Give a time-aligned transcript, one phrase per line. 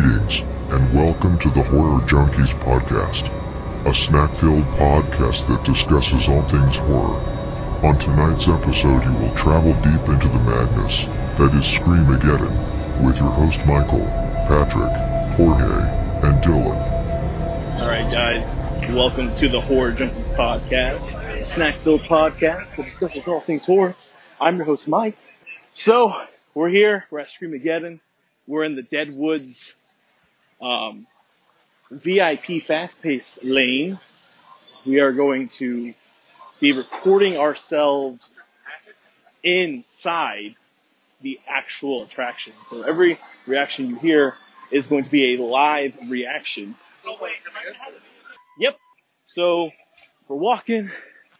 [0.00, 3.26] Greetings, and welcome to the Horror Junkies podcast,
[3.84, 7.18] a snack-filled podcast that discusses all things horror.
[7.82, 11.04] On tonight's episode, you will travel deep into the madness
[11.36, 14.06] that is Screamageddon with your host Michael,
[14.46, 14.92] Patrick,
[15.34, 15.82] Jorge,
[16.22, 17.80] and Dylan.
[17.80, 18.56] All right, guys,
[18.94, 23.96] welcome to the Horror Junkies podcast, a snack-filled podcast that discusses all things horror.
[24.40, 25.18] I'm your host, Mike.
[25.74, 26.12] So,
[26.54, 27.98] we're here, we're at Screamageddon,
[28.46, 29.74] we're in the Dead Woods
[30.60, 31.06] um,
[31.90, 33.98] VIP fast pace lane.
[34.86, 35.94] We are going to
[36.60, 38.38] be recording ourselves
[39.42, 40.54] inside
[41.20, 42.52] the actual attraction.
[42.70, 44.34] So every reaction you hear
[44.70, 46.76] is going to be a live reaction.
[48.58, 48.76] Yep.
[49.26, 49.70] So
[50.28, 50.90] we're walking.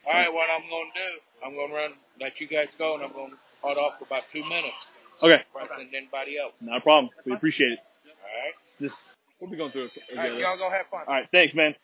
[0.06, 1.90] All right, what I'm going to do, I'm going to run,
[2.20, 4.76] let you guys go, and I'm going to cut off for about two minutes.
[5.22, 5.42] Okay.
[5.52, 6.54] Before I send anybody else.
[6.60, 7.10] Not a problem.
[7.24, 7.78] We appreciate it.
[8.06, 8.54] All right.
[8.78, 9.92] Just we'll be going through it.
[10.10, 11.04] All right, y'all go have fun.
[11.06, 11.74] All right, thanks, man.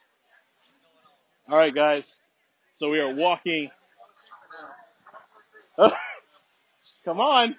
[1.49, 2.19] All right, guys.
[2.75, 3.71] So we are walking.
[7.05, 7.57] Come on.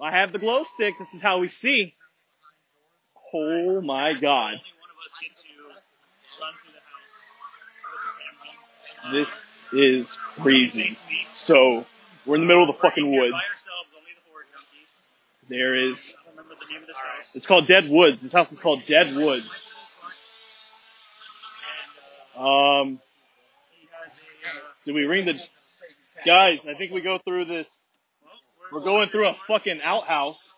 [0.00, 0.94] I have the glow stick.
[0.98, 1.94] This is how we see.
[3.32, 4.60] Oh my god.
[9.10, 10.06] This is
[10.40, 10.96] crazy.
[11.34, 11.86] So
[12.26, 13.64] we're in the middle of the fucking woods.
[15.48, 16.14] There is.
[17.34, 18.22] It's called Dead Woods.
[18.22, 19.48] This house is called Dead Woods.
[22.36, 23.00] Um,
[24.84, 25.40] do we ring the
[26.24, 26.66] guys?
[26.66, 27.78] I think we go through this.
[28.72, 30.54] We're going through a fucking outhouse.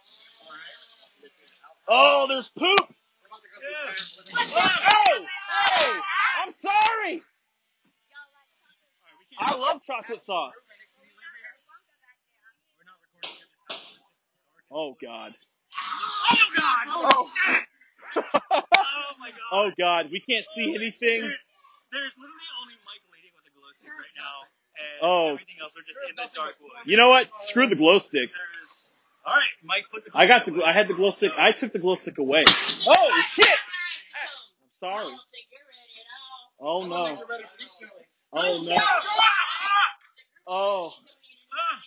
[1.88, 2.94] Oh, there's poop.
[4.34, 5.26] Oh,
[5.70, 6.00] oh,
[6.44, 7.22] I'm sorry.
[9.38, 10.52] I love chocolate sauce.
[14.70, 15.34] Oh God.
[15.76, 16.84] Oh God!
[16.88, 17.30] Oh.
[18.86, 19.50] Oh my God!
[19.52, 21.20] oh God, we can't see anything.
[21.22, 21.40] There-
[21.92, 24.36] There's literally only Mike leading with a glow stick right now,
[24.76, 25.26] and Oh.
[25.36, 26.84] everything else are just in the dark woods.
[26.86, 27.28] You know what?
[27.48, 28.28] Screw the glow stick.
[28.32, 28.72] There's.
[29.26, 30.10] All right, Mike, put the.
[30.16, 30.62] I got the.
[30.64, 31.32] I had the glow stick.
[31.36, 32.44] I took the glow stick away.
[32.86, 33.46] Oh shit!
[33.46, 35.14] I'm sorry.
[36.60, 37.20] Oh no.
[38.32, 38.76] Oh no.
[40.48, 40.92] Oh,
[41.52, 41.80] Ah!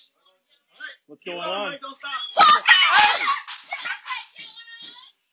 [1.07, 1.79] what's Keep going going, on?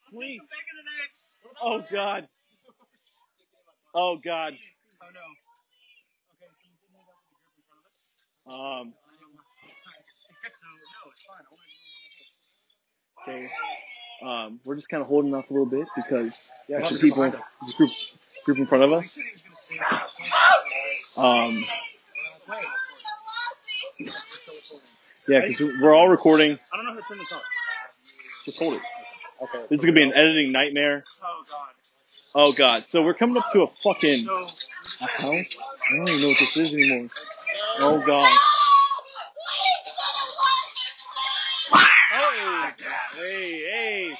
[0.09, 0.39] Please.
[0.39, 1.25] Back in the next.
[1.61, 2.27] Oh God.
[3.93, 4.53] Oh God.
[5.01, 5.19] Oh no.
[6.39, 8.07] Okay, so you didn't have the group in front of us.
[8.47, 8.93] Um.
[8.93, 11.43] No, no, it's fine.
[13.27, 13.51] I wanna- Okay.
[14.23, 14.59] Um.
[14.65, 16.33] We're just kind of holding off a little bit because
[16.69, 17.23] there's some people.
[17.23, 17.33] There's
[17.73, 17.91] a group.
[18.45, 19.17] Group in front of us.
[21.17, 21.65] Um.
[25.27, 26.57] Yeah, because we're all recording.
[26.71, 27.41] I don't know how to turn this on.
[28.45, 28.81] Just hold it.
[29.41, 29.65] Okay.
[29.69, 31.03] This is gonna be an editing nightmare.
[31.23, 31.67] Oh God.
[32.35, 32.83] Oh God.
[32.87, 34.47] So we're coming up to a fucking So.
[35.01, 35.21] a house.
[35.23, 37.09] I don't even know what this is anymore.
[37.79, 38.31] Oh God.
[41.71, 42.73] Hey,
[43.15, 44.17] hey, hey.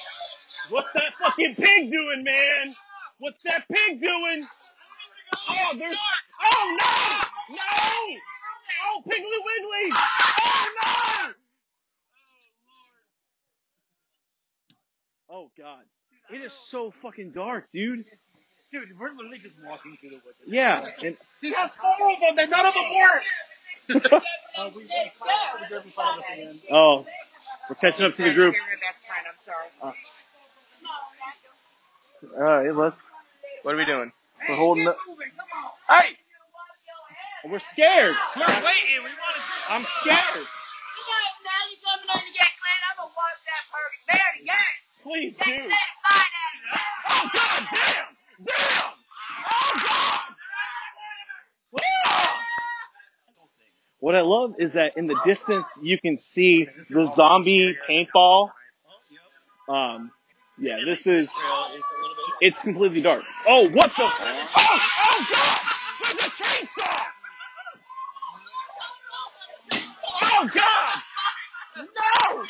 [0.70, 2.74] What's that fucking pig doing, man?
[3.18, 4.46] What's that pig doing?
[5.48, 5.96] Oh, there's.
[6.44, 7.56] Oh no!
[7.56, 8.18] No!
[8.84, 9.92] Oh, Piggly Wiggly!
[9.92, 10.57] Oh
[15.30, 15.82] Oh God.
[16.30, 18.04] It is so fucking dark, dude.
[18.72, 20.36] Dude, we're literally just walking through the woods.
[20.46, 24.22] Yeah, and He has four of them, and none of them work.
[24.58, 24.88] Uh, we we
[25.18, 26.60] caught up to the group in front of us again.
[26.70, 27.06] oh,
[27.70, 28.54] we're catching up to the group.
[28.82, 29.24] That's fine.
[29.24, 29.94] I'm sorry.
[32.36, 32.98] All right, let's.
[33.62, 34.12] What are we doing?
[34.48, 34.96] We're holding up.
[35.88, 36.16] Hey!
[37.48, 38.14] We're scared.
[38.36, 38.98] We're waiting.
[38.98, 39.72] We want to.
[39.72, 40.46] I'm scared.
[45.08, 45.72] Please, dude.
[47.08, 48.92] Oh God, damn, damn.
[49.50, 50.20] Oh God.
[54.00, 58.50] What I love is that in the distance you can see the zombie paintball.
[59.68, 60.12] Um,
[60.58, 61.30] yeah, this is.
[62.40, 63.24] It's completely dark.
[63.48, 64.02] Oh, what the?
[64.02, 64.10] Oh,
[64.58, 65.58] oh God!
[66.02, 67.02] There's a chainsaw!
[70.22, 71.02] Oh God!
[71.78, 72.44] No!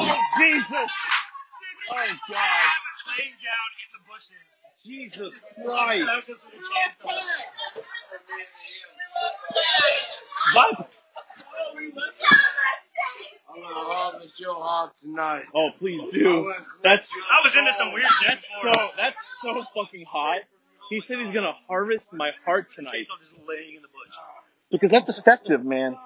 [0.00, 0.90] Oh Jesus!
[1.90, 2.70] Oh God!
[3.18, 4.48] Laying down in the bushes.
[4.84, 5.34] Jesus
[5.64, 6.30] Christ!
[10.54, 10.90] What?
[13.54, 15.44] I'm gonna harvest your heart tonight.
[15.54, 16.52] Oh, please do.
[16.82, 20.40] That's I was into some weird shit that's so that's so fucking hot.
[20.90, 24.14] He said he's gonna harvest my heart tonight Chainsaw just laying in the bush.
[24.70, 25.96] because that's effective, man.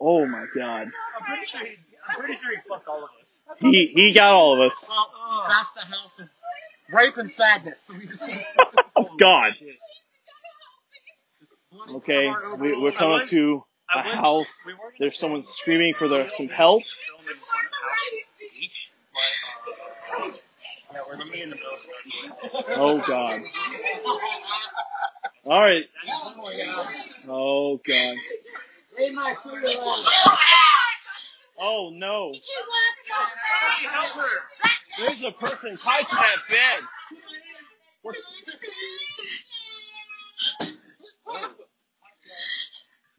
[0.00, 0.88] Oh my god.
[1.18, 1.76] I'm pretty sure he,
[2.08, 3.38] I'm pretty sure he fucked all of us.
[3.58, 4.76] He he got all of us.
[4.88, 6.28] Well, uh, that's the house of
[6.92, 7.80] rape and sadness.
[7.80, 8.22] So we just
[8.96, 9.52] Oh God.
[11.96, 12.28] Okay,
[12.58, 13.64] we, we're coming up to
[13.94, 14.46] a house.
[14.98, 16.82] There's someone screaming for their some help.
[20.18, 20.30] Uh,
[20.92, 21.70] yeah, we're gonna be in the middle.
[22.76, 23.42] Oh God.
[25.44, 25.84] All right.
[27.28, 28.16] Oh God.
[31.58, 32.32] Oh no.
[34.98, 36.80] There's a person tied to that bed.
[38.02, 38.24] What's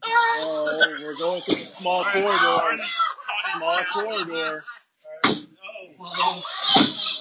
[0.06, 2.77] Oh, we're going through a small corridor.
[3.57, 4.63] Small corridor.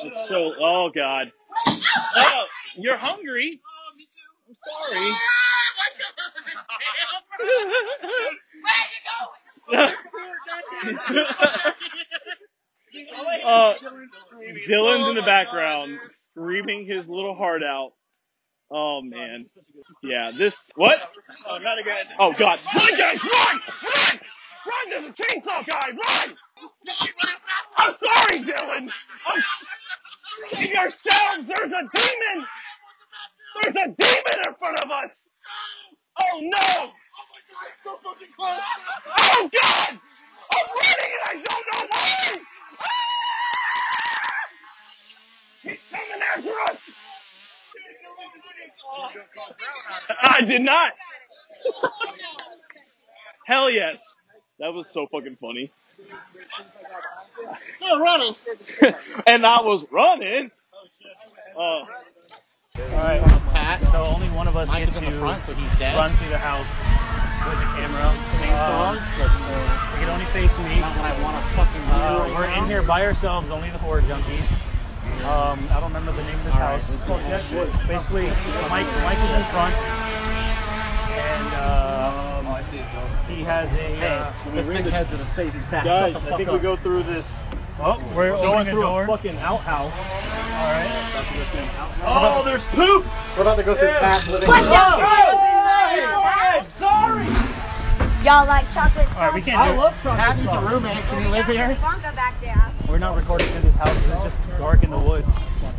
[0.05, 0.53] It's so.
[0.61, 1.32] Oh God.
[2.17, 2.44] Oh,
[2.76, 3.61] you're hungry.
[4.49, 5.12] I'm sorry.
[9.73, 9.91] uh,
[14.69, 15.99] Dylan's in the background
[16.32, 17.93] screaming his little heart out.
[18.70, 19.47] Oh man.
[20.03, 20.99] Yeah, this what?
[21.49, 22.06] Oh, not again.
[22.19, 22.59] Oh god.
[22.75, 23.61] Run guys, run!
[23.85, 24.20] Run!
[24.67, 24.91] Run!
[24.91, 26.37] There's a chainsaw guy, run!
[27.76, 28.91] I'm sorry, Dylan!
[29.26, 29.43] I'm
[30.50, 31.47] save yourselves!
[31.55, 32.47] There's a demon!
[33.62, 35.29] There's a demon in front of us!
[36.23, 36.91] Oh no!
[38.38, 39.99] Oh god!
[40.52, 42.37] I'm running and I don't know why!
[45.62, 46.81] He's coming after us!
[50.20, 50.93] I did not!
[53.46, 54.00] Hell yes!
[54.58, 55.72] That was so fucking funny.
[57.81, 58.37] Yeah, running.
[59.26, 60.50] and I was running.
[61.56, 61.87] Uh, All
[62.93, 63.20] right.
[63.52, 63.81] Pat.
[63.90, 65.96] So only one of us Mike gets is to in the front, so he's dead.
[65.96, 66.92] run through the house
[67.49, 68.09] with the camera.
[68.41, 68.97] Chainsaws.
[68.97, 70.81] Um, That's uh, you can only face me.
[70.81, 72.62] not what I want to fucking Uh, right we're now.
[72.62, 74.49] in here by ourselves, only the horror junkies.
[75.27, 76.87] Um, I don't remember the name of this All right, house.
[76.91, 77.87] this is bullshit.
[77.87, 78.27] Basically,
[78.71, 79.75] Mike, Mike is in front,
[81.15, 82.01] and uh,
[83.28, 83.76] he has a.
[83.76, 85.84] Hey, Uh, This big head's gonna save you fast.
[85.84, 86.54] guys, I think up.
[86.54, 87.30] we go through this.
[87.80, 89.04] oh, we're Going opening a through door.
[89.04, 89.92] a fucking outhouse.
[89.92, 90.88] All right.
[92.04, 93.04] Oh, there's poop!
[93.36, 94.00] We're about to go through Yeah.
[94.00, 94.74] Pat's living What's room.
[94.74, 97.26] Oh, sorry!
[98.24, 99.08] Y'all like chocolate?
[99.16, 100.96] All right, we can't I do love chocolate Pat needs a roommate.
[101.10, 101.76] Can you live here?
[101.82, 102.62] Wonka back there.
[102.88, 103.90] We're not recording in this house.
[103.96, 105.28] It's just dark in the woods.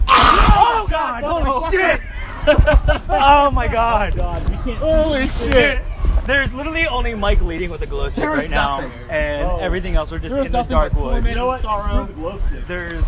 [0.07, 2.01] Oh God, Holy holy shit!
[3.09, 4.15] Oh my God.
[4.15, 4.77] God, we can't.
[4.77, 5.81] Holy shit!
[6.25, 8.91] There's literally only Mike leading with a glow stick There is right now, nothing.
[9.09, 9.57] and Oh.
[9.59, 11.11] everything else we're just There is in the nothing dark but woods.
[11.15, 11.29] torment.
[11.29, 11.61] You know what?
[11.61, 12.03] Sorrow.
[12.03, 12.67] Screw the glow stick.
[12.67, 13.03] There's.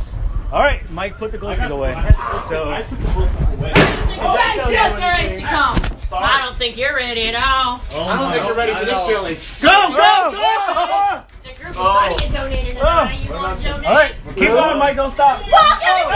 [0.52, 1.94] All right, Mike, put the glow I stick away.
[1.96, 3.72] I, So I took the glow stick away.
[3.74, 5.78] That shit's ready to come.
[6.10, 6.24] Sorry.
[6.24, 7.82] I don't think you're ready at all.
[7.94, 9.08] Oh I don't think you're ready for this know.
[9.08, 9.38] chili.
[9.62, 10.38] Go, go, go!
[10.38, 11.24] Oh.
[11.44, 12.10] The group Oh.
[12.12, 13.20] of buddies donated tonight.
[13.26, 13.86] You want to donate?
[13.88, 14.96] all right, keep going, Mike.
[14.98, 15.40] Don't stop.
[15.50, 16.16] Walk in the.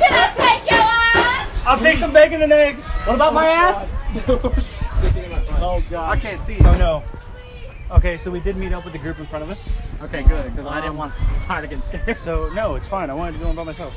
[0.00, 1.48] Can I take your eyes?
[1.66, 2.84] I'll take some bacon and eggs.
[3.06, 3.92] What about my oh, ass?
[5.62, 6.10] Oh god.
[6.18, 6.58] I can't see.
[6.60, 7.04] Oh no.
[7.90, 9.68] Okay, so we did meet up with the group in front of us.
[10.02, 12.16] Okay, good, because I didn't want to start against scared.
[12.18, 13.10] So no, it's fine.
[13.10, 13.94] I wanted to go in by myself.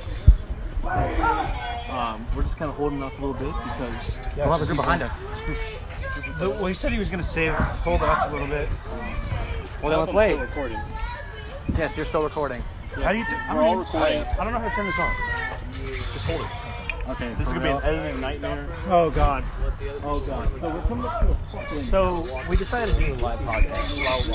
[1.89, 4.65] Um, we're just kind of holding off a little bit because Yeah, what about the
[4.65, 5.23] group behind us?
[6.39, 8.67] The, well, he said he was gonna save, hold off a little bit.
[9.81, 10.29] Well, then let's I'm wait.
[10.31, 10.79] still recording.
[11.77, 12.61] Yes, you're still recording.
[12.95, 13.23] How do you?
[13.25, 14.21] T- I We're don't all recording.
[14.21, 15.15] I, I don't know how to turn this off.
[16.13, 16.64] Just hold it.
[17.07, 17.29] Okay.
[17.37, 18.67] This is gonna be an editing nightmare.
[18.87, 19.43] Oh God.
[20.01, 20.49] Oh god.
[20.59, 21.85] So we're coming up to a fucking.
[21.85, 23.93] So we decided to do a live podcast.
[23.93, 24.25] Help!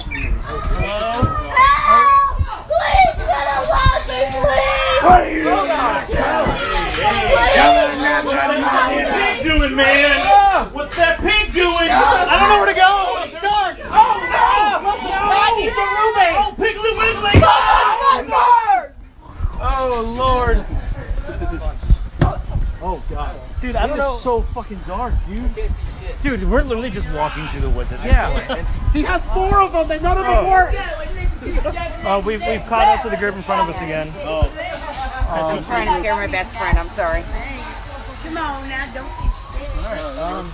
[2.70, 5.02] Please, little Walkie, please.
[5.02, 5.34] What are
[8.94, 10.70] you pig doing, man?
[10.72, 11.90] What's that pig doing?
[11.90, 13.18] I don't know where to go.
[13.24, 13.78] It's dark.
[13.90, 14.78] Oh no!
[14.90, 15.26] Listen, no!
[15.26, 16.38] Pat needs a roommate.
[16.38, 17.34] Oh, Piggly Wiggly!
[19.62, 20.64] Oh Lord.
[22.82, 23.38] Oh god.
[23.60, 24.18] Dude, I don't know.
[24.22, 25.50] so fucking dark, dude.
[26.22, 28.66] Dude, we're literally just walking through the woods at this point.
[28.92, 29.87] He has four of them.
[29.88, 30.50] They none of them Oh.
[30.50, 30.75] work.
[32.00, 34.12] Uh, we've, we've caught up to the group in front of us again.
[34.25, 34.40] Oh.
[35.28, 36.78] Um, I'm trying to scare my best friend.
[36.78, 37.22] I'm sorry.
[38.25, 39.28] Come on now, don't be
[40.20, 40.49] Um,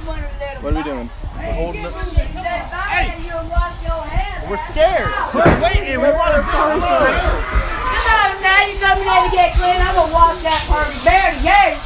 [0.63, 1.11] what are we doing?
[1.37, 1.95] We're holding this.
[2.17, 3.19] Hey!
[3.23, 4.47] You'll wash your hands.
[4.51, 5.11] we're scared.
[5.35, 5.99] We're waiting.
[6.01, 9.79] We want to do Come on now, you come here to get clean.
[9.83, 11.47] I'm gonna wash that perfect bear to you.
[11.47, 11.83] Take a little bite out of Damn!
[11.83, 11.86] Damn!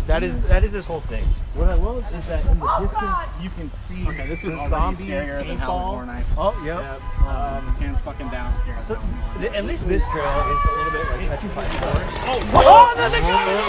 [0.08, 1.26] That is that is this whole thing.
[1.54, 4.58] What I love is that in the distance you can see Okay, this is the
[4.58, 5.90] already zombie scarier than Hell paintball.
[5.90, 6.30] Horror Nights.
[6.38, 7.02] Oh, yep.
[7.28, 8.86] Um, hands fucking down, scared.
[8.88, 8.96] So
[9.40, 12.18] th- at least this trail is a little bit like petrified forest.
[12.24, 13.60] Oh, Oh, there's a Dude, this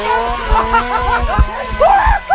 [1.83, 2.23] guy,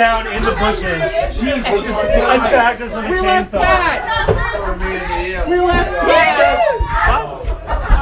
[0.00, 1.02] down in the bushes.
[1.38, 1.68] Jesus.
[1.68, 3.60] Attacked us with a chainsaw.
[5.46, 5.90] We left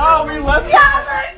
[0.01, 1.38] Oh, we left.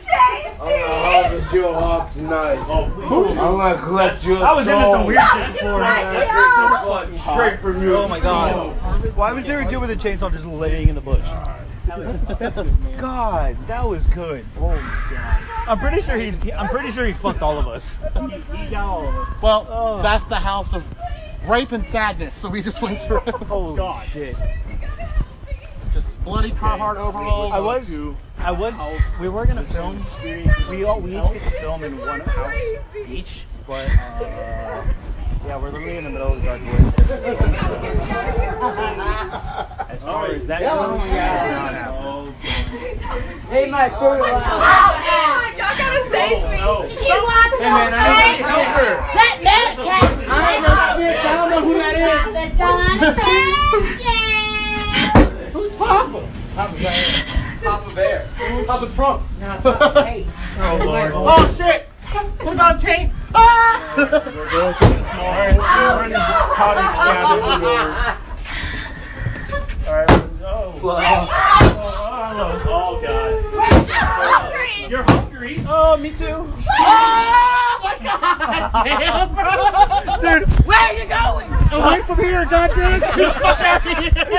[0.90, 2.58] Gonna you off tonight.
[2.68, 7.34] I'm gonna collect your I was into some weird shit before.
[7.34, 7.96] Straight from you.
[7.96, 8.54] Oh my god.
[8.54, 8.70] Oh.
[9.14, 11.26] Why was there a dude with a chainsaw just laying in the bush?
[13.00, 14.44] God, that was good.
[14.58, 14.76] Oh my
[15.10, 15.42] god.
[15.68, 16.30] I'm pretty sure he.
[16.30, 17.96] he- I'm pretty sure he fucked all of us.
[18.30, 19.42] He, he got all of us.
[19.42, 20.02] Well, Oh.
[20.02, 20.84] that's the house of
[21.48, 22.34] rape and sadness.
[22.34, 23.20] So we just went through.
[23.20, 24.06] Holy god.
[24.08, 24.36] shit.
[25.92, 27.52] Just bloody Carhartt overalls.
[27.52, 27.90] I was.
[28.38, 28.74] I was.
[29.18, 30.00] We were gonna film.
[30.70, 32.54] We all we each get to film in one house
[33.08, 34.84] each, but uh,
[35.46, 36.94] yeah, we're literally in the middle of the dark woods.
[39.90, 42.34] As far as that goes, it's not happening.
[43.50, 45.56] They might put it out.
[45.58, 46.56] Y'all gotta save me.
[47.08, 48.94] You want Hey man, I need to help her.
[49.18, 50.06] That man cat.
[50.28, 51.18] I ain't no snitch.
[51.18, 51.98] I don't know who that
[55.90, 56.08] is.
[56.10, 56.76] Who's Papa?
[57.62, 58.28] Papa Bear.
[58.66, 59.22] Papa Trump.
[60.62, 61.12] Oh lord.
[61.14, 61.88] Oh shit!
[62.38, 63.10] Put him on tape.
[63.34, 63.94] Ah!
[63.96, 65.32] We're going to the small.
[65.96, 67.80] We're in the cottage cabin door.
[69.88, 70.10] Alright.
[70.42, 70.80] Oh.
[72.32, 74.90] Oh, oh, God.
[74.90, 75.64] You're hungry?
[75.66, 76.26] Oh, me too.
[76.26, 78.84] Oh my god!
[78.84, 79.50] Damn, bro!
[80.20, 81.48] Dude, Where are you going?
[81.72, 83.00] away from here, goddamn!
[83.00, 83.92] Get the fuck out of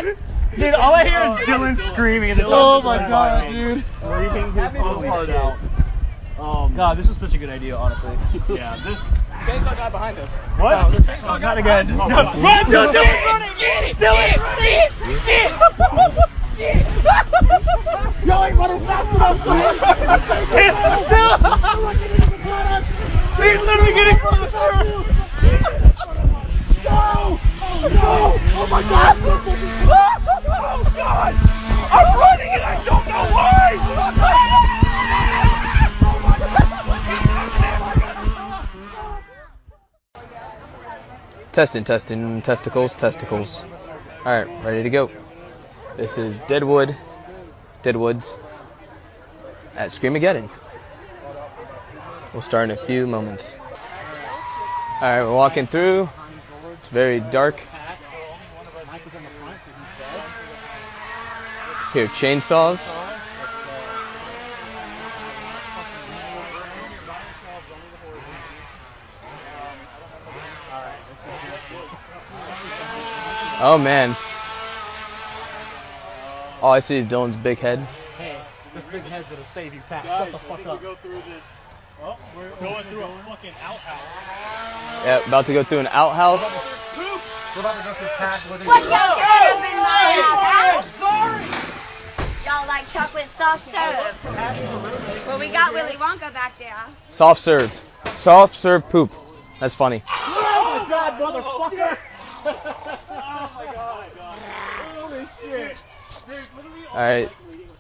[0.04, 0.18] here!
[0.56, 3.84] Dude, all I hear is Dylan screaming top Oh my god, dude.
[3.86, 5.58] Screaming his whole heart out.
[6.38, 8.18] Um, God, this was such a good idea, honestly.
[8.56, 9.00] yeah, this.
[9.46, 10.30] Chainsaw guy behind us.
[10.60, 10.76] What?
[11.24, 11.88] Oh, not again.
[11.98, 12.08] No.
[12.08, 12.94] Run, Dylan!
[12.94, 13.58] Dylan, run it!
[13.60, 13.98] Get it!
[13.98, 14.34] Dylan!
[14.60, 15.26] Get it!
[15.26, 15.52] Get
[16.60, 16.92] it!
[18.26, 19.38] Yo, ain't running fast enough!
[23.38, 25.02] He's literally getting closer!
[26.84, 27.40] Oh, no!
[27.62, 28.40] Oh, no!
[28.56, 29.18] Oh my god!
[29.22, 31.36] Oh God!
[31.92, 33.78] I'm running and I don't know why!
[41.52, 43.62] Testing, testing, testicles, testicles.
[44.26, 45.12] Alright, ready to go.
[45.98, 46.96] This is Deadwood,
[47.84, 48.40] Deadwoods
[49.76, 50.50] at Screamageddon.
[52.34, 53.54] We'll start in a few moments.
[55.02, 56.10] Alright, we're walking through.
[56.82, 57.60] It's very dark.
[61.94, 62.80] Here, chainsaws.
[73.64, 74.16] Oh man.
[76.64, 77.80] All I see is Dylan's big head.
[78.18, 78.38] Hey,
[78.74, 80.04] this big head's gonna save you, Pat.
[80.04, 80.82] Shut the fuck up.
[80.82, 81.44] Go through this.
[82.04, 85.06] Oh, we're going through a fucking outhouse.
[85.06, 86.71] Yeah, about to go through an outhouse.
[87.54, 90.24] We're about to go through Pat living What y'all got up in my
[90.80, 91.02] house?
[92.46, 95.28] Y'all like chocolate soft serve?
[95.28, 96.74] Well, we got Willy Wonka back there.
[97.10, 97.74] Soft served.
[98.08, 99.12] Soft served poop.
[99.60, 100.02] That's funny.
[100.08, 101.98] Oh my god, motherfucker!
[103.10, 104.06] oh my god.
[104.96, 105.84] Holy shit.
[106.92, 107.30] Alright.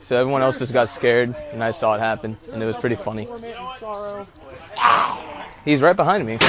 [0.01, 2.97] So everyone else just got scared and I saw it happen and it was pretty
[2.97, 3.25] funny.
[3.25, 4.27] Torment and sorrow.
[5.63, 6.39] He's right behind me.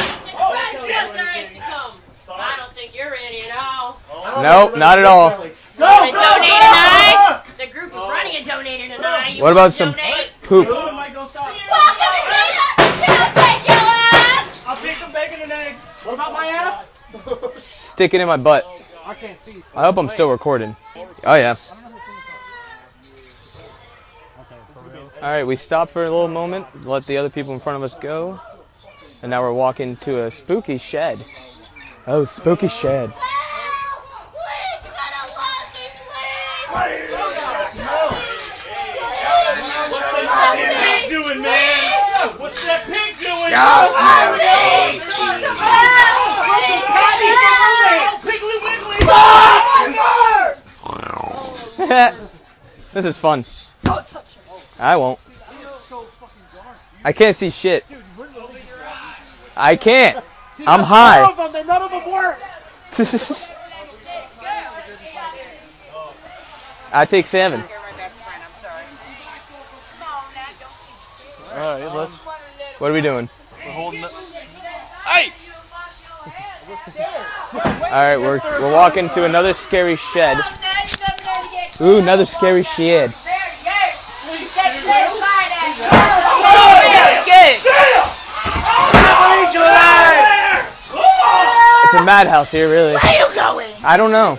[2.37, 3.51] That shit there is to come.
[3.51, 4.01] I don't think you're ready at all.
[4.11, 4.43] Oh.
[4.43, 5.31] Nope, not at all.
[5.31, 5.49] Want to
[5.79, 7.43] donate tonight?
[7.59, 9.29] The group is running a donator tonight.
[9.37, 10.31] You What about some donate?
[10.43, 10.69] poop?
[14.65, 15.81] I'll take some bacon and eggs.
[16.05, 16.91] What about my ass?
[17.59, 18.65] Stick it in my butt.
[19.05, 19.63] I can't see.
[19.75, 20.77] I hope I'm still recording.
[21.25, 21.57] Oh yeah.
[25.17, 27.95] Alright, we stopped for a little moment, let the other people in front of us
[27.95, 28.41] go.
[29.23, 31.25] And now we're walking to a spooky shed.
[32.05, 33.13] Oh, spooky shed.
[41.09, 41.43] Doing?
[52.93, 53.45] this is fun.
[54.79, 55.19] I won't.
[57.05, 57.85] I can't see shit.
[59.57, 60.25] I can't.
[60.67, 61.23] I'm None high.
[61.25, 62.39] of them, they- none of them work.
[66.93, 67.61] I take salmon.
[67.61, 68.43] You're my best friend.
[68.45, 68.85] I'm sorry.
[71.55, 72.17] All right, let's.
[72.79, 73.29] What are we doing?
[73.65, 74.01] We're holding.
[74.03, 74.09] The,
[75.05, 75.33] Hey!
[77.55, 80.39] All right, we're we're walking to another scary shed.
[81.81, 83.13] Ooh, another scary shed.
[91.93, 92.95] It's a madhouse here, really.
[92.95, 93.71] Where are you going?
[93.85, 94.39] I don't know.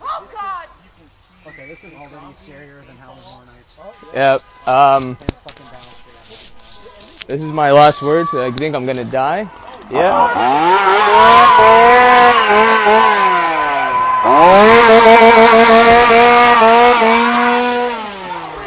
[0.00, 0.66] Oh God!
[1.46, 3.78] Okay, this is already scarier than Halloween Nights.
[4.14, 4.42] Yep.
[4.66, 5.18] Um,
[7.26, 8.34] this is my last words.
[8.34, 9.46] I think I'm gonna die.
[9.90, 10.30] Yeah.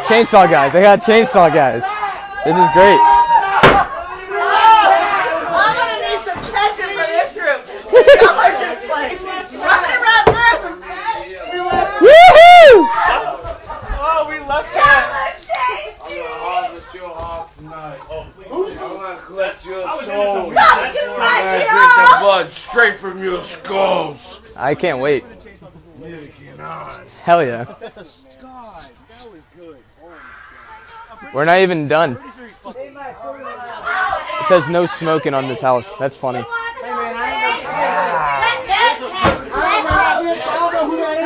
[0.05, 0.75] Chainsaw guys.
[0.75, 1.83] I got chainsaw guys.
[2.45, 3.17] This is great.
[5.57, 6.39] I'm gonna need some
[7.33, 8.21] ketchup for this group.
[8.21, 10.83] Y'all are just like running around the room.
[11.97, 12.87] Woohoo!
[13.99, 14.69] oh, we left
[15.99, 17.99] I'm gonna harvest your heart tonight.
[18.09, 20.49] Oh, I'm gonna collect your I was into soul.
[20.49, 21.17] No, that's you.
[21.19, 24.41] I'm gonna drink the blood straight from your skulls.
[24.55, 25.25] I can't wait.
[25.99, 27.05] Neither can I.
[27.23, 27.65] Hell yeah.
[31.33, 32.17] We're not even done.
[32.65, 35.93] It says no smoking on this house.
[35.97, 36.45] That's funny.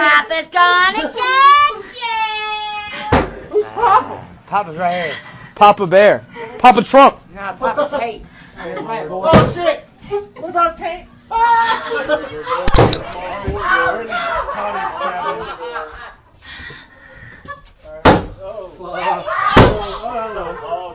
[0.01, 1.86] Papa's gonna get
[3.53, 3.62] you.
[4.48, 5.15] Papa's right here.
[5.53, 6.25] Papa Bear.
[6.58, 7.17] Papa Trump.
[7.36, 8.25] Nah, Papa Tate.
[8.58, 9.86] Oh shit!
[10.39, 11.05] What about Tate?
[11.29, 11.38] Oh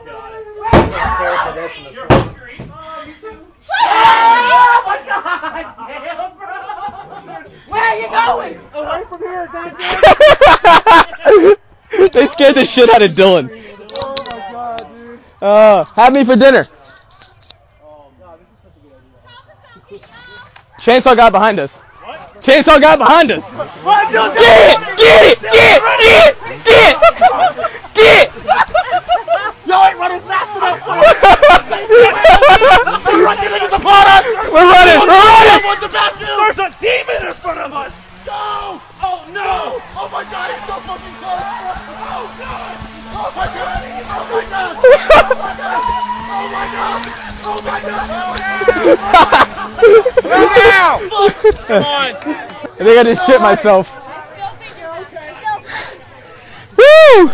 [0.05, 0.31] god.
[4.29, 5.75] Oh my god!
[5.87, 6.76] Damn, bro!
[7.67, 8.59] Where are you going?
[8.73, 9.77] Away from here, goddamn!
[12.11, 13.49] they scared the shit out of Dylan.
[13.99, 15.19] Oh my god, dude.
[15.41, 16.63] Uh, have me for dinner.
[20.79, 21.83] Chainsaw guy behind us.
[22.41, 23.51] Chainsaw guy behind us.
[23.51, 23.67] Get it!
[24.97, 25.41] Get it!
[25.41, 26.37] Get it!
[26.63, 26.97] Get it!
[27.93, 28.31] Get it!
[29.65, 30.95] Y'all ain't running fast enough for
[33.11, 34.23] We're running into the pot.
[34.47, 34.99] We're running.
[35.01, 35.65] We're running.
[35.65, 36.37] What's the bathroom?
[36.37, 37.93] There's a demon in front of us!
[38.25, 38.81] No!
[39.01, 39.81] Oh no!
[39.95, 41.81] Oh my god, he's so fucking close!
[41.99, 42.96] Oh god!
[43.19, 43.81] Oh my god!
[44.13, 44.77] Oh my god!
[46.29, 47.01] Oh my god!
[47.45, 48.17] Oh my god!
[51.65, 52.11] Come on.
[52.13, 53.95] I think I just shit myself.
[56.77, 57.29] Woo!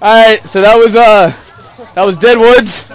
[0.00, 1.32] All right, so that was uh,
[1.94, 2.88] that was Dead Woods.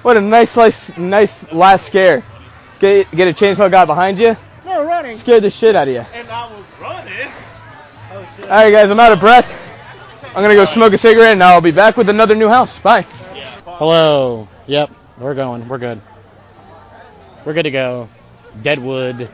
[0.00, 2.22] What a nice, nice, nice last scare.
[2.80, 4.34] Get get a chainsaw guy behind you.
[4.64, 5.14] No running.
[5.16, 6.06] Scared the shit out of you.
[6.14, 7.27] And I was running.
[8.48, 9.52] All right, guys, I'm out of breath.
[10.28, 12.78] I'm gonna go smoke a cigarette, and I'll be back with another new house.
[12.78, 13.02] Bye.
[13.66, 14.48] Hello.
[14.66, 15.68] Yep, we're going.
[15.68, 16.00] We're good.
[17.44, 18.08] We're good to go.
[18.62, 19.28] Deadwood.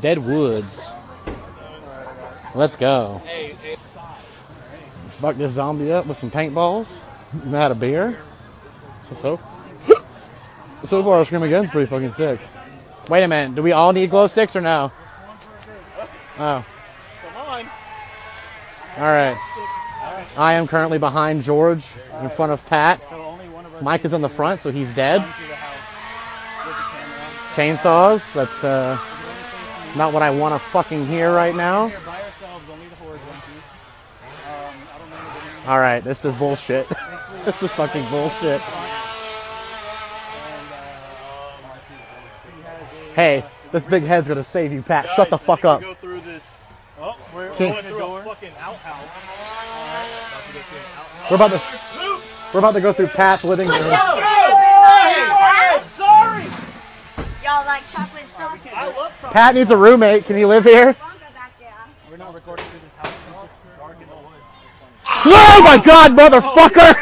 [0.00, 0.90] Dead Woods.
[2.54, 3.20] Let's go.
[5.20, 7.02] Fuck this zombie up with some paintballs.
[7.50, 8.18] Had a beer.
[9.02, 9.40] So so.
[10.84, 12.40] So far, Screamageddon's pretty fucking sick.
[13.10, 13.54] Wait a minute.
[13.54, 14.92] Do we all need glow sticks or no?
[16.38, 16.64] Oh.
[18.96, 19.36] All right.
[20.38, 21.84] I am currently behind George
[22.22, 23.00] in front of Pat.
[23.82, 25.20] Mike is on the front, so he's dead.
[27.54, 28.32] Chainsaws.
[28.32, 28.98] That's uh,
[29.96, 31.92] not what I want to fucking hear right now.
[35.66, 36.88] All right, this is bullshit.
[37.44, 38.60] this is fucking bullshit.
[43.14, 45.08] Hey, this big head's gonna save you, Pat.
[45.16, 45.80] Shut the fuck up.
[45.80, 46.42] Go through this.
[47.00, 49.08] Oh, we're Can't- going through a fucking outhouse.
[51.30, 51.60] We're about to
[52.52, 53.76] we're about to go through Pat's living room.
[53.76, 54.22] Sorry.
[57.42, 58.58] Y'all like chocolate sauce?
[58.74, 60.24] I love Pat needs a roommate.
[60.24, 60.96] Can he live here?
[62.10, 63.12] We're not recording through this house.
[63.44, 64.42] It's dark in the woods.
[65.26, 66.94] Oh my god, motherfucker!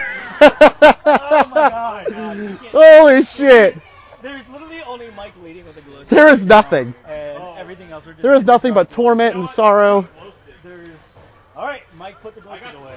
[1.56, 3.76] Oh Holy shit!
[4.22, 6.02] There's literally only Mike waiting with a glow.
[6.04, 6.94] There is nothing.
[7.06, 8.22] And everything else are just.
[8.22, 10.08] There is nothing but torment and sorrow.
[11.54, 11.62] There's.
[11.62, 12.96] All right, Mike, put the glow stick away.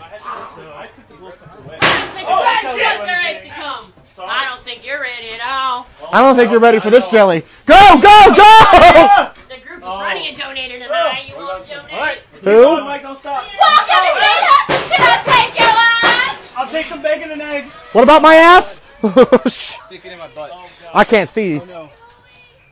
[0.56, 1.78] So I took the glow away.
[1.80, 3.94] Think Oh, about that's shit how there you is to come.
[4.20, 5.86] I don't think you're ready at all.
[6.12, 7.44] I don't think you're ready for this jelly.
[7.68, 9.32] Go, go, go!
[9.48, 10.38] The group of Ronnie oh.
[10.38, 11.30] donated tonight.
[11.30, 12.18] You want to donate?
[12.42, 12.64] Who?
[12.64, 13.44] Come on, Mike, don't stop.
[13.44, 16.54] Can I take your ass?
[16.58, 17.72] I'll take some bacon and eggs.
[17.94, 18.82] What about my ass?
[19.04, 20.50] Oh, stick it in my butt.
[20.52, 21.60] Oh, I can't see.
[21.60, 21.90] Oh no.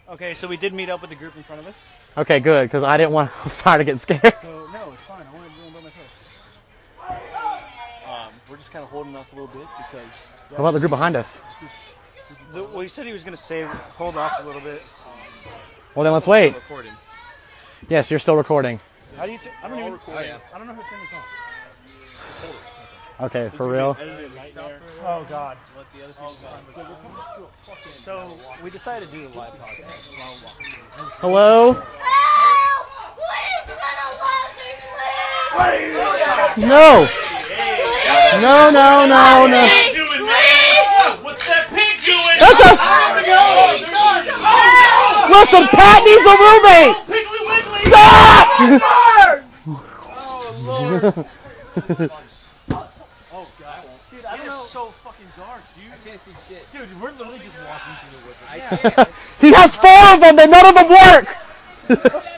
[0.10, 1.76] Okay, so we did meet up with the group in front of us.
[2.18, 4.22] Okay, good, because I didn't want Sarah to get scared.
[4.42, 5.22] So no, it's fine.
[5.22, 6.10] I wanted to go by myself.
[8.10, 10.34] Um, we're just kind of holding off a little bit because.
[10.52, 11.38] How about the group behind us?
[12.54, 14.82] The, well, he said he was going to save, hold off a little bit.
[15.94, 16.56] Well, then let's wait.
[16.56, 16.94] Recording.
[17.90, 18.80] Yes, you're still recording.
[19.18, 19.40] How do you?
[19.40, 20.00] T- I don't We're all even.
[20.00, 20.32] recording.
[20.54, 21.14] I don't know how to turn this
[23.20, 23.26] on.
[23.26, 23.98] Okay, for real.
[25.04, 25.58] Oh God.
[28.06, 30.16] So we decided to do a live podcast.
[31.20, 31.76] while.
[31.76, 32.62] Hello?
[36.58, 37.08] No.
[38.42, 39.68] No, no, no, no.
[41.22, 42.40] What's that pig doing?
[42.40, 42.80] That's a-
[45.32, 46.96] Listen, Pat needs a roommate.
[47.88, 48.48] Stop!
[53.34, 53.84] Oh God.
[54.12, 54.64] Dude, I don't know.
[54.64, 55.92] so fucking dark, dude.
[55.92, 56.66] I can't see shit.
[56.72, 58.40] Dude, we're literally just walking through the woods.
[58.50, 59.10] I can't.
[59.42, 61.28] he has four of them, and none of them work.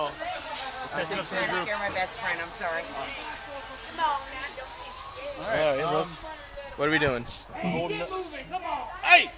[0.00, 0.12] Oh.
[0.94, 2.38] I'm trying to scare my best friend.
[2.40, 2.82] I'm sorry.
[3.96, 4.04] No,
[5.42, 6.14] All right, um, let's-
[6.76, 7.24] what are we doing?
[7.56, 7.88] Hey!
[7.88, 8.46] get moving.
[8.48, 8.86] Come on.
[9.02, 9.28] Hey.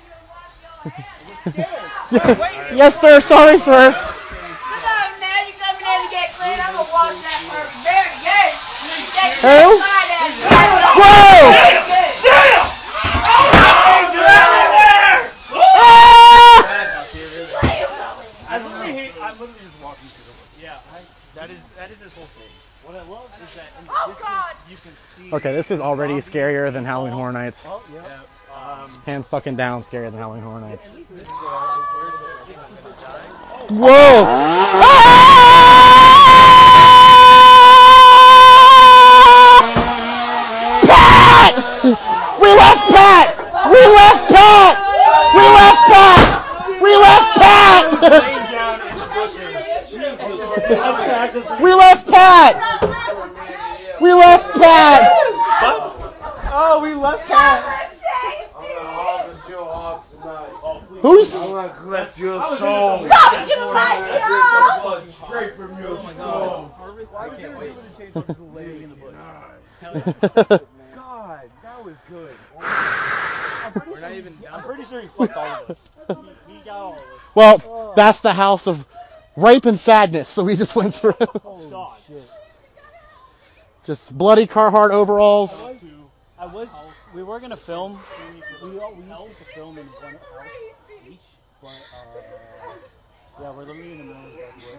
[2.76, 3.20] yes, sir.
[3.20, 3.92] Sorry, sir.
[3.92, 6.60] Come on, now you coming in to get clean.
[6.60, 8.52] I'm gonna wash that person there again.
[9.40, 9.80] Who?
[11.00, 11.52] Whoa!
[12.22, 12.70] Damn!
[18.50, 19.14] I literally hate.
[19.22, 20.50] I'm literally just walking through the woods.
[20.58, 22.48] Yeah, I, that is that is his whole thing.
[22.82, 25.32] What I love is that in the distance you can see.
[25.32, 27.64] Okay, this is already scarier than Halloween Horror Nights.
[27.66, 28.20] Oh yeah.
[28.52, 30.86] Um, Hands fucking down, scarier than Halloween Horror Nights.
[33.70, 34.24] Whoa!
[34.24, 35.10] Whoa!
[40.86, 41.54] Pat!
[42.40, 43.36] We left Pat!
[43.70, 44.74] We left Pat!
[45.36, 46.82] We left Pat!
[46.82, 48.36] We left Pat!
[51.60, 52.56] We left Pat!
[54.00, 55.08] We left Pat!
[56.52, 57.92] Oh, we left Pat.
[58.56, 61.00] I'm gonna harvest your heart tonight.
[61.02, 63.02] Who's- I'm gonna collect your soul.
[63.02, 64.20] No, get away!
[64.20, 66.74] The blood straight from your skull.
[67.16, 67.72] I can't wait.
[68.54, 69.14] laying in the bush.
[70.94, 72.36] God, that was good.
[73.86, 74.36] We're not even.
[74.50, 75.80] I'm pretty sure he fucked all of us.
[76.46, 77.04] He, he got all of us.
[77.34, 78.84] Well, that's the house of
[79.40, 81.14] rape and sadness, so we just went through.
[81.44, 81.96] Oh.
[83.86, 85.60] Just bloody Carhartt overalls.
[86.38, 86.68] I was.
[87.14, 87.98] We were gonna film.
[88.62, 90.52] We all we each to film in one house
[91.10, 91.18] each,
[91.60, 92.72] but uh,
[93.40, 94.76] yeah, we're living in the middle of the woods.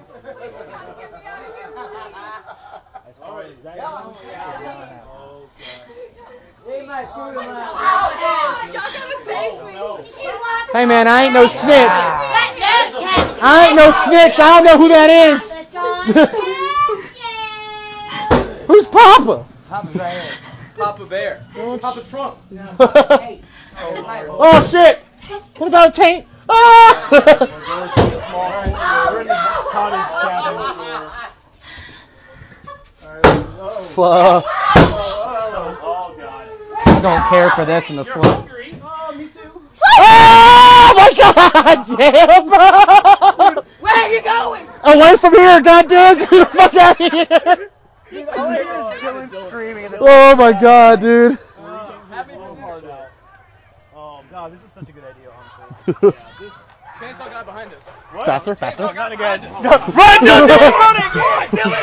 [3.08, 5.10] As far as that goes, it did not happen.
[6.66, 7.80] Leave my food alone.
[10.72, 12.14] Hey man, I ain't no snitch.
[13.42, 14.40] I ain't no snitch.
[14.40, 15.42] I don't know who that is.
[18.68, 19.46] Who's Papa?
[19.68, 20.38] Papa's right here.
[20.78, 21.42] Papa Bear.
[21.82, 22.38] Papa Trump.
[23.84, 25.02] Oh, oh shit!
[25.58, 26.26] What about a taint?
[26.50, 27.08] Ah!
[29.12, 29.34] We're in the
[29.72, 30.12] cottage.
[33.96, 34.46] Fuck.
[35.84, 36.48] Oh god.
[36.86, 38.48] I don't care for this in the slightest.
[38.84, 39.22] Oh.
[39.98, 41.86] Oh my god!
[41.98, 42.48] Damn!
[43.80, 44.66] Where are you going?
[44.84, 46.18] Away from here, goddamn!
[46.20, 47.70] Get the fuck out of here!
[48.10, 49.86] Dude, all I hear is Dylan screaming.
[49.86, 51.38] in the- Oh my god, dude!
[52.10, 52.58] Happy little.
[53.96, 55.01] Oh god, this is such a good idea, honestly.
[55.88, 56.54] Yeah, this
[57.00, 57.88] Chainsaw guy behind us.
[58.12, 58.26] What?
[58.26, 58.84] Faster, faster.
[58.84, 59.42] Chainsaw gun again.
[59.64, 60.48] Run, Dylan,
[61.56, 61.82] Dylan,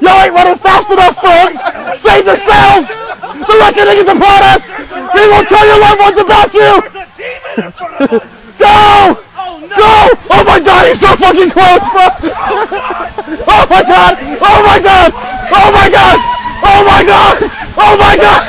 [0.00, 1.60] Y'all ain't running fast enough, friends!
[2.02, 2.88] Save yourselves!
[3.46, 4.66] The reckoning is upon us!
[5.14, 6.82] We will tell your loved ones about you!
[8.58, 9.14] Go!
[9.74, 9.94] Go!
[10.30, 12.06] Oh my god, he's so fucking close, bro!
[12.10, 12.66] Oh,
[13.48, 14.18] oh my god!
[14.42, 15.12] Oh my god!
[15.14, 16.33] Oh my god!
[16.62, 17.38] Oh my god!
[17.76, 18.44] Oh my god!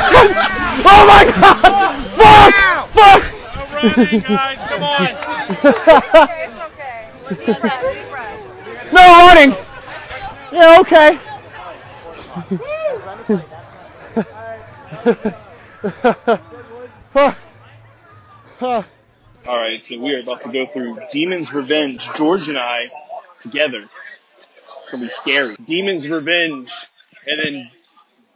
[0.88, 1.96] Oh my god!
[2.16, 2.54] Fuck!
[2.94, 3.24] Fuck!
[3.98, 5.08] Running, guys, come on.
[8.94, 9.52] No running!
[10.52, 11.20] Yeah, okay.
[19.48, 22.10] All right, so we are about to go through Demon's Revenge.
[22.16, 22.86] George and I
[23.42, 23.84] together.
[23.84, 25.56] It's gonna be scary.
[25.66, 26.74] Demon's Revenge,
[27.28, 27.72] and then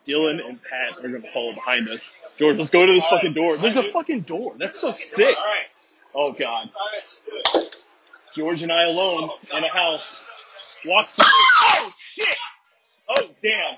[0.07, 2.13] Dylan and Pat are gonna follow behind us.
[2.38, 3.57] George, let's go to this fucking door.
[3.57, 4.53] There's a fucking door.
[4.57, 5.35] That's so sick.
[6.15, 6.69] Oh god.
[8.35, 10.27] George and I alone in a house.
[10.85, 11.25] Walks through.
[11.27, 12.35] Oh shit!
[13.09, 13.77] Oh damn.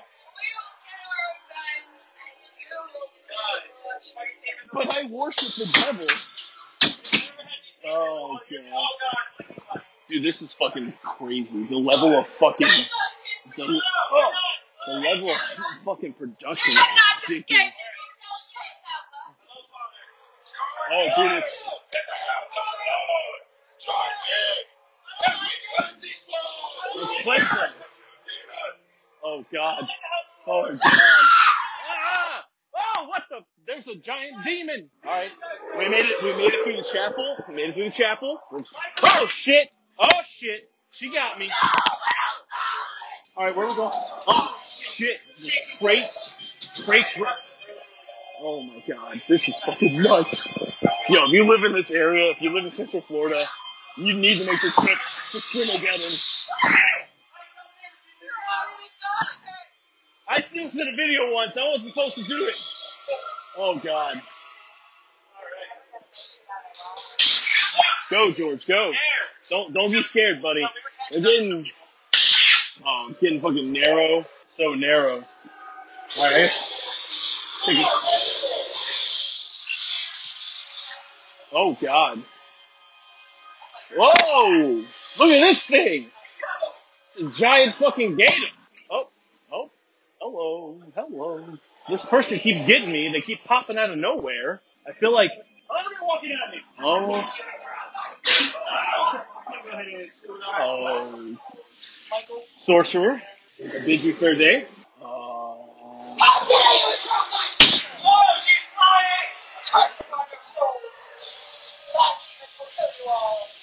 [4.72, 6.06] but I worship the devil.
[7.86, 9.82] Oh god.
[10.08, 11.64] Dude, this is fucking crazy.
[11.64, 12.66] The level of fucking
[13.56, 13.80] the,
[14.12, 14.30] oh,
[14.86, 15.36] the level of
[15.84, 17.72] fucking production is ridiculous.
[20.92, 21.68] Oh dude, it's
[26.96, 27.58] Let's play some.
[29.24, 29.88] Oh god.
[30.46, 30.78] Oh god.
[30.84, 32.44] Ah!
[32.76, 33.40] Oh, what the?
[33.66, 34.90] There's a giant demon.
[35.04, 35.30] All right,
[35.78, 36.22] we made it.
[36.22, 37.36] We made it through the chapel.
[37.48, 38.38] We made it through the chapel.
[39.02, 39.70] Oh shit!
[39.98, 40.70] Oh shit!
[40.90, 41.50] She got me.
[43.36, 43.92] All right, where we going?
[43.94, 44.61] Oh
[44.92, 45.18] shit!
[45.78, 46.36] Crates,
[46.84, 47.18] crates.
[48.40, 50.52] Oh my god, this is fucking nuts.
[51.08, 53.44] Yo, if you live in this area, if you live in Central Florida,
[53.96, 54.98] you need to make the trip
[55.30, 56.46] to Screamageddon.
[60.28, 61.56] I still did a video once.
[61.56, 62.54] I wasn't supposed to do it.
[63.56, 64.20] Oh god.
[68.10, 68.92] Go, George, go.
[69.50, 70.66] Don't don't be scared, buddy.
[71.12, 71.70] We're getting
[72.84, 74.24] oh, it's getting fucking narrow.
[74.56, 75.24] So narrow.
[76.18, 76.50] Alright.
[81.54, 82.22] Oh god.
[83.96, 84.84] Whoa!
[85.18, 86.08] Look at this thing!
[87.18, 88.46] A giant fucking gator.
[88.90, 89.08] Oh,
[89.50, 89.70] oh,
[90.20, 91.58] hello, hello.
[91.88, 93.10] This person keeps getting me.
[93.10, 94.60] They keep popping out of nowhere.
[94.86, 95.30] I feel like
[95.70, 95.82] oh,
[96.82, 97.24] oh.
[100.60, 101.38] oh,
[102.66, 103.22] sorcerer.
[103.64, 104.64] I bid you fair day.
[105.00, 105.04] Uh,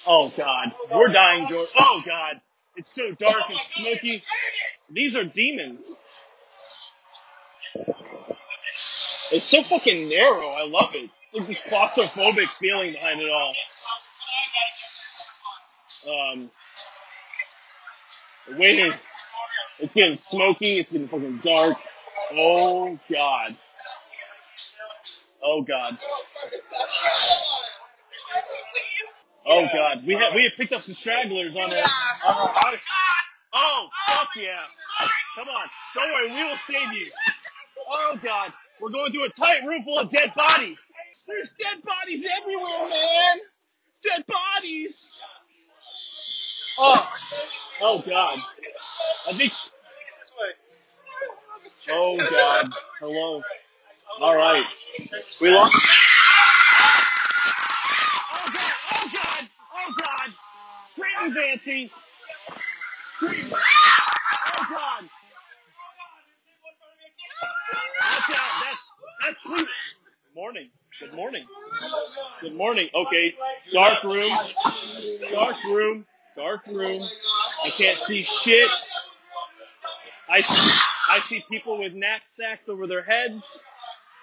[0.08, 1.68] oh god, we're dying, George.
[1.78, 2.40] Oh god,
[2.76, 4.22] it's so dark and smoky.
[4.90, 5.94] These are demons.
[9.32, 10.48] It's so fucking narrow.
[10.48, 11.10] I love it.
[11.34, 13.54] Like this claustrophobic feeling behind it all.
[16.08, 16.50] Um,
[18.58, 18.94] wait,
[19.80, 20.78] it's getting smoky.
[20.78, 21.76] It's getting fucking dark.
[22.32, 23.56] Oh god.
[25.42, 25.98] Oh god.
[29.46, 30.06] Oh god.
[30.06, 32.80] We have we have picked up some stragglers on our our hike.
[33.52, 34.60] Oh fuck yeah.
[35.36, 35.66] Come on.
[35.94, 36.32] Don't worry.
[36.32, 37.10] We will save you.
[37.88, 38.52] Oh god.
[38.80, 40.78] We're going through a tight room full of dead bodies.
[41.26, 43.38] There's dead bodies everywhere, man.
[44.02, 45.22] Dead bodies.
[46.78, 47.12] Oh.
[47.82, 48.38] Oh god.
[49.28, 49.52] I think.
[51.90, 52.70] Oh, oh god.
[53.00, 53.42] Hello.
[54.20, 54.64] All right.
[55.40, 55.74] We lost.
[58.18, 58.72] Oh god.
[58.92, 59.48] Oh god.
[59.74, 60.34] Oh god.
[60.92, 61.90] Screaming Fancy.
[63.16, 63.52] Screaming.
[63.52, 65.04] Oh god.
[68.00, 68.64] Watch out.
[68.64, 69.68] That's that's Cleveland.
[70.34, 70.70] Morning.
[71.00, 71.46] Good morning.
[72.40, 72.88] Good morning.
[72.94, 73.34] Okay.
[73.72, 74.36] Dark room.
[75.32, 76.06] Dark room.
[76.36, 77.02] Dark room.
[77.64, 78.68] I can't see shit.
[80.30, 80.70] I see,
[81.08, 83.62] I see people with knapsacks over their heads.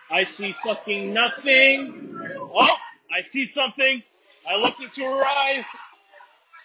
[0.10, 2.17] I see fucking nothing.
[2.39, 2.76] Oh,
[3.13, 4.02] I see something.
[4.50, 5.65] I looked into her eyes.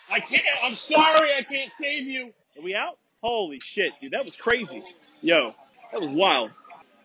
[0.09, 0.44] I can't.
[0.62, 1.31] I'm sorry.
[1.35, 2.33] I can't save you.
[2.57, 2.98] Are we out?
[3.20, 4.12] Holy shit, dude.
[4.12, 4.85] That was crazy.
[5.22, 5.55] Yo,
[5.90, 6.50] that was wild.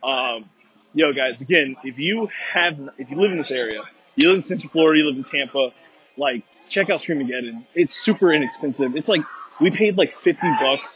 [0.03, 0.47] Um,
[0.93, 1.41] yo, guys.
[1.41, 3.83] Again, if you have, if you live in this area,
[4.15, 5.71] you live in Central Florida, you live in Tampa,
[6.17, 7.65] like check out Screamageddon.
[7.73, 8.95] It's super inexpensive.
[8.95, 9.21] It's like
[9.59, 10.87] we paid like 50 bucks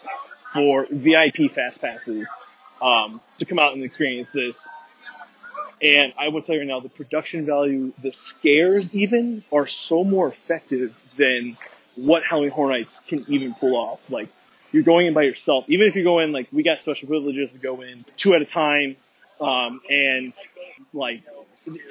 [0.54, 2.28] for VIP fast passes
[2.82, 4.56] um, to come out and experience this.
[5.82, 10.04] And I will tell you right now, the production value, the scares even, are so
[10.04, 11.58] more effective than
[11.96, 14.00] what Halloween Horror Nights can even pull off.
[14.10, 14.30] Like,
[14.72, 15.66] you're going in by yourself.
[15.68, 18.42] Even if you go in, like, we got special privileges to go in two at
[18.42, 18.96] a time.
[19.40, 20.34] Um, and,
[20.94, 21.24] like,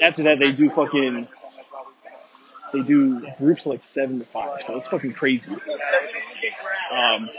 [0.00, 1.26] after that, they do fucking,
[2.72, 4.62] they do groups like seven to five.
[4.66, 5.50] So it's fucking crazy.
[6.92, 7.30] Um,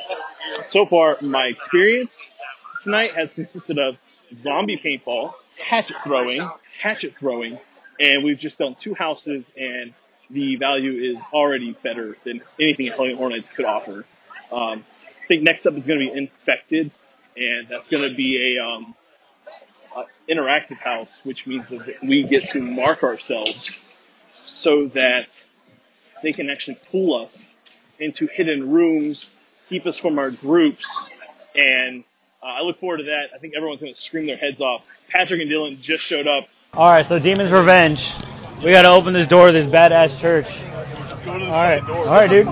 [0.69, 2.11] so far, my experience
[2.83, 3.97] tonight has consisted of
[4.43, 6.49] zombie paintball, hatchet throwing,
[6.81, 7.59] hatchet throwing,
[7.99, 9.93] and we've just done two houses, and
[10.29, 14.05] the value is already better than anything Horror Nights could offer.
[14.51, 14.85] Um,
[15.23, 16.91] I think next up is going to be Infected,
[17.35, 18.95] and that's going to be a um,
[19.95, 23.83] uh, interactive house, which means that we get to mark ourselves
[24.51, 25.27] so that
[26.23, 27.37] they can actually pull us
[27.99, 29.29] into hidden rooms,
[29.69, 30.85] keep us from our groups,
[31.55, 32.03] and
[32.43, 33.29] uh, I look forward to that.
[33.35, 34.87] I think everyone's going to scream their heads off.
[35.09, 36.47] Patrick and Dylan just showed up.
[36.73, 38.11] All right, so Demon's Revenge.
[38.63, 40.47] We got to open this door to this badass church.
[41.27, 42.47] All right, all right, dude.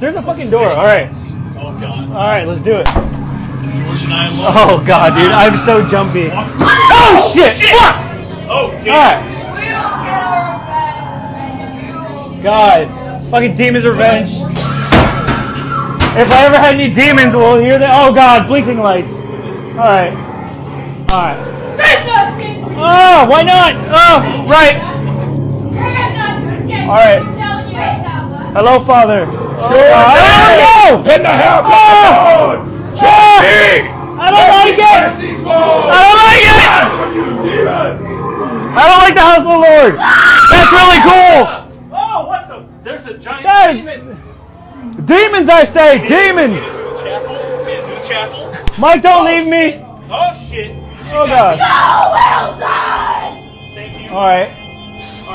[0.00, 0.68] There's a fucking door.
[0.68, 2.08] All right, Oh god.
[2.08, 2.86] all right, let's do it.
[2.86, 6.28] George and I love Oh god, dude, I'm so jumpy.
[6.32, 7.52] Oh shit!
[7.54, 7.96] Fuck!
[8.48, 8.82] Oh All
[12.42, 12.88] God.
[13.30, 14.30] Fucking Demon's Revenge.
[16.12, 17.88] If I ever had any demons, we'll hear they.
[17.88, 19.12] Oh God, blinking lights.
[19.14, 20.12] All right.
[21.08, 21.46] All right.
[22.82, 23.74] Oh, why not?
[23.76, 24.76] Oh, right.
[26.88, 27.22] All right.
[28.52, 29.26] Hello, Father.
[29.26, 29.90] Sure.
[29.94, 31.14] Oh, no!
[31.14, 32.10] In the house of Oh!
[32.10, 32.60] the Lord.
[33.02, 34.16] Oh!
[34.18, 35.12] I don't like it.
[35.86, 36.66] I don't like it.
[38.72, 39.94] I don't like the house of the Lord.
[40.50, 41.69] That's really cool.
[42.12, 42.66] Oh, what the?
[42.82, 43.76] There's a giant Guys.
[43.76, 44.18] demon.
[45.04, 46.58] Demons, I say, demons.
[47.00, 47.34] Chapel.
[47.68, 48.80] Yeah, the chapel.
[48.80, 49.78] Mike, don't leave me.
[50.10, 50.74] Oh, oh shit.
[51.12, 51.58] Oh God.
[51.58, 53.74] well done!
[53.74, 54.10] Thank you.
[54.10, 54.50] All right,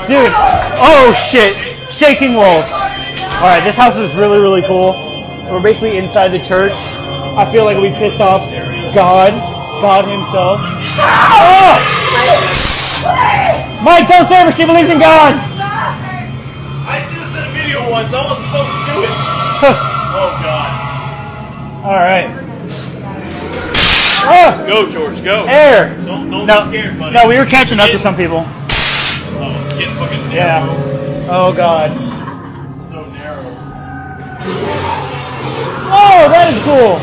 [0.06, 0.32] dude.
[0.76, 1.56] Oh shit,
[1.90, 2.70] shaking walls.
[2.70, 4.92] All right, this house is really really cool.
[5.50, 6.72] We're basically inside the church.
[6.74, 8.50] I feel like we pissed off
[8.94, 9.32] God,
[9.80, 10.60] God Himself.
[10.60, 11.80] Oh!
[13.82, 14.52] Mike, don't say her.
[14.52, 15.56] She believes in God.
[16.88, 18.12] I see this in a video once.
[18.14, 19.10] I was supposed to do it.
[20.14, 20.72] oh god.
[21.84, 22.30] All right.
[24.28, 25.22] Oh, Go, George.
[25.22, 25.44] Go.
[25.46, 25.96] air.
[26.04, 27.14] Don't, don't No, be scared, buddy.
[27.14, 28.44] no, we were catching up to some people.
[29.38, 30.66] Oh, it's getting fucking Yeah.
[31.28, 31.92] Oh God.
[32.90, 33.56] So narrow.
[35.88, 36.96] Oh, that is cool.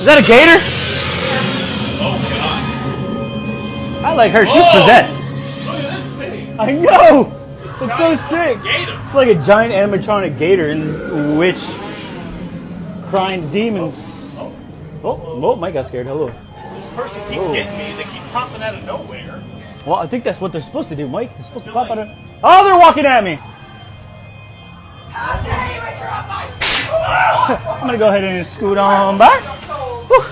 [0.00, 0.58] Is that a gator?
[2.00, 2.64] Oh god.
[4.04, 4.46] I like her.
[4.46, 4.70] She's Oh!
[4.72, 5.20] possessed.
[5.66, 6.56] Look at this thing.
[6.58, 7.32] I know.
[7.82, 8.62] It's so sick.
[8.62, 9.00] Gator.
[9.06, 11.56] It's like a giant animatronic gator in which
[13.08, 14.04] crying demons.
[14.36, 14.52] Oh
[15.02, 16.06] oh, oh, oh, oh, Mike got scared.
[16.06, 16.32] Hello.
[16.74, 17.54] This person keeps Whoa.
[17.54, 17.94] getting me.
[17.96, 19.42] They keep popping out of nowhere.
[19.86, 21.34] Well, I think that's what they're supposed to do, Mike.
[21.34, 22.08] They're supposed to pop out of.
[22.44, 23.38] Oh, they're walking at me.
[25.08, 26.48] How dare you interrupt my
[27.80, 29.42] I'm gonna go ahead and scoot on back.
[30.08, 30.22] Whew.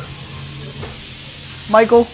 [1.72, 2.06] Michael.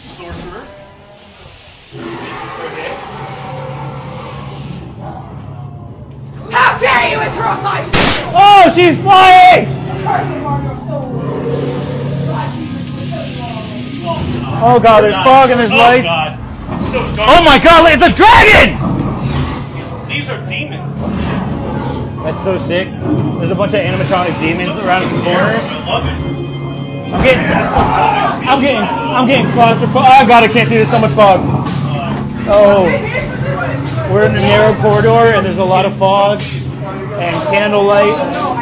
[7.37, 9.67] Oh, she's flying.
[10.05, 11.11] Curse upon your soul.
[14.67, 16.05] Oh God, there's fog and there's oh, lights.
[16.05, 16.39] god.
[16.75, 17.29] It's so dark.
[17.31, 18.79] Oh my God, it's a dragon.
[20.09, 21.01] These are demons.
[22.23, 22.89] That's so sick.
[22.89, 25.65] There's a bunch of animatronic demons around the corners.
[25.65, 26.35] I love it.
[27.15, 30.23] I'm getting, I'm getting, I'm getting claustrophobic.
[30.23, 30.77] Oh God, I can't see.
[30.77, 31.41] There's so much fog.
[31.43, 36.41] Uh, oh, we're in a narrow corridor and there's a lot of fog
[37.21, 38.57] and candlelight, oh,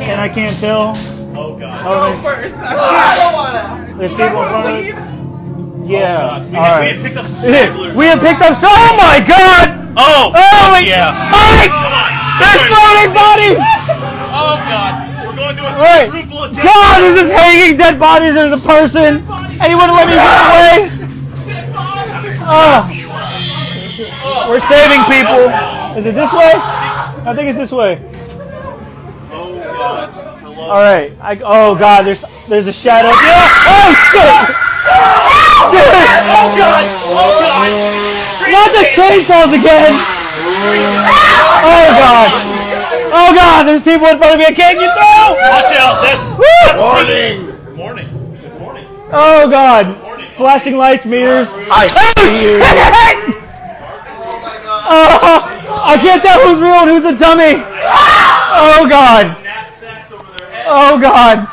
[0.00, 0.94] and I can't tell.
[1.36, 1.84] Oh god.
[1.86, 3.98] Oh, First, I don't wanna.
[3.98, 5.88] there's people in front of us.
[5.88, 6.44] Yeah.
[6.44, 6.96] Oh, we, All had, we right.
[6.96, 7.96] had picked up stragglers.
[7.96, 8.56] We have picked up.
[8.60, 9.94] So, oh my God!
[9.96, 10.32] Oh.
[10.36, 11.12] Oh my yeah.
[11.32, 11.72] Mike!
[12.38, 13.58] There's floating bodies!
[14.30, 14.92] Oh god.
[15.26, 16.08] We're going to a Right.
[16.10, 16.64] quadruple attack.
[16.64, 18.34] God, there's just hanging dead bodies.
[18.34, 19.24] There's a person.
[19.28, 20.54] And you wouldn't let me get ah!
[20.54, 20.90] away.
[22.50, 24.48] Oh.
[24.48, 25.50] We're saving people.
[25.50, 26.52] Oh, Is it this way?
[27.28, 28.00] I think it's this way.
[29.30, 30.08] Oh god.
[30.40, 30.64] Hello.
[30.64, 31.12] All right.
[31.20, 33.08] I, oh God, there's there's a shadow.
[33.08, 33.52] Yeah.
[33.68, 34.48] Oh shit!
[35.68, 35.84] Dude.
[36.24, 36.88] Oh god.
[37.04, 37.68] Oh god.
[38.48, 39.92] Not the chainsaws again.
[41.68, 42.32] Oh God.
[43.12, 44.46] Oh God, there's people in front of me.
[44.46, 45.36] I can't get through.
[45.52, 46.00] Watch out.
[46.00, 46.32] That's.
[46.32, 46.80] Woo!
[46.80, 47.44] Morning.
[47.44, 48.08] Good morning.
[48.40, 48.86] Good morning.
[49.12, 50.32] Oh God.
[50.32, 51.48] Flashing lights, meters.
[51.52, 53.47] I Oh shit!
[54.90, 57.62] Oh, I can't tell who's real and who's a dummy.
[58.60, 59.36] Oh God.
[60.66, 61.46] Oh God.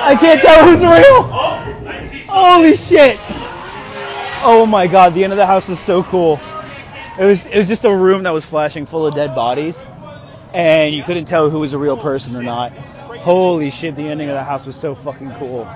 [0.00, 1.22] I can't tell who's real.
[2.28, 3.18] Holy shit.
[4.44, 5.14] Oh my God.
[5.14, 6.40] The end of the house was so cool.
[7.18, 9.84] It was it was just a room that was flashing full of dead bodies,
[10.54, 12.70] and you couldn't tell who was a real person or not.
[12.70, 13.96] Holy shit!
[13.96, 15.68] The ending of the house was so fucking cool.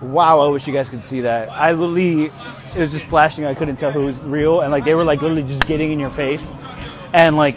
[0.00, 1.50] Wow, I wish you guys could see that.
[1.50, 3.46] I literally, it was just flashing.
[3.46, 5.98] I couldn't tell who was real, and like they were like literally just getting in
[5.98, 6.52] your face,
[7.12, 7.56] and like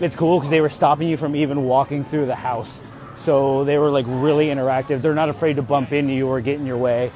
[0.00, 2.80] it's cool because they were stopping you from even walking through the house.
[3.16, 5.00] So they were like really interactive.
[5.00, 7.10] They're not afraid to bump into you or get in your way.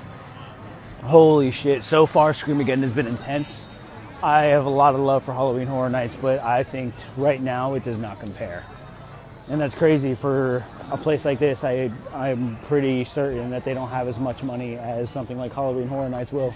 [1.02, 1.84] Holy shit!
[1.84, 3.66] So far, Screamageddon has been intense.
[4.22, 7.74] I have a lot of love for Halloween Horror Nights, but I think right now
[7.74, 8.64] it does not compare.
[9.48, 11.64] And that's crazy for a place like this.
[11.64, 15.88] I I'm pretty certain that they don't have as much money as something like Halloween
[15.88, 16.54] Horror Nights will.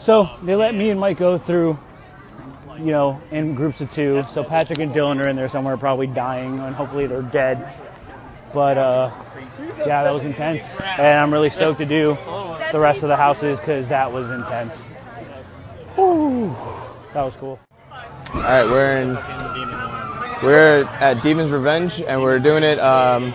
[0.00, 1.78] So they let me and Mike go through,
[2.78, 4.24] you know, in groups of two.
[4.30, 7.72] So Patrick and Dylan are in there somewhere, probably dying, and hopefully they're dead.
[8.52, 9.10] But uh,
[9.78, 12.16] yeah, that was intense, and I'm really stoked to do
[12.72, 14.88] the rest of the houses because that was intense.
[15.96, 16.56] Woo,
[17.12, 17.60] that was cool.
[18.34, 19.97] All right, we're in.
[20.42, 22.78] We're at Demon's Revenge, and we're doing it.
[22.78, 23.34] Um,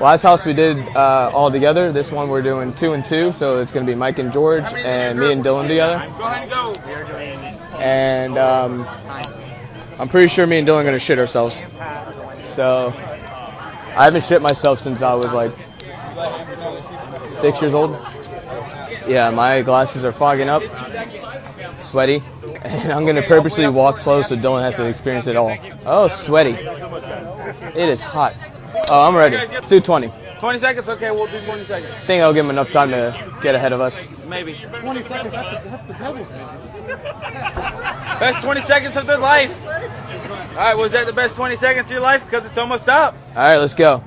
[0.00, 1.92] last house we did uh, all together.
[1.92, 4.64] This one we're doing two and two, so it's going to be Mike and George,
[4.64, 6.06] and me and Dylan together.
[6.18, 7.78] Go ahead and go.
[7.78, 8.86] And um,
[9.98, 11.64] I'm pretty sure me and Dylan are gonna shit ourselves.
[12.44, 15.52] So I haven't shit myself since I was like
[17.22, 17.92] six years old.
[19.06, 20.62] Yeah, my glasses are fogging up,
[21.80, 22.22] sweaty,
[22.64, 25.56] and I'm gonna purposely walk slow so Dylan has to experience it all.
[25.84, 26.52] Oh, sweaty.
[26.52, 28.34] It is hot.
[28.90, 29.36] Oh, I'm ready.
[29.36, 30.10] Let's do 20.
[30.40, 30.88] 20 seconds?
[30.88, 31.92] Okay, we'll do 20 seconds.
[31.92, 34.08] I think I'll give him enough time to get ahead of us.
[34.26, 34.54] Maybe.
[34.54, 38.18] 20 seconds, that's the, that's the devil's minute.
[38.18, 39.64] Best 20 seconds of their life.
[39.64, 39.70] All
[40.56, 42.24] right, was that the best 20 seconds of your life?
[42.24, 43.14] Because it's almost up.
[43.36, 44.02] All right, let's go.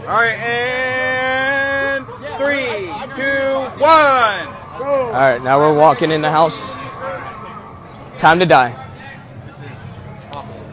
[0.00, 4.63] All right, and three, two, one.
[4.80, 6.76] All right, now we're walking in the house.
[8.18, 8.74] Time to die.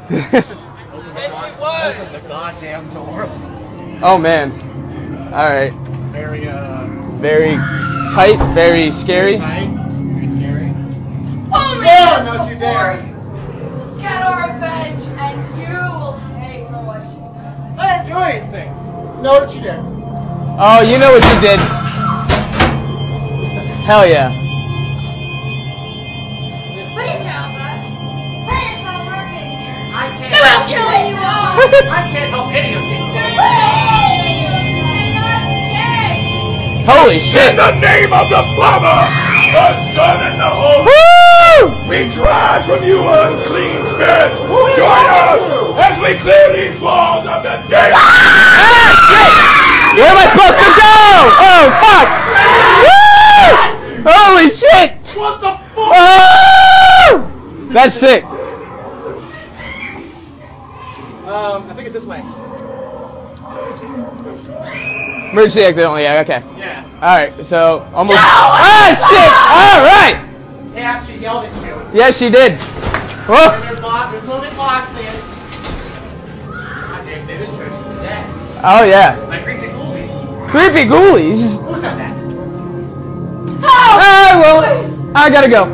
[0.09, 0.45] The
[2.27, 3.29] goddamn door.
[4.01, 4.51] oh man.
[5.31, 5.71] All right.
[5.71, 6.87] Very, uh,
[7.21, 7.55] Very
[8.11, 9.37] tight, very scary.
[9.37, 9.67] tight.
[9.67, 10.65] Very scary.
[11.53, 12.97] Only No, don't you dare.
[13.99, 17.75] Get our revenge, and you will pay for what you done.
[17.77, 18.69] I didn't do anything.
[19.21, 19.79] No, what you did.
[20.63, 21.59] Oh, you know what you did.
[23.85, 24.29] Hell yeah.
[26.93, 27.81] Please help us.
[28.45, 29.73] Hey, it's not working here.
[29.89, 31.57] I can't No, I'm help killing you all.
[31.89, 33.01] I can't help any of you.
[36.85, 37.51] Holy shit.
[37.51, 39.01] In the name of the Father,
[39.53, 41.89] the Son, and the Holy Woo!
[41.89, 44.39] We drive from you unclean spirits.
[44.77, 45.41] Join us
[45.77, 47.93] as we clear these walls of the dead.
[47.95, 49.33] Ah, shit!
[49.99, 50.93] Where am I supposed to go?
[51.41, 52.09] Oh, fuck!
[52.81, 53.70] Woo!
[54.03, 54.97] Holy shit!
[55.15, 55.91] What the fuck?
[55.93, 57.27] Oh!
[57.71, 58.23] That's sick.
[61.31, 62.19] Um, I think it's this way.
[65.31, 66.43] Emergency exit only, yeah, okay.
[66.57, 66.83] Yeah.
[66.95, 68.19] Alright, so almost.
[68.19, 69.31] ah, shit!
[70.19, 70.73] Alright!
[70.73, 71.97] They actually yelled at you.
[71.97, 72.53] Yes, she did.
[72.53, 72.59] And
[73.27, 73.61] Whoa!
[73.61, 75.37] they're, bo- they're moving boxes.
[76.49, 78.57] I dare say this church is.
[78.63, 79.15] Oh, yeah.
[79.29, 80.49] Like creepy ghoulies.
[80.49, 81.61] Creepy ghoulies.
[81.63, 82.10] Who said that?
[83.63, 85.65] Ah, well, I gotta go.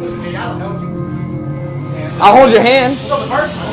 [0.00, 0.88] Listen, dude, I don't know you.
[2.20, 2.96] I'll hold your hand.
[3.08, 3.68] Well, the first one.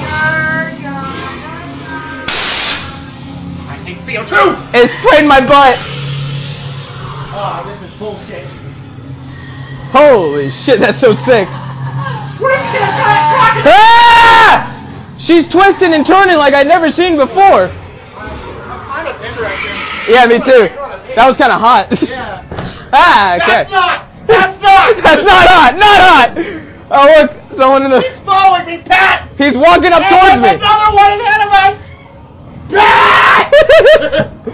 [3.68, 4.74] I take CO2!
[4.74, 5.78] It sprayed my butt.
[7.38, 8.46] Oh, this is bullshit.
[9.92, 11.48] Holy shit, that's so sick.
[11.48, 13.68] We're just gonna try and!
[13.68, 15.16] Ah!
[15.18, 17.44] She's twisting and turning like I'd never seen before.
[17.44, 17.70] I'm
[18.86, 20.12] kind of interested.
[20.12, 20.70] Yeah, me too.
[21.16, 21.88] That was kind of hot.
[22.02, 22.42] Yeah.
[22.96, 23.64] Ah, okay.
[23.68, 24.08] That's not!
[24.28, 24.96] That's not!
[25.04, 25.72] That's not hot.
[25.76, 26.30] Not hot.
[26.92, 28.02] Oh look, someone in the.
[28.02, 29.30] He's following me, Pat!
[29.38, 30.50] He's walking up And towards me.
[30.56, 31.78] another one ahead of us!
[32.72, 34.32] Pat!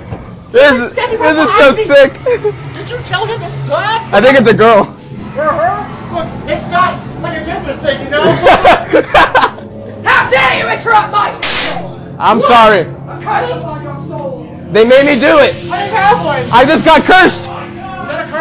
[0.52, 2.12] This is this is so sick.
[2.26, 4.12] Did you tell him to stop?
[4.12, 4.84] I think it's a girl.
[4.84, 5.88] For her?
[6.12, 8.22] Look, it's not like a gender thing, you know?
[10.04, 11.98] How dare you interrupt my soul?
[12.20, 12.84] I'm sorry.
[12.84, 14.44] Your soul.
[14.72, 15.56] They made me do it.
[15.56, 16.44] I didn't have one.
[16.52, 17.50] I just got cursed.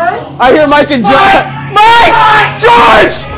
[0.01, 1.13] I hear Mike and George.
[1.77, 2.17] Mike!
[2.57, 3.29] George!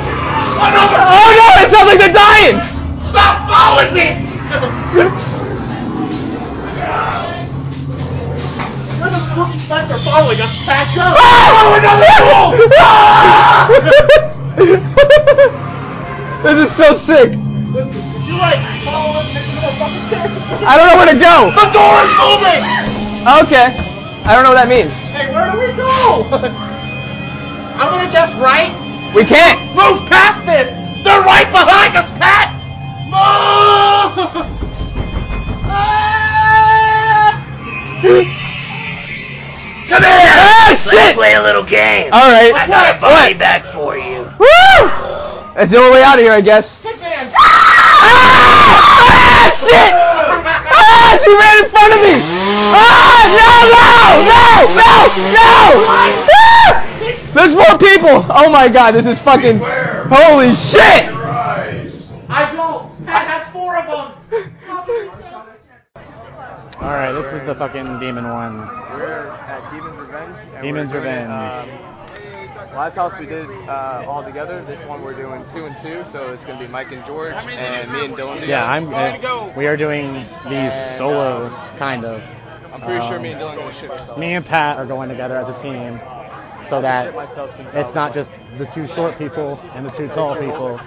[0.63, 1.47] Oh no!
[1.59, 2.63] It sounds like they're dying.
[3.03, 4.15] Stop following me!
[8.99, 10.87] You're the spooky specter following us, Pat.
[10.95, 11.03] Go!
[11.03, 11.75] Oh,
[16.43, 17.35] this is so sick.
[17.73, 20.67] Listen, did you like follow us next the fucking stairs or something?
[20.67, 21.51] I don't know where to go.
[21.51, 22.63] The door is moving!
[23.47, 23.92] Okay.
[24.25, 25.01] I don't know what that means.
[25.01, 26.29] Hey, where do we go?
[27.83, 28.71] I'm gonna guess right.
[29.15, 29.59] We can't.
[29.75, 30.71] Move past this!
[31.03, 32.55] They're right behind us, Pat!
[33.11, 34.47] Move!
[35.75, 37.33] Ah!
[38.03, 40.03] Come here.
[40.03, 41.15] Ah, shit!
[41.17, 42.13] play a little game.
[42.13, 42.53] All right.
[42.55, 44.23] I got a body bag for you.
[44.39, 44.89] Woo!
[45.55, 46.83] That's the only way out of here, I guess.
[46.85, 47.33] Hitman!
[47.35, 50.12] Ah, shit!
[50.73, 52.17] Ah, she ran in front of me!
[52.75, 54.49] Ah, no, no, no,
[54.81, 54.93] no,
[55.37, 55.53] no!
[55.89, 56.53] Ah!
[57.35, 58.25] There's more people!
[58.29, 59.59] Oh my god, this is fucking.
[59.59, 61.13] Holy shit!
[62.29, 63.07] I don't!
[63.07, 64.13] Pat has four of them!
[66.83, 68.59] Alright, this is the fucking demon one.
[68.59, 70.37] We're at Demon's Revenge.
[70.63, 71.69] Demon's we're Revenge.
[72.73, 74.63] Um, last house we did uh, all together.
[74.63, 77.93] This one we're doing two and two, so it's gonna be Mike and George and
[77.93, 78.47] me and Dylan.
[78.47, 78.71] Yeah.
[78.71, 78.93] I'm.
[78.93, 80.13] Uh, we are doing
[80.49, 82.23] these solo, kind of.
[82.73, 84.19] I'm pretty sure Um, me and Dylan are gonna shit ourselves.
[84.21, 86.01] Me and Pat are going together as a team,
[86.65, 87.15] so that
[87.75, 90.79] it's not just the two short people and the two tall people.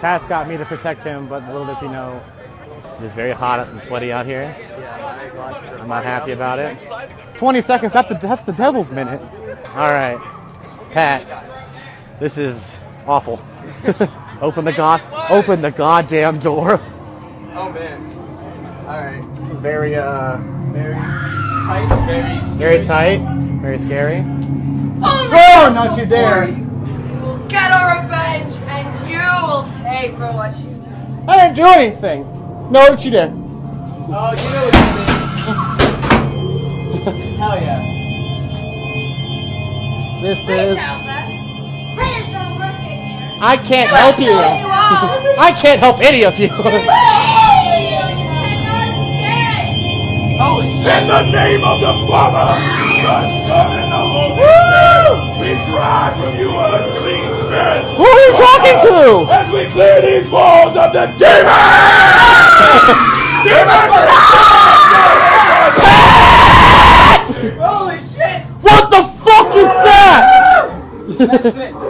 [0.00, 2.20] Pat's got me to protect him, but little does he know,
[3.04, 4.54] it's very hot and sweaty out here.
[5.80, 6.78] I'm not happy about it.
[7.36, 9.20] 20 seconds, that's the, that's the devil's minute.
[9.20, 10.20] All right,
[10.92, 12.76] Pat, this is
[13.06, 13.40] awful.
[14.40, 15.00] Open the god.
[15.30, 16.80] Open the goddamn door.
[17.54, 18.02] Oh man.
[18.86, 19.36] Alright.
[19.36, 20.36] This is very, uh,
[20.72, 23.18] very tight, very Very tight.
[23.62, 24.24] Very scary.
[25.04, 25.72] Oh, Whoa!
[25.72, 26.46] Not you dare.
[26.46, 31.28] We'll get our revenge, and you will pay for what you did.
[31.28, 32.41] I didn't do anything.
[32.70, 33.32] No, don't you dare.
[33.34, 35.08] Oh, you know what you did.
[37.38, 37.82] Hell yeah.
[40.22, 40.78] This Please is.
[40.78, 41.28] help us.
[41.96, 43.38] Please don't look in here.
[43.40, 44.32] I can't help you.
[45.38, 46.48] I can't help any of you.
[50.38, 52.58] Holy In the name of the Father,
[53.02, 57.88] the Son, the Holy Spirit, we drive from you unclean spirits.
[57.96, 59.26] Who are you talking to?
[59.32, 61.50] As we clear these walls of the demons!
[63.42, 63.92] Demon
[67.58, 68.42] Holy shit!
[68.62, 70.68] What the fuck is that?
[71.18, 71.74] That's it.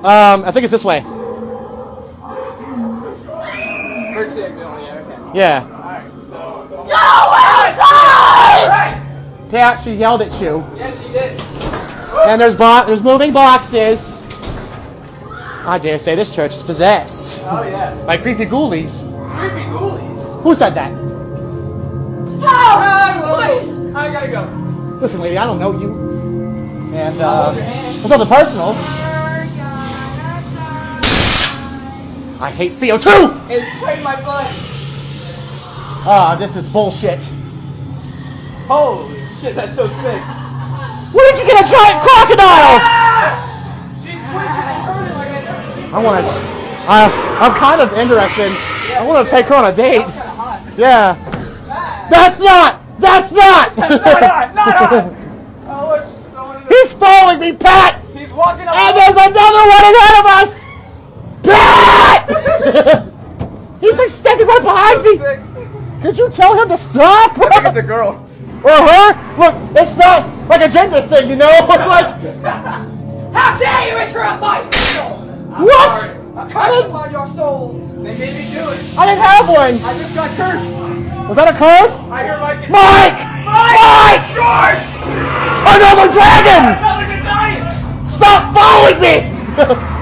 [0.00, 1.02] Um, I think it's this way.
[4.14, 4.84] First exit only,
[5.34, 5.74] yeah, okay.
[5.74, 6.68] Alright, so.
[9.50, 10.64] Pat, she yelled at you.
[10.76, 11.40] Yes, she did.
[12.28, 14.16] And there's bo- there's moving boxes.
[15.66, 17.94] I dare say this church is possessed Oh yeah.
[18.06, 19.02] by creepy ghoulies.
[19.36, 20.42] Creepy ghoulies.
[20.42, 20.92] Who said that?
[22.42, 23.94] Oh, please!
[23.94, 24.42] I gotta go.
[25.00, 25.90] Listen, lady, I don't know you.
[26.94, 28.74] And uh, Hold your it's nothing personal.
[32.40, 33.50] I hate CO2.
[33.50, 34.46] It's spraying my blood.
[36.06, 37.20] Ah, this is bullshit.
[38.66, 40.20] Holy shit, that's so sick.
[41.12, 42.78] Where did you get a giant crocodile?
[43.96, 45.94] She's twisting and turning like I never seen.
[45.94, 46.30] I want to.
[46.86, 48.52] Uh, I'm kind of interested.
[48.96, 50.02] I want to take her on a date.
[50.02, 50.60] Kind of hot.
[50.76, 51.14] Yeah.
[52.10, 52.80] That's not.
[53.00, 53.76] That's not.
[53.76, 53.90] Not
[54.54, 55.12] not hot.
[55.90, 56.02] Look,
[56.34, 58.00] someone in the- He's following me, Pat.
[58.14, 58.74] He's walking up.
[58.76, 60.64] And there's another one ahead of us.
[61.42, 62.20] Pat.
[63.80, 66.02] He's like standing right behind me.
[66.02, 67.38] Could you tell him to stop?
[67.38, 68.26] I think it's a girl.
[68.64, 69.14] Or her?
[69.38, 71.50] Look, it's not like a gender thing, you know?
[71.70, 72.06] It's like
[73.32, 75.18] How dare you interrupt my soul?
[75.64, 76.10] what?
[76.36, 77.78] A curse upon your souls.
[77.96, 78.80] They made me do it.
[78.98, 79.74] I didn't have one.
[79.74, 80.70] I just got cursed.
[81.28, 81.92] Was that a curse?
[82.10, 82.62] I hear Mike.
[82.64, 83.20] and- Mike!
[83.44, 84.24] Mike!
[84.34, 84.84] George!
[85.68, 86.64] Another dragon!
[86.80, 87.74] Another Goliath!
[88.10, 89.14] Stop following me!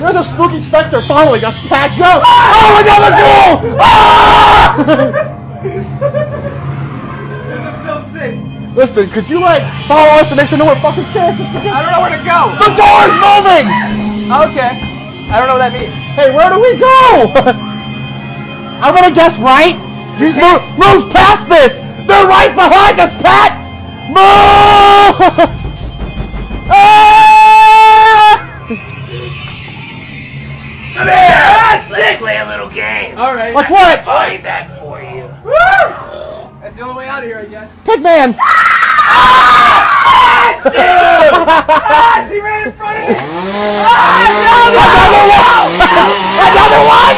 [0.00, 1.96] There's a spooky specter following us, Pat.
[1.98, 2.20] Go!
[2.20, 3.80] Oh, another ghoul!
[3.80, 5.32] Ah!
[7.46, 8.38] This is so sick.
[8.76, 11.72] Listen, could you like follow us and make sure no one fucking stares us again?
[11.72, 12.52] I don't know where to go.
[12.60, 13.66] The door's moving!
[14.52, 14.72] Okay.
[15.32, 15.94] I don't know what that means.
[16.14, 17.32] Hey, where do we go?
[18.84, 19.74] I'm gonna guess right.
[20.20, 21.80] You just move, move past this.
[22.06, 23.56] They're right behind us, Pat.
[24.12, 25.52] Move!
[26.68, 27.05] Ah!
[30.96, 31.90] Come here!
[31.90, 33.18] Let's play a little game.
[33.18, 33.54] All right.
[33.54, 34.04] Like what?
[34.04, 35.28] Find that for you.
[36.62, 37.70] That's the only way out of here, I guess.
[37.84, 38.34] Pigman.
[38.38, 43.14] Ah, ah, she ran in front of me.
[46.48, 47.16] Another one!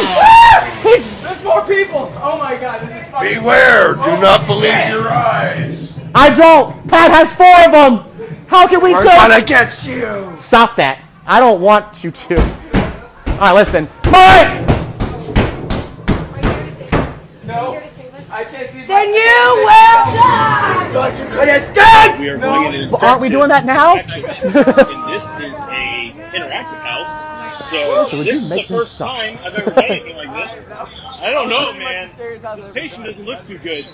[0.83, 2.12] He's- There's more people.
[2.22, 3.39] Oh my god, this is fucking.
[3.41, 3.95] Beware!
[3.95, 5.93] Do not believe your eyes.
[6.14, 6.87] I don't.
[6.89, 8.01] Pat has four of them.
[8.49, 9.29] How can we We're tell?
[9.29, 10.33] gonna get you.
[10.39, 10.99] Stop that.
[11.26, 12.37] I don't want you to.
[13.39, 13.89] All right, listen.
[14.11, 14.68] Mike!
[17.45, 17.78] No.
[18.30, 18.84] I can't see.
[18.86, 20.91] Then you will die.
[20.93, 22.18] Thought you could escape.
[22.20, 22.53] We are No.
[22.53, 23.95] going in But aren't we doing that now?
[23.95, 27.26] And this is a interactive house.
[27.70, 29.09] So So would this you is the make him first stop?
[29.09, 30.51] time I've ever done anything like this.
[31.22, 32.11] I don't know, man.
[32.55, 33.86] This patient doesn't look too good.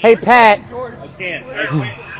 [0.00, 0.60] hey, Pat.
[1.02, 1.46] I can't.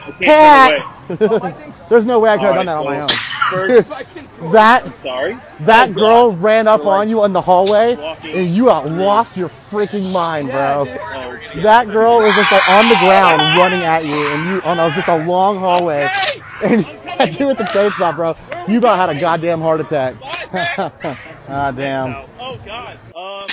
[0.07, 1.89] I can't, I can't Pat.
[1.89, 3.09] There's no way I could have done that on my own.
[4.53, 5.39] that Sorry.
[5.61, 7.97] that Oh, girl ran up on you in the hallway,
[8.33, 10.87] and you out lost your freaking mind, bro.
[10.89, 11.39] Oh.
[11.63, 14.91] That girl was just like on the ground running at you, and you on a,
[14.95, 16.09] just a long hallway,
[16.63, 16.85] and
[17.19, 18.35] that dude with the chainsaw, bro.
[18.67, 20.17] You about had a goddamn heart attack.
[21.49, 22.17] ah, damn.
[22.41, 22.99] Oh God.
[23.15, 23.47] Um.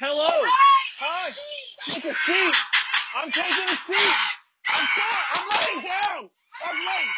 [0.00, 0.28] Hello.
[1.00, 1.30] Hi.
[1.86, 2.54] Take a seat.
[3.14, 4.37] I'm taking a seat.
[4.78, 5.24] I'm sorry.
[5.34, 6.30] I'm laying down.
[6.64, 7.10] I'm laying.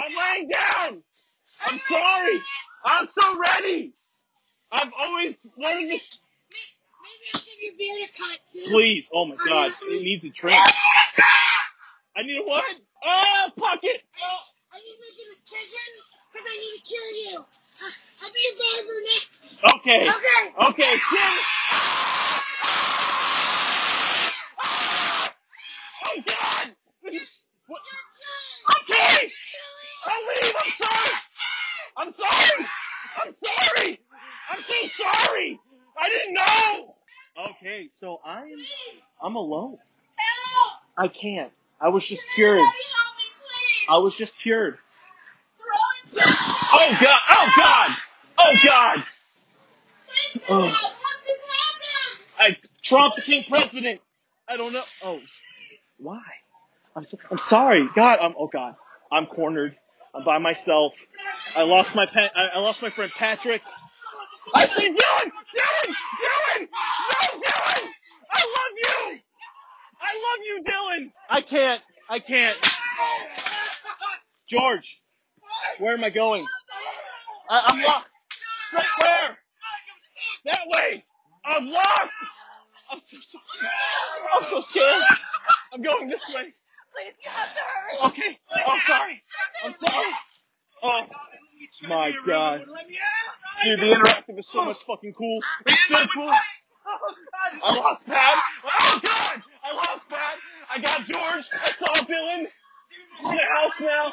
[0.00, 1.02] I'm laying down.
[1.66, 2.42] I'm sorry.
[2.84, 3.92] I'm so ready.
[4.72, 5.98] I've always wanted to.
[7.04, 8.70] Maybe I'll give your beard a cut too.
[8.70, 9.10] Please.
[9.14, 9.72] Oh my God.
[9.90, 10.52] It needs a trim.
[12.16, 12.64] I need a what?
[13.04, 14.02] Oh, pocket.
[14.22, 14.38] Oh.
[14.72, 15.90] I need to make an incision
[16.32, 17.38] because I need to cure you.
[17.38, 19.64] Uh, I'll be your barber next.
[19.76, 20.08] Okay.
[20.08, 20.70] Okay.
[20.70, 20.94] Okay.
[21.10, 21.34] Kim.
[26.06, 26.76] Oh God.
[27.04, 27.32] This is-
[27.66, 27.80] what-
[30.76, 31.10] sorry.
[31.96, 32.66] I'm sorry.
[33.24, 34.00] I'm sorry.
[34.50, 35.60] I'm so sorry.
[35.98, 36.94] I didn't know.
[37.50, 38.52] Okay, so I'm
[39.22, 39.78] I'm alone.
[40.16, 40.72] Help.
[40.96, 41.52] I can't.
[41.80, 42.66] I was just cured.
[43.88, 44.78] I was just cured.
[46.16, 47.20] Oh god!
[47.30, 47.90] Oh god!
[48.38, 49.04] Oh god!
[50.48, 50.90] Oh.
[52.38, 54.00] I, Trump became president.
[54.48, 54.82] I don't know.
[55.02, 55.18] Oh,
[55.98, 56.20] why?
[56.96, 57.88] I'm so, I'm sorry.
[57.94, 58.74] God, I'm oh god.
[59.10, 59.76] I'm cornered.
[60.14, 60.92] I'm by myself.
[61.56, 62.32] I lost my pet.
[62.34, 63.62] I, lost my friend Patrick.
[64.54, 65.30] I see Dylan.
[65.54, 65.94] Dylan.
[66.20, 66.60] Dylan.
[66.60, 67.88] No, Dylan.
[68.32, 69.18] I love you.
[70.00, 71.12] I love you, Dylan.
[71.30, 71.82] I can't.
[72.10, 72.58] I can't.
[74.48, 75.00] George,
[75.78, 76.44] where am I going?
[77.48, 78.06] I, I'm lost.
[78.68, 79.38] Straight where?
[80.46, 81.04] That way.
[81.44, 82.12] I'm lost.
[82.90, 83.70] I'm so sorry.
[84.34, 85.02] I'm so scared.
[85.72, 86.52] I'm going this way.
[86.92, 88.08] Please get to there.
[88.08, 88.38] Okay.
[88.66, 89.22] I'm sorry.
[89.64, 90.12] I'm sorry.
[90.82, 91.06] Oh
[91.88, 92.64] my god.
[93.62, 95.40] Dude, the interactive is so much fucking cool.
[95.42, 96.32] Oh, it's so cool.
[97.62, 98.42] I lost Pat.
[98.64, 99.42] Oh god!
[99.62, 100.38] I lost Pat.
[100.70, 101.48] I got George.
[101.52, 102.46] I saw Dylan.
[103.20, 104.12] I'm in the house now.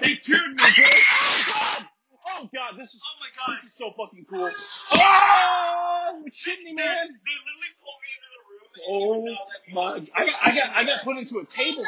[0.00, 0.86] They cured me, dude.
[0.86, 1.86] Oh god!
[2.28, 3.56] Oh god, this is oh my god.
[3.56, 4.50] This is so fucking cool.
[4.92, 7.08] Oh, shitting me, man.
[7.24, 8.66] They literally pulled me into the room.
[8.88, 10.06] Oh my!
[10.14, 11.84] I got, I got, I got put into a table.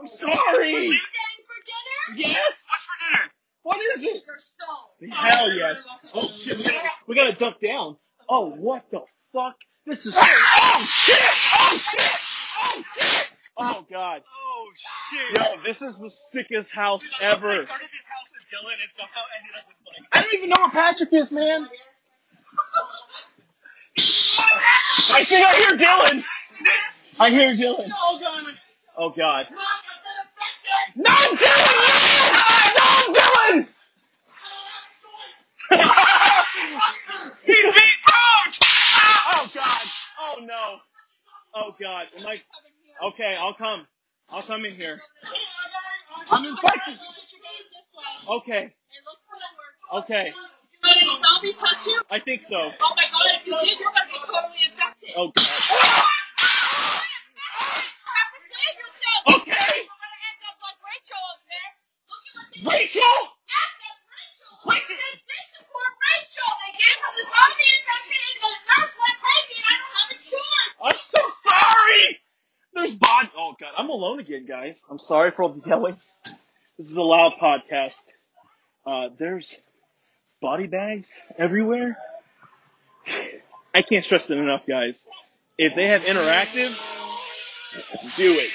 [0.00, 1.00] I'm sorry.
[2.16, 2.36] Yes.
[2.66, 3.30] What's for dinner?
[3.62, 4.22] What is it?
[5.12, 5.84] Hell yes.
[6.14, 6.58] Oh shit.
[6.58, 7.96] We gotta, we gotta duck down.
[8.28, 9.00] Oh what the
[9.32, 9.56] fuck?
[9.86, 10.14] This is.
[10.16, 11.18] Oh shit!
[11.20, 12.18] Oh shit!
[12.60, 13.30] Oh shit!
[13.56, 14.22] Oh god.
[14.26, 14.70] Oh
[15.10, 15.36] shit.
[15.38, 17.50] Yo, this is the sickest house ever.
[17.50, 20.06] I started this house with Dylan and somehow ended up with like.
[20.12, 21.68] I don't even know where Patrick is, man.
[25.10, 26.24] I think I hear Dylan.
[27.20, 27.90] I hear Dylan.
[27.94, 28.54] Oh god.
[28.96, 29.46] Oh god.
[30.98, 32.34] No, Dylan!
[32.76, 33.68] No, Dylan!
[37.46, 38.58] He's being coach.
[39.26, 39.86] Oh god.
[40.20, 40.78] Oh no.
[41.54, 42.06] Oh god.
[42.18, 42.42] Am I?
[43.06, 43.86] Okay, I'll come.
[44.28, 45.00] I'll come in here.
[46.32, 46.98] I'm in infected.
[48.28, 48.74] Okay.
[49.94, 50.32] Okay.
[50.82, 52.02] Zombies touch you?
[52.10, 52.56] I think so.
[52.56, 55.10] Oh my god, if you did, you're gonna be totally infected.
[55.16, 55.46] Oh god.
[55.70, 56.17] Oh,
[62.64, 63.02] Rachel.
[70.80, 72.20] I'm so sorry.
[72.74, 73.30] There's bod.
[73.36, 74.82] Oh god, I'm alone again, guys.
[74.90, 75.96] I'm sorry for all the yelling.
[76.78, 78.00] This is a loud podcast.
[78.86, 79.56] Uh, there's
[80.40, 81.98] body bags everywhere.
[83.74, 84.96] I can't stress it enough, guys.
[85.56, 86.76] If they have interactive,
[88.16, 88.50] do it.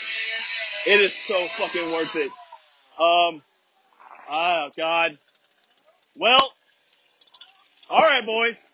[0.85, 2.31] It is so fucking worth it.
[2.99, 3.41] Um,
[4.29, 5.17] oh god.
[6.15, 6.53] Well,
[7.89, 8.69] alright boys.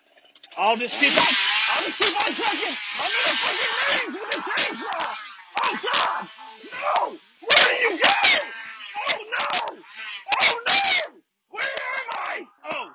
[0.58, 1.28] I'll just keep on,
[1.74, 2.76] I'll just keep on trucking.
[3.00, 5.16] I'm in a fucking range with a chainsaw.
[5.62, 6.28] Oh god!
[6.72, 7.18] No!
[7.48, 8.10] Where do you go?
[9.08, 9.78] Oh no!
[10.42, 11.14] Oh no!
[11.52, 12.48] Where am I?
[12.72, 12.90] Oh,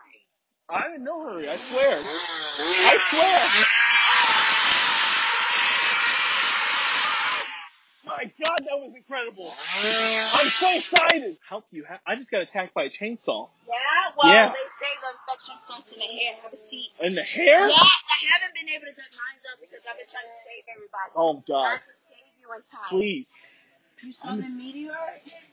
[0.68, 1.98] I'm in no hurry, I swear.
[2.00, 3.83] I swear.
[8.06, 9.52] My god, that was incredible.
[10.34, 11.38] I'm so excited.
[11.48, 11.84] Help you.
[11.88, 13.48] Ha- I just got attacked by a chainsaw.
[13.66, 13.74] Yeah,
[14.16, 14.48] well, Yeah.
[14.52, 16.36] they say the infection starts in the hair.
[16.42, 16.90] Have a seat.
[17.00, 17.68] In the hair?
[17.68, 20.64] Yes, I haven't been able to get mine up because I've been trying to save
[20.68, 21.10] everybody.
[21.16, 21.64] Oh god.
[21.64, 22.88] I can save you in time.
[22.90, 23.32] Please.
[24.02, 24.92] You saw the meteor?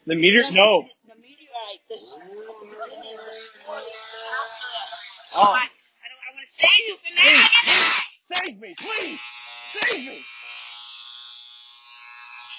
[0.06, 0.50] The meteor?
[0.52, 0.84] No.
[1.08, 1.80] The meteorite.
[1.88, 2.12] This.
[5.34, 5.40] Oh.
[5.40, 5.56] Ah.
[5.56, 7.48] I, I, don't, I want to save you from that.
[7.64, 9.20] please, save me, please,
[9.80, 10.20] save me.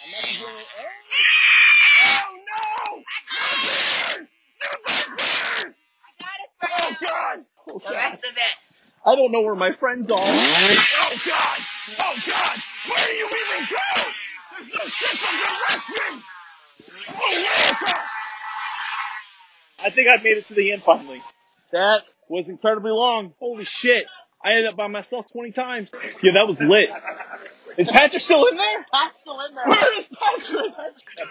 [0.03, 0.67] I'm not doing it.
[0.79, 2.97] Oh, oh no!
[2.97, 4.27] No bear!
[4.61, 5.75] No bear!
[6.63, 7.37] Oh god!
[7.69, 8.55] Oh, The rest of it.
[9.05, 10.17] I don't know where my friends are.
[10.19, 10.23] Oh
[11.25, 11.59] god!
[11.99, 12.57] Oh god!
[12.57, 13.77] Oh, where do you even go?
[14.57, 16.23] There's no sense of direction!
[17.09, 17.43] Oh,
[19.85, 21.21] I think I made it to the end finally.
[21.71, 23.33] That was incredibly long.
[23.39, 24.05] Holy shit.
[24.43, 25.89] I ended up by myself 20 times.
[26.21, 26.89] Yeah, that was lit.
[27.77, 28.85] Is Patrick still in there?
[28.91, 29.67] Pat's still in there.
[29.67, 30.73] Where is Patrick?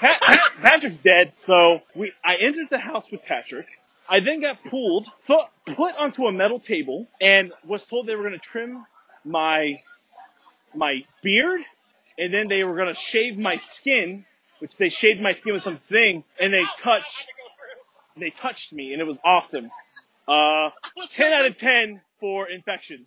[0.01, 1.33] Pat, Pat, Patrick's dead.
[1.45, 3.67] So we, I entered the house with Patrick.
[4.09, 8.25] I then got pulled, put, put onto a metal table, and was told they were
[8.29, 8.85] going to trim
[9.25, 9.79] my
[10.75, 11.61] my beard,
[12.19, 14.25] and then they were going to shave my skin,
[14.59, 17.27] which they shaved my skin with something, and they touched
[18.19, 19.71] they touched me, and it was awesome.
[20.29, 20.71] Uh,
[21.11, 23.07] 10 out of 10 for infection.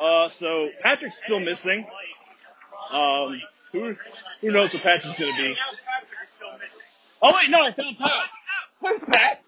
[0.00, 1.86] Uh, so Patrick's still missing.
[2.92, 3.40] Um,
[3.72, 3.96] who,
[4.40, 5.54] who knows what Patrick's gonna be?
[7.22, 8.12] Oh wait, no, I found Pat.
[8.80, 9.42] Where's Pat?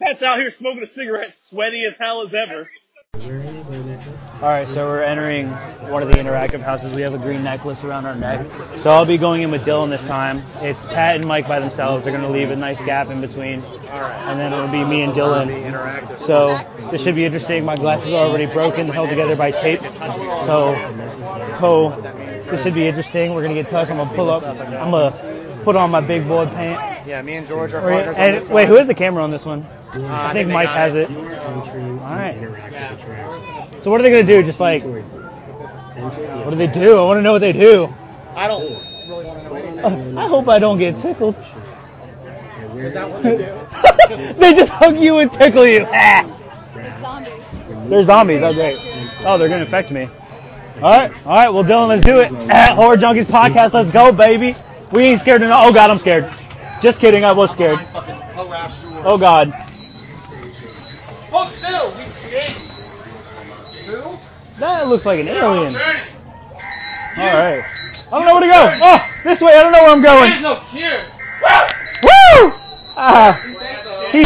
[0.00, 2.70] Pat's out here smoking a cigarette, sweaty as hell as ever.
[4.42, 5.48] All right, so we're entering
[5.90, 6.92] one of the interactive houses.
[6.94, 8.50] We have a green necklace around our neck.
[8.52, 10.40] So I'll be going in with Dylan this time.
[10.62, 12.04] It's Pat and Mike by themselves.
[12.04, 13.62] They're going to leave a nice gap in between.
[13.90, 16.08] And then it'll be me and Dylan.
[16.08, 16.58] So
[16.90, 17.66] this should be interesting.
[17.66, 19.80] My glasses are already broken, held together by tape.
[19.82, 20.74] So,
[21.58, 21.90] cool.
[21.90, 23.34] This should be interesting.
[23.34, 23.90] We're going to get touched.
[23.90, 24.42] I'm going to pull up.
[24.44, 27.06] I'm going to put on my big boy pants.
[27.06, 29.66] Yeah, me and George are partners and- wait, who has the camera on this one?
[29.92, 31.10] Uh, I think Mike has it.
[31.10, 31.16] it.
[31.16, 32.34] All right.
[33.80, 34.42] So what are they gonna do?
[34.42, 36.96] Just like, what do they do?
[36.96, 37.92] I want to know what they do.
[38.36, 38.62] I don't
[39.08, 40.18] really want to know anything.
[40.18, 41.34] I hope I don't get tickled.
[42.76, 44.34] Is that what they do?
[44.40, 45.86] they just hug you and tickle you.
[45.90, 46.24] Ah.
[46.74, 47.58] The zombies.
[47.88, 48.42] They're zombies.
[48.42, 48.78] Oh great.
[49.24, 50.08] Oh, they're gonna infect me.
[50.82, 51.50] All right, all right.
[51.50, 52.32] Well, Dylan, let's do it.
[52.48, 54.54] At Horror Junkies podcast, let's go, baby.
[54.92, 55.66] We ain't scared enough.
[55.66, 56.32] Oh God, I'm scared.
[56.80, 57.24] Just kidding.
[57.24, 57.78] I was scared.
[59.04, 59.69] Oh God.
[61.30, 62.50] Hold still, we shit.
[63.86, 64.60] Who?
[64.60, 65.74] That looks like an alien.
[65.74, 65.82] All
[67.16, 67.64] right.
[68.12, 68.78] I don't know where to go.
[68.82, 69.52] Oh, this way.
[69.52, 70.30] I don't know where I'm going.
[70.30, 71.06] There's no cure.
[72.02, 72.52] Woo!
[72.96, 73.40] Ah,
[74.10, 74.24] he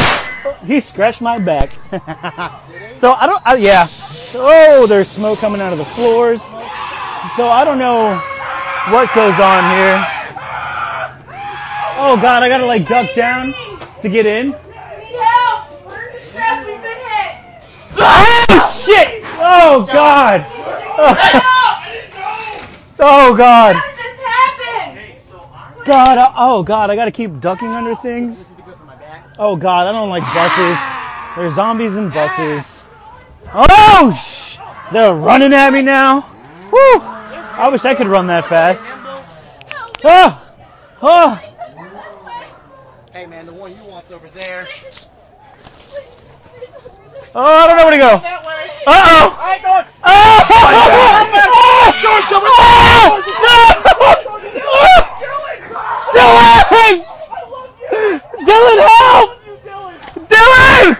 [0.66, 1.70] he scratched my back.
[2.98, 3.42] so I don't.
[3.44, 3.86] I, yeah.
[4.36, 6.42] Oh, there's smoke coming out of the floors.
[6.42, 8.16] So I don't know
[8.90, 10.06] what goes on here.
[11.96, 13.54] Oh God, I gotta like duck down
[14.02, 14.52] to get in.
[14.52, 15.86] Help!
[15.86, 16.66] We're in distress.
[16.66, 17.36] We've been hit.
[17.96, 19.22] Oh shit!
[19.38, 20.46] Oh God!
[23.06, 23.76] Oh God!
[25.84, 26.18] God!
[26.18, 26.90] uh, Oh God!
[26.90, 28.48] I gotta keep ducking under things.
[29.38, 29.88] Oh God!
[29.88, 30.78] I don't like buses.
[31.36, 32.86] There's zombies in buses.
[33.52, 34.58] Oh sh!
[34.92, 36.30] They're running at me now.
[36.72, 37.00] Woo!
[37.00, 39.00] I wish I could run that fast.
[40.04, 40.40] Oh!
[41.02, 41.40] Oh!
[43.12, 44.66] Hey man, the one you want's over there.
[47.36, 47.42] Oh!
[47.42, 48.14] I don't know where to go.
[48.86, 49.38] Uh oh!
[49.42, 49.86] I don't.
[56.14, 57.02] Dylan!
[58.46, 59.30] Dylan, help!
[60.30, 60.94] Dylan!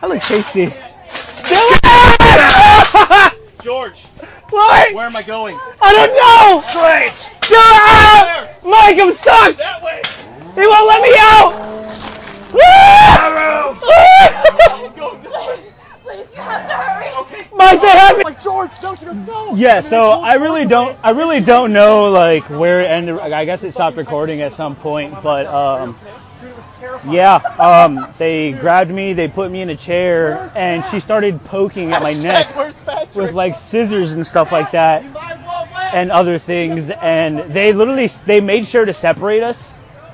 [0.00, 0.66] I look tasty.
[1.44, 2.12] Dylan!
[3.62, 4.00] George,
[4.48, 4.94] What?
[4.94, 5.58] where am I going?
[5.82, 6.62] I don't know!
[6.72, 7.12] Great.
[7.42, 8.48] Dylan!
[8.64, 9.56] Mike, I'm stuck!
[9.58, 10.00] That way.
[10.54, 11.52] He won't let me out!
[16.02, 17.10] Please, you have to hurry.
[17.22, 17.46] Okay.
[17.54, 18.24] Mike, they have me!
[18.24, 19.54] Like George, don't you know?
[19.54, 23.18] Yeah, so I really don't, I really don't know like where it ended.
[23.18, 25.96] I guess it stopped recording at some point, but um,
[27.08, 31.92] yeah, um, they grabbed me, they put me in a chair, and she started poking
[31.92, 32.54] at my neck
[33.14, 35.04] with like scissors and stuff like that,
[35.94, 39.72] and other things, and they literally they made sure to separate us.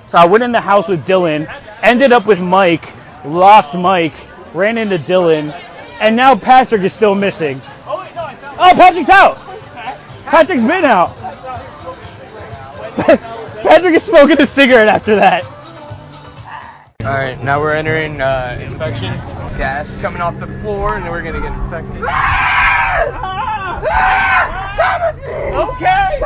[0.09, 1.47] So I went in the house with Dylan,
[1.83, 2.93] ended up with Mike,
[3.25, 4.15] lost Mike,
[4.55, 5.53] ran into Dylan,
[6.01, 7.61] and now Patrick is still missing.
[7.87, 9.37] Oh, Patrick's out.
[10.27, 11.17] Patrick's been out.
[13.63, 15.45] Patrick is smoking a cigarette after that.
[17.05, 19.13] All right, now we're entering uh, infection.
[19.57, 22.03] Gas coming off the floor, and we're gonna get infected.
[25.55, 26.21] Okay.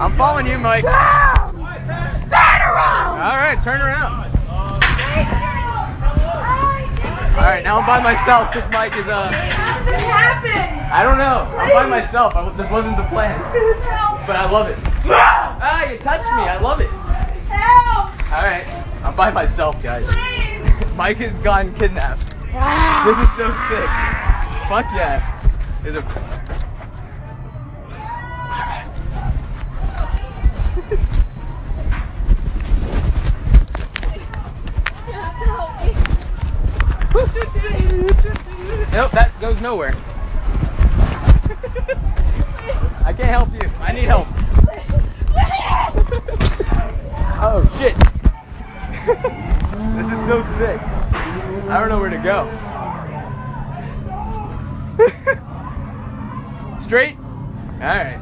[0.00, 0.84] I'm following you, Mike.
[2.76, 3.20] Around.
[3.20, 4.12] All right, turn around.
[7.36, 9.32] All right, now I'm by myself because Mike is uh.
[9.32, 10.78] How did this happen?
[10.92, 11.48] I don't know.
[11.56, 12.36] I'm by myself.
[12.36, 13.38] I, this wasn't the plan,
[14.26, 14.76] but I love it.
[15.06, 16.42] Ah, you touched me.
[16.42, 16.90] I love it.
[17.48, 18.32] Help!
[18.32, 18.66] All right,
[19.02, 20.06] I'm by myself, guys.
[20.96, 22.20] Mike has gotten kidnapped.
[23.06, 23.88] This is so sick.
[24.68, 25.22] Fuck yeah.
[25.86, 26.04] Is it-
[38.92, 39.94] Nope, that goes nowhere.
[43.04, 43.70] I can't help you.
[43.80, 44.26] I need help.
[47.38, 47.96] Oh shit.
[49.96, 50.80] this is so sick.
[51.70, 52.46] I don't know where to go.
[56.80, 57.16] Straight?
[57.74, 58.18] Alright.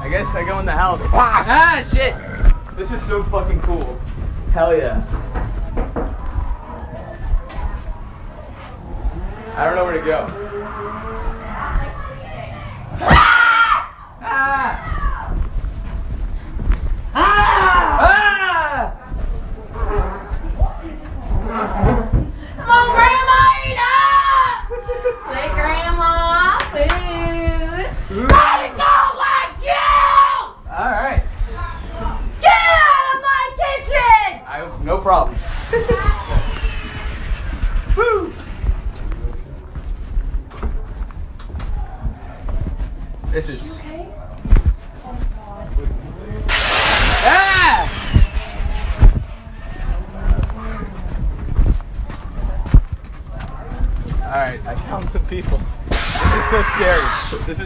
[0.00, 1.00] I guess I go in the house.
[1.12, 2.14] Ah shit!
[2.76, 3.98] This is so fucking cool.
[4.52, 5.04] Hell yeah.
[9.58, 10.26] I don't know where to go.
[14.20, 14.52] Ah!
[17.14, 17.86] Ah!
[21.86, 21.95] Come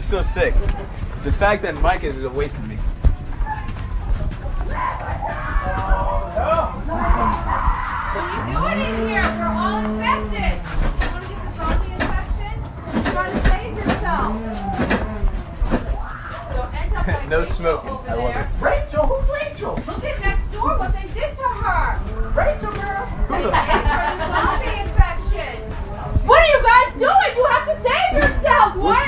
[0.01, 0.53] is so sick.
[1.23, 2.75] The fact that Mike is away from me.
[7.95, 9.21] What are you doing in here?
[9.21, 10.57] We're all infected.
[11.01, 12.55] You want to get the zombie infection?
[13.05, 14.29] You're to save yourself.
[16.55, 17.89] Don't end up like no Rachel smoking.
[17.89, 18.47] over I love it.
[18.59, 19.75] Rachel, who's Rachel?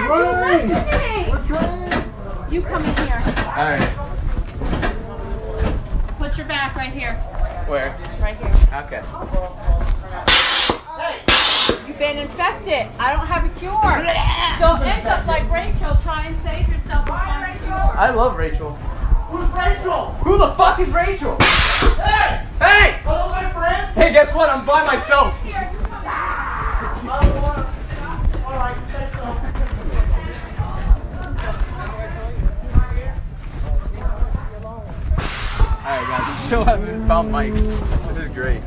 [0.04, 0.38] Yourselves.
[0.38, 0.70] Why aren't trying.
[0.70, 1.32] you listening?
[1.32, 2.52] We're trying.
[2.54, 3.20] You come in here.
[3.48, 3.90] Alright.
[6.18, 7.14] Put your back right here.
[7.68, 7.98] Where?
[8.22, 8.54] Right here.
[8.74, 9.02] Okay.
[11.88, 12.88] You've been infected.
[13.00, 13.72] I don't have a cure.
[14.60, 15.96] Don't end up like Rachel.
[16.04, 17.74] Try and save yourself and find a cure.
[17.74, 18.74] I love Rachel.
[19.32, 20.12] Who's Rachel?
[20.24, 21.36] Who the fuck is Rachel?
[21.40, 22.46] Hey!
[22.60, 23.00] Hey!
[23.04, 23.96] Hello, my friend.
[23.96, 24.50] Hey, guess what?
[24.50, 25.36] I'm by myself.
[35.94, 37.54] Alright, guys, I still haven't found Mike.
[37.54, 38.64] This is great.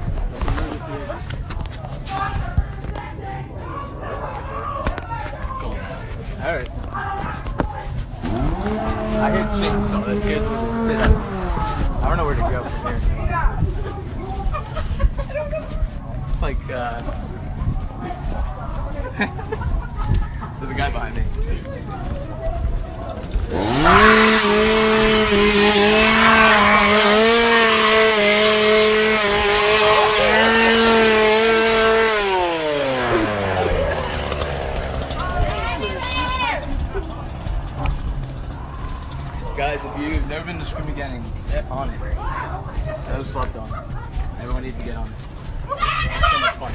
[6.39, 6.71] Alright.
[9.19, 10.07] I hear chainsaw.
[10.07, 11.01] That scares me to shit.
[12.01, 13.19] I don't know where to go from here.
[16.31, 17.03] It's like, uh.
[20.61, 21.25] There's a guy behind me.
[39.57, 41.99] Guys, if you've never been to Screamageddon, get on it.
[43.07, 43.71] So slept on.
[44.39, 45.15] Everyone needs to get on it.
[45.65, 46.73] It's so much fun.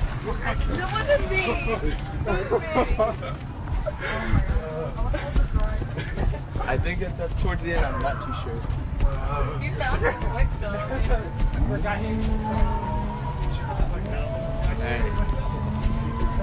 [6.68, 7.86] I think it's up towards the end.
[7.86, 8.56] I'm not too sure.
[9.62, 10.70] You found her quick though.
[14.82, 15.02] Alright.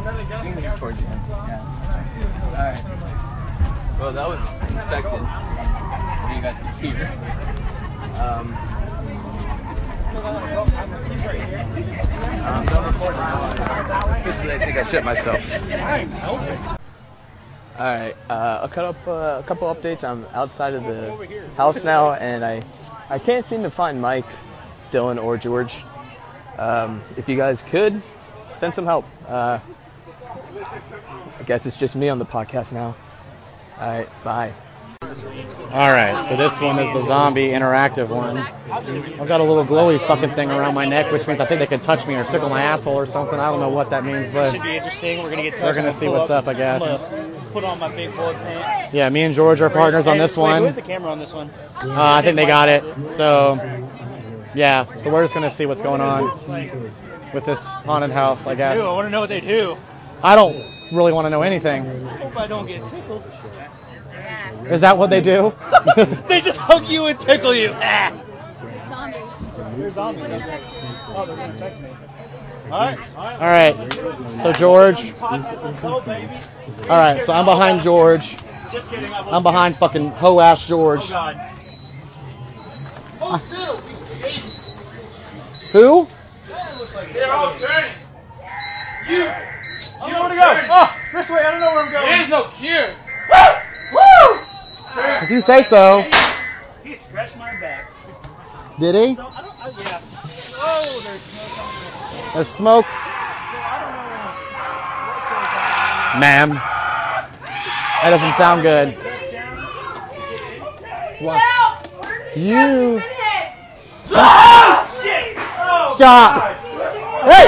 [0.07, 1.21] I think this is towards the end.
[1.29, 1.63] Yeah.
[2.53, 2.83] Alright.
[3.99, 4.41] Well, that was
[4.81, 5.21] infected.
[6.35, 7.07] You guys can hear.
[8.19, 8.55] Um,
[12.67, 14.21] done recording now.
[14.21, 15.41] Officially, I think I shit myself.
[17.79, 20.03] Alright, uh, I'll cut up uh, a couple updates.
[20.03, 21.15] I'm outside of the
[21.57, 22.63] house now, and I,
[23.09, 24.27] I can't seem to find Mike,
[24.91, 25.77] Dylan, or George.
[26.57, 28.03] Um, if you guys could,
[28.55, 29.05] send some help.
[29.29, 29.61] Uh,
[31.39, 32.97] I guess it's just me on the podcast now.
[33.79, 34.53] Alright, bye.
[35.03, 38.39] All right, so this one is the zombie interactive one.
[38.39, 41.67] I've got a little glowy fucking thing around my neck, which means I think they
[41.67, 43.39] can touch me or tickle my asshole or something.
[43.39, 45.23] I don't know what that means, but Should be interesting.
[45.23, 45.61] We're gonna get.
[45.63, 47.03] We're gonna see what's up, I guess.
[47.53, 48.93] Put on my big pants.
[48.93, 50.63] yeah, me and George are partners on this one.
[50.63, 51.51] Where's the camera on this one?
[51.77, 53.11] Uh, I think they got it.
[53.11, 53.57] So,
[54.55, 56.25] yeah, so we're just gonna see what's going on
[57.33, 58.81] with this haunted house, I guess.
[58.81, 59.77] I want to know what they do.
[60.23, 60.57] I don't
[60.93, 61.87] really want to know anything.
[62.09, 63.23] I hope I don't get tickled.
[64.71, 65.53] Is that what they do?
[66.29, 67.73] they just hug you and tickle you.
[67.75, 68.13] Ah.
[68.79, 69.17] Zombies.
[69.77, 70.29] They're zombies.
[70.29, 70.79] They're gonna infect you.
[71.15, 71.89] Oh, they're gonna infect me.
[72.71, 72.99] All right.
[73.17, 73.77] All right.
[74.41, 75.13] So George.
[75.23, 77.23] All right.
[77.23, 78.37] So I'm behind George.
[78.71, 79.13] Just kidding.
[79.13, 81.01] I I'm behind fucking hoe ass George.
[81.05, 81.41] Oh God.
[85.73, 86.09] Who?
[87.13, 87.91] They're all turning.
[89.09, 89.31] You.
[90.01, 90.67] I don't to go.
[90.71, 91.41] Oh, this way.
[91.41, 92.07] I don't know where I'm going.
[92.07, 92.91] There's no cure.
[93.93, 94.41] Woo!
[95.23, 96.03] If you say so.
[96.83, 97.87] He scratched my back.
[98.79, 99.15] Did he?
[99.17, 99.55] So I don't.
[99.61, 100.01] Uh, yeah.
[100.61, 102.35] Oh, there's smoke on this.
[102.35, 102.87] There's smoke.
[106.21, 106.51] Ma'am.
[108.03, 108.97] That doesn't sound good.
[111.19, 111.43] What?
[112.37, 113.03] You.
[114.11, 115.35] Oh shit!
[115.37, 116.35] Oh, Stop.
[116.35, 116.55] God.
[117.25, 117.47] Hey!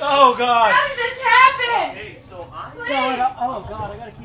[0.00, 0.72] Oh God.
[0.72, 1.96] How did this happen?
[1.96, 3.32] Hey, so I'm God.
[3.40, 3.90] Oh God.
[3.90, 4.23] I gotta keep.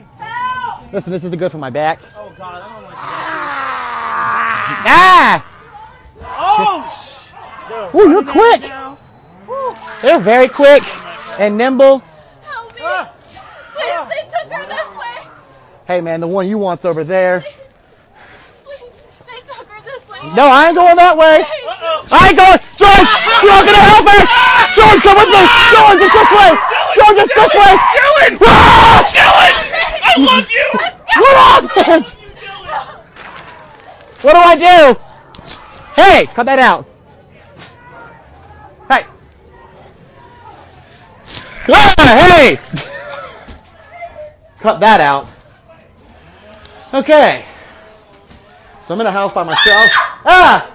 [0.92, 2.00] Listen, this isn't good for my back.
[2.16, 2.64] Oh God.
[2.64, 4.74] I don't like Ah!
[4.84, 5.44] that.
[6.24, 7.92] Oh.
[7.96, 8.62] Ooh, you're quick.
[10.02, 10.84] They're very quick
[11.40, 12.02] and nimble.
[12.42, 12.82] Help me.
[12.84, 13.12] Ah.
[13.74, 14.10] Please, ah.
[14.10, 15.28] they took her this way.
[15.86, 17.42] Hey man, the one you want's over there.
[18.64, 20.18] Please, they took her this way.
[20.36, 21.44] No, I ain't going that way.
[22.12, 22.58] I ain't going.
[22.82, 23.10] George,
[23.46, 24.20] you're not gonna help me.
[24.74, 25.44] George, come with me.
[25.70, 26.52] George, it's this way.
[26.98, 27.74] George, it's this way.
[27.78, 28.34] Dylan!
[28.42, 29.06] Ah!
[29.06, 29.54] Dylan!
[30.02, 30.66] I love you!
[31.30, 32.05] What happened?
[34.21, 34.99] What do I do?
[36.01, 36.86] Hey, cut that out.
[38.89, 39.05] Hey.
[41.69, 42.59] Ah, hey.
[44.59, 45.27] Cut that out.
[46.93, 47.45] Okay.
[48.84, 49.89] So I'm in a house by myself.
[50.25, 50.71] Ah!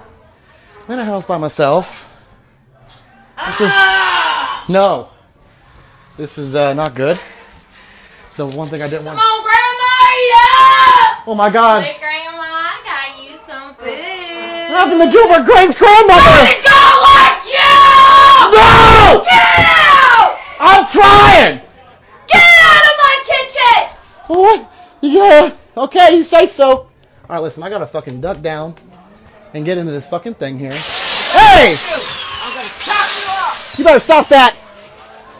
[0.87, 2.27] I'm in a house by myself.
[3.45, 3.71] This is-
[4.69, 5.09] no.
[6.17, 7.19] This is uh, not good.
[8.37, 9.19] The one thing I didn't want.
[11.27, 11.83] Oh my God.
[11.83, 13.89] Hey, Grandma, I got you some food.
[13.89, 16.37] What happened to Gilbert Grape's grandmother?
[16.45, 17.73] It's gonna like you!
[18.53, 19.25] No!
[19.25, 20.37] Get out!
[20.59, 21.61] I'm trying.
[22.27, 23.81] Get out of my kitchen!
[24.27, 24.71] What?
[25.01, 25.51] Yeah.
[25.75, 26.69] Okay, you say so.
[26.69, 26.89] All
[27.27, 27.63] right, listen.
[27.63, 28.75] I gotta fucking duck down
[29.53, 30.71] and get into this fucking thing here.
[30.71, 31.75] Hey!
[33.77, 34.55] You better stop that.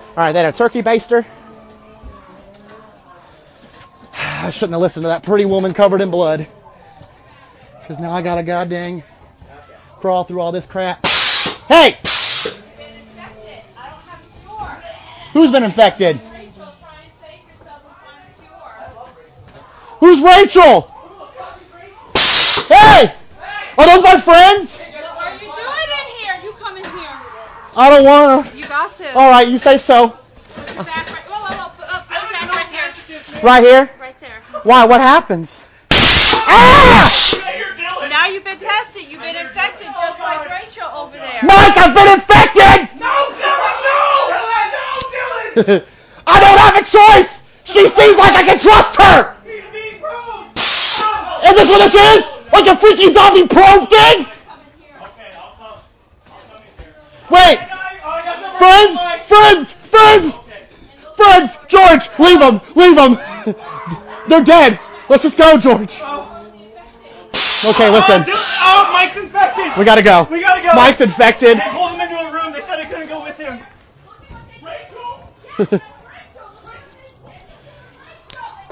[0.09, 1.25] All right, then a turkey baster.
[4.45, 6.45] I shouldn't have listened to that pretty woman covered in blood.
[7.79, 9.01] Because now I got to goddamn
[9.97, 11.03] crawl through all this crap.
[11.67, 11.97] Hey!
[15.33, 16.17] Who's been infected?
[19.99, 20.81] Who's Rachel?
[22.67, 23.15] Hey!
[23.79, 24.79] Are those my friends?
[24.79, 26.35] What are you doing in here?
[26.43, 27.09] You come in here.
[27.75, 28.55] I don't wanna.
[28.55, 29.17] You got to.
[29.17, 30.15] All right, you say so.
[33.41, 33.63] Right here.
[33.63, 33.89] Right here.
[33.99, 34.41] Right there.
[34.65, 34.85] Why?
[34.85, 35.67] What happens?
[35.91, 37.05] Ah!
[38.09, 39.03] Now you've been tested.
[39.07, 41.39] You've been infected just like Rachel over there.
[41.43, 42.99] Mike, I've been infected.
[42.99, 44.01] No, Dylan, no!
[44.33, 44.41] No,
[45.61, 45.85] Dylan!
[46.27, 47.45] I don't have a choice.
[47.65, 49.35] She seems like I can trust her.
[51.45, 52.25] Is this what this is?
[52.51, 54.25] Like a freaky zombie probe thing?
[57.29, 57.59] Wait.
[58.57, 60.39] Friends, friends, friends,
[61.15, 61.57] friends.
[61.67, 63.34] George, leave them, leave them.
[64.27, 64.79] They're dead.
[65.09, 66.01] Let's just go, George.
[67.65, 68.23] Okay, listen.
[68.27, 69.77] Oh, Mike's infected.
[69.77, 70.27] We gotta go.
[70.29, 70.73] We gotta go.
[70.73, 71.57] Mike's infected.
[71.57, 72.53] They pulled him into a room.
[72.53, 73.59] They said I couldn't go with him.
[74.61, 75.29] Rachel.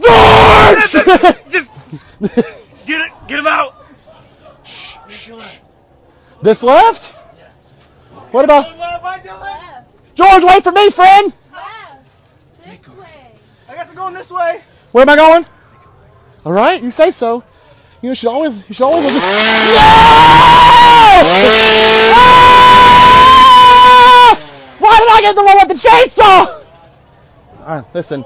[0.04, 0.92] George!
[1.50, 1.72] Just
[2.86, 3.12] get it.
[3.28, 3.76] Get him out.
[6.42, 7.16] This left?
[8.32, 8.66] What about
[10.16, 10.44] George?
[10.44, 11.34] Wait for me, friend.
[11.52, 11.96] Left.
[12.66, 13.32] This way.
[13.70, 14.62] I guess we're going this way.
[14.94, 15.46] Where am I going?
[16.46, 17.44] All right, you say so.
[18.04, 19.06] You should always, you should always.
[19.06, 19.10] No!
[19.12, 19.20] Ah!
[24.78, 26.48] Why did I get the one with the chainsaw?
[27.62, 28.24] All right, listen.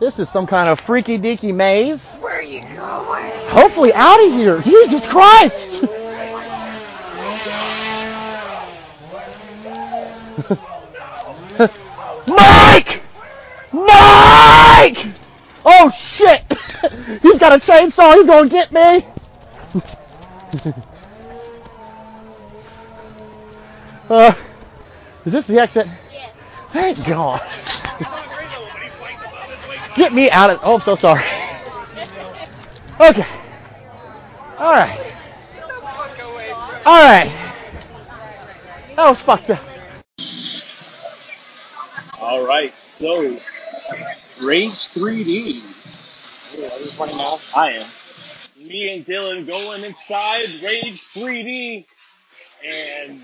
[0.00, 2.16] This is some kind of freaky deaky maze.
[2.16, 3.30] Where are you going?
[3.50, 4.58] Hopefully out of here.
[4.62, 5.82] Jesus Christ.
[12.26, 13.02] Mike!
[13.74, 15.19] Mike!
[15.64, 16.42] Oh shit!
[17.22, 18.14] He's got a chainsaw.
[18.14, 18.80] He's gonna get me.
[24.10, 24.34] uh,
[25.24, 25.86] is this the exit?
[26.12, 26.32] Yes.
[26.70, 27.40] Thank God.
[29.96, 30.60] Get me out of.
[30.62, 31.20] Oh, I'm so sorry.
[33.00, 33.26] Okay.
[34.58, 35.14] All right.
[36.86, 37.32] All right.
[38.96, 39.60] That was fucked up.
[42.20, 43.38] All right, so
[44.42, 45.62] Rage 3D.
[46.56, 47.40] Ooh, Are you playing now?
[47.54, 47.86] I am.
[48.56, 51.86] Me and Dylan going inside Rage 3D,
[52.64, 53.20] and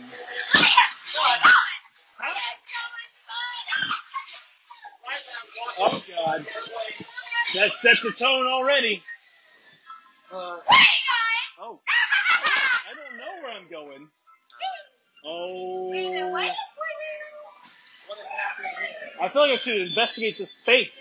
[5.78, 6.46] oh god,
[7.54, 9.02] that set the tone already.
[10.32, 10.56] Uh,
[11.60, 14.08] oh, I don't know where I'm going.
[15.24, 16.52] Oh.
[19.20, 20.92] I feel like I should investigate this space.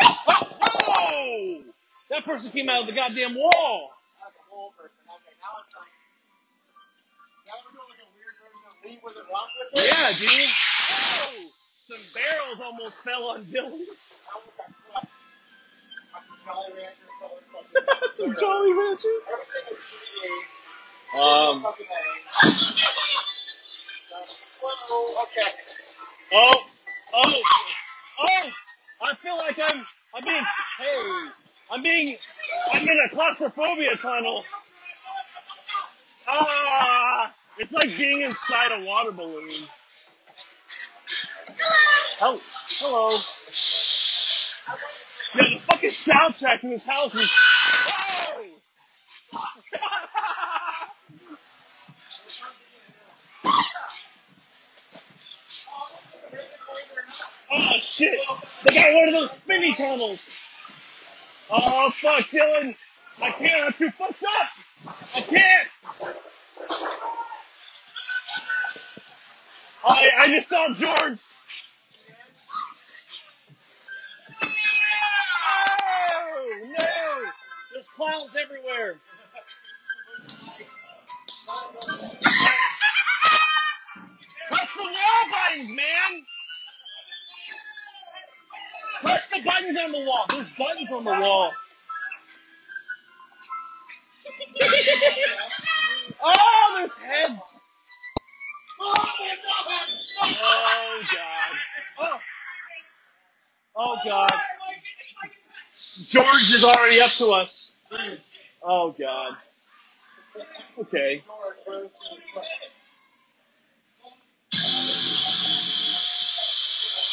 [0.30, 1.62] Oh, whoa!
[2.10, 3.90] That person came out of the goddamn wall.
[9.74, 10.30] Yeah, dude.
[10.30, 11.48] Whoa!
[11.88, 13.84] Some barrels almost fell on Dylan.
[18.14, 19.24] Some Jolly Ranchers.
[21.14, 21.66] Um.
[26.32, 26.64] Oh,
[27.14, 27.42] oh,
[28.20, 28.50] oh!
[29.02, 30.44] I feel like I'm, I'm being,
[30.78, 31.28] hey,
[31.72, 32.16] I'm being,
[32.72, 34.44] I'm in a claustrophobia tunnel.
[36.28, 37.34] Ah!
[37.58, 39.50] It's like being inside a water balloon.
[42.18, 42.40] Hel-
[42.80, 43.10] Hello.
[45.36, 47.30] Yeah, the fucking soundtrack in this house is.
[47.88, 48.44] Whoa!
[57.52, 58.18] Oh shit!
[58.66, 60.20] They got one of those spinny tunnels.
[61.50, 62.76] Oh fuck, Dylan!
[63.22, 63.66] I can't.
[63.66, 64.94] I'm too fucked up.
[65.14, 65.68] I can't.
[69.86, 71.18] I I just saw George.
[76.20, 77.24] Oh no!
[77.72, 78.96] There's clowns everywhere.
[84.48, 86.26] Press the wall buttons, man.
[89.00, 90.26] Press the buttons on the wall.
[90.28, 91.52] There's buttons on the wall.
[96.24, 97.60] oh, there's heads.
[98.80, 99.04] Oh
[101.12, 101.56] god.
[102.00, 102.18] Oh.
[103.76, 104.30] Oh god.
[106.08, 107.74] George is already up to us.
[108.62, 109.36] Oh god.
[110.78, 111.22] Okay.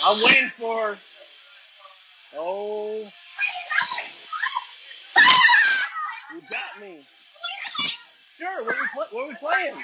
[0.03, 0.97] I'm waiting for.
[2.37, 3.07] Oh.
[6.33, 7.05] You got me.
[8.37, 8.63] Sure.
[8.65, 9.75] What are we, pl- what are we playing?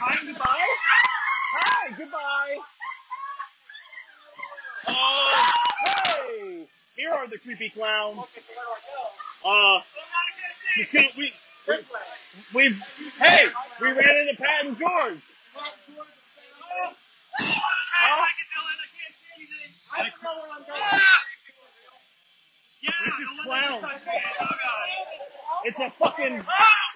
[0.00, 0.68] Hi, goodbye.
[1.52, 2.56] Hi, goodbye.
[4.88, 5.42] Oh,
[5.84, 6.66] hey!
[6.96, 8.20] Here are the creepy clowns.
[9.44, 9.80] Uh,
[10.90, 11.32] can't, we,
[11.68, 11.74] we,
[12.54, 12.82] we've,
[13.18, 13.46] hey,
[13.80, 15.20] we ran into Pat and George.
[18.08, 18.24] Uh,
[23.04, 23.84] this is clowns.
[25.64, 26.34] It's a fucking,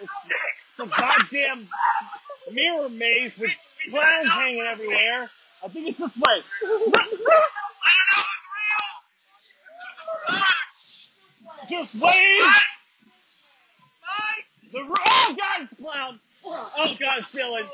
[0.00, 1.68] it's, it's a goddamn
[2.52, 3.50] mirror maze with
[3.90, 5.30] clowns hanging everywhere.
[5.64, 6.42] I think it's this way.
[11.68, 12.52] Just wave.
[14.72, 16.20] The oh god, it's clown.
[16.44, 17.68] Oh god, it's Dylan.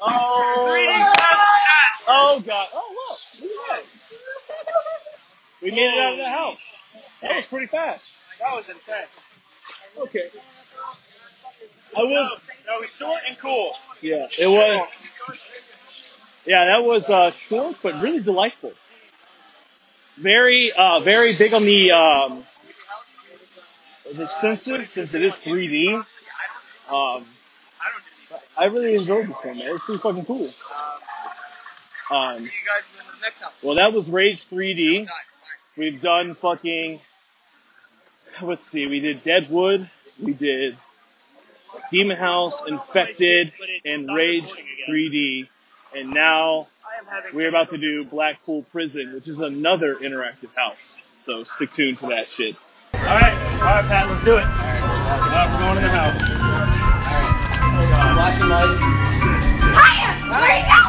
[0.00, 1.14] Oh.
[2.08, 2.68] Oh god.
[2.72, 2.94] Oh, oh
[3.40, 4.76] look, look at that.
[5.66, 6.58] We made it out of the house.
[7.22, 8.04] That was pretty fast.
[8.38, 9.06] That was insane.
[9.98, 10.28] Okay.
[11.96, 12.30] I will.
[12.68, 13.72] That was short and cool.
[14.00, 14.88] Yeah, it was.
[16.44, 18.74] Yeah, that was uh, short but really delightful.
[20.16, 22.44] Very, uh, very big on the um,
[24.14, 25.96] the senses since it is 3D.
[25.96, 27.24] Um,
[28.56, 29.74] I really enjoyed this one, man.
[29.74, 30.48] It's pretty fucking cool.
[32.08, 33.52] Um, See you guys in the next house.
[33.64, 35.08] well, that was Rage 3D.
[35.76, 37.00] We've done fucking.
[38.42, 38.86] Let's see.
[38.86, 39.90] We did Deadwood.
[40.20, 40.76] We did
[41.90, 43.52] Demon House, Infected,
[43.84, 44.50] and Rage
[44.88, 45.48] 3D.
[45.94, 46.68] And now
[47.32, 50.96] we're about to do Blackpool Prison, which is another interactive house.
[51.24, 52.56] So stick tuned to that shit.
[52.94, 54.44] All right, all right, Pat, let's do it.
[54.44, 56.16] All right, we're going in the house.
[58.14, 58.80] Flashing lights.
[59.60, 60.10] Hiya!
[60.30, 60.72] Where are you going?
[60.72, 60.85] I'm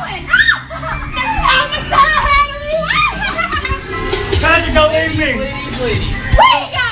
[4.77, 5.33] Patrick, don't leave me.
[5.33, 6.13] Ladies, ladies.
[6.37, 6.85] Where you going?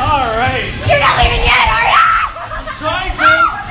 [0.00, 0.64] All right.
[0.88, 2.08] You're not leaving yet, are ya?
[2.80, 3.68] Trying oh, to.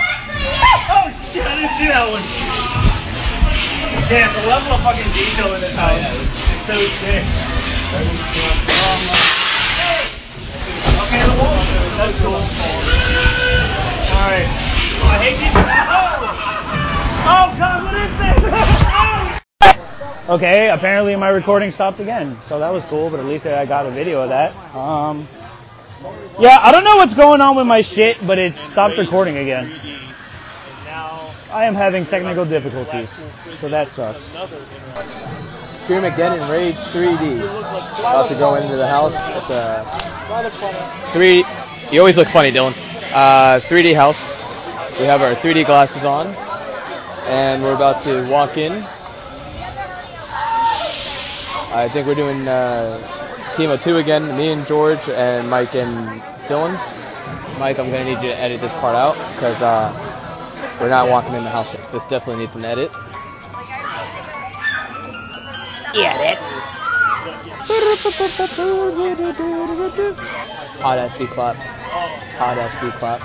[0.93, 2.21] Oh shit, I didn't see that one.
[4.07, 6.29] Damn, the level of fucking detail in this house is
[6.69, 7.25] so sick.
[11.01, 11.57] Okay, the wall.
[11.97, 12.37] That's cool.
[14.13, 14.45] All right.
[14.45, 15.55] Oh, I hate these.
[15.57, 16.29] Oh!
[17.29, 18.13] Oh god, what is
[18.53, 18.83] this?
[20.29, 23.09] Okay, apparently my recording stopped again, so that was cool.
[23.09, 24.53] But at least I got a video of that.
[24.75, 25.25] Um,
[26.37, 29.73] yeah, I don't know what's going on with my shit, but it stopped recording again.
[31.49, 33.09] I am having technical difficulties,
[33.59, 34.29] so that sucks.
[35.87, 37.39] Screamageddon Rage 3D.
[37.99, 39.15] About to go into the house.
[39.15, 39.85] It's a
[41.13, 41.45] three.
[41.89, 42.73] You always look funny, Dylan.
[43.13, 44.41] Uh, 3D house.
[44.99, 46.27] We have our 3D glasses on,
[47.27, 48.85] and we're about to walk in.
[51.71, 54.35] I think we're doing uh, team of two again.
[54.37, 56.71] Me and George and Mike and Dylan.
[57.59, 59.91] Mike, I'm gonna need you to edit this part out because uh,
[60.79, 61.91] we're not walking in the house yet.
[61.91, 62.91] This definitely needs an edit.
[65.95, 66.37] Edit.
[70.79, 71.55] Hot ass beat clap.
[71.55, 73.21] Hot ass beat clap.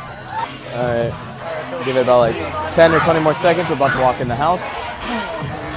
[0.74, 1.84] Alright.
[1.84, 3.68] Give it about like 10 or 20 more seconds.
[3.68, 4.62] We're about to walk in the house.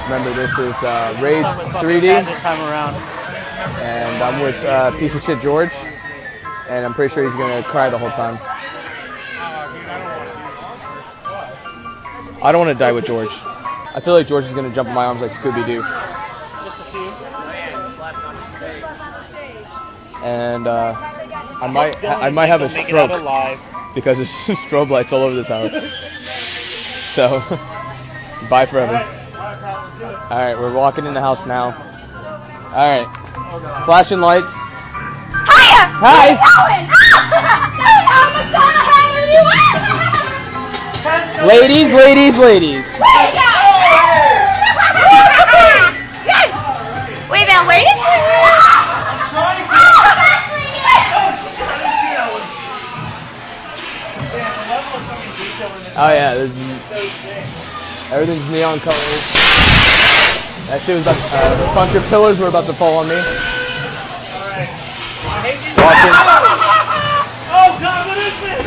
[0.06, 2.24] Remember, this is uh, Rage 3D.
[2.24, 2.94] This time around.
[3.82, 5.72] And I'm with uh, piece of shit George.
[6.68, 8.38] And I'm pretty sure he's gonna cry the whole time.
[12.40, 13.30] I don't want to die with George.
[13.32, 15.82] I feel like George is gonna jump in my arms like Scooby Doo.
[15.82, 17.26] Just a few.
[20.22, 24.30] and uh, I might I might have a Don't make it out stroke because there's
[24.60, 25.72] strobe lights all over this house.
[27.14, 27.40] So,
[28.50, 29.15] bye forever.
[29.46, 31.66] All right, we're walking in the house now.
[31.66, 33.06] All right,
[33.84, 34.80] flashing lights.
[34.80, 35.86] Hiya!
[36.02, 36.34] Hi.
[41.46, 42.86] Ladies, ladies, ladies.
[47.30, 48.02] We've been waiting
[55.98, 57.75] Oh yeah, this is,
[58.12, 59.34] everything's neon colors.
[60.70, 63.14] That shit was about uh, a bunch of pillars were about to fall on me.
[65.78, 66.14] Watching.
[67.46, 68.66] Oh God, what is this?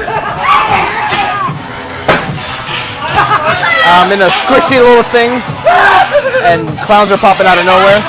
[3.89, 5.31] I'm in a squishy little thing,
[6.43, 7.99] and clowns are popping out of nowhere.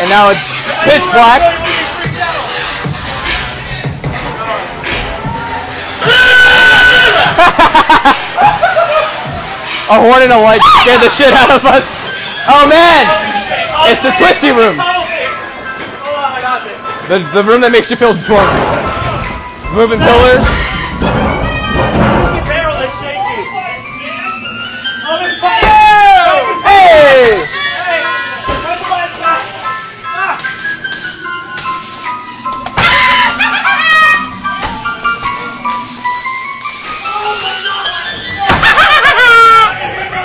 [0.00, 0.40] And now it's
[0.84, 1.42] pitch black.
[9.90, 11.86] a horn and a light scared the shit out of us.
[12.48, 13.06] Oh man,
[13.90, 14.76] it's the twisty room.
[17.06, 18.50] The, the room that makes you feel drunk.
[19.74, 20.65] Moving pillars.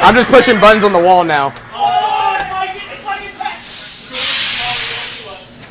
[0.02, 1.54] I'm just pushing buttons on the wall now.
[1.74, 3.58] Oh, it's like it's like it's back.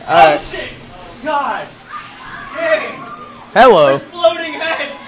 [0.08, 0.40] All right.
[0.40, 0.68] Oh!
[1.22, 1.66] God!
[2.54, 3.04] Dang!
[3.52, 4.98] Hello, Exploding heads!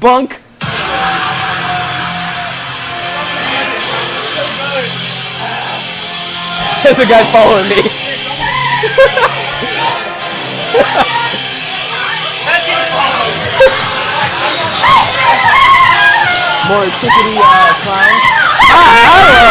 [0.00, 0.40] bunk.
[6.82, 7.82] There's a guy following me.
[16.68, 17.72] More tickety uh,
[18.68, 19.48] hello.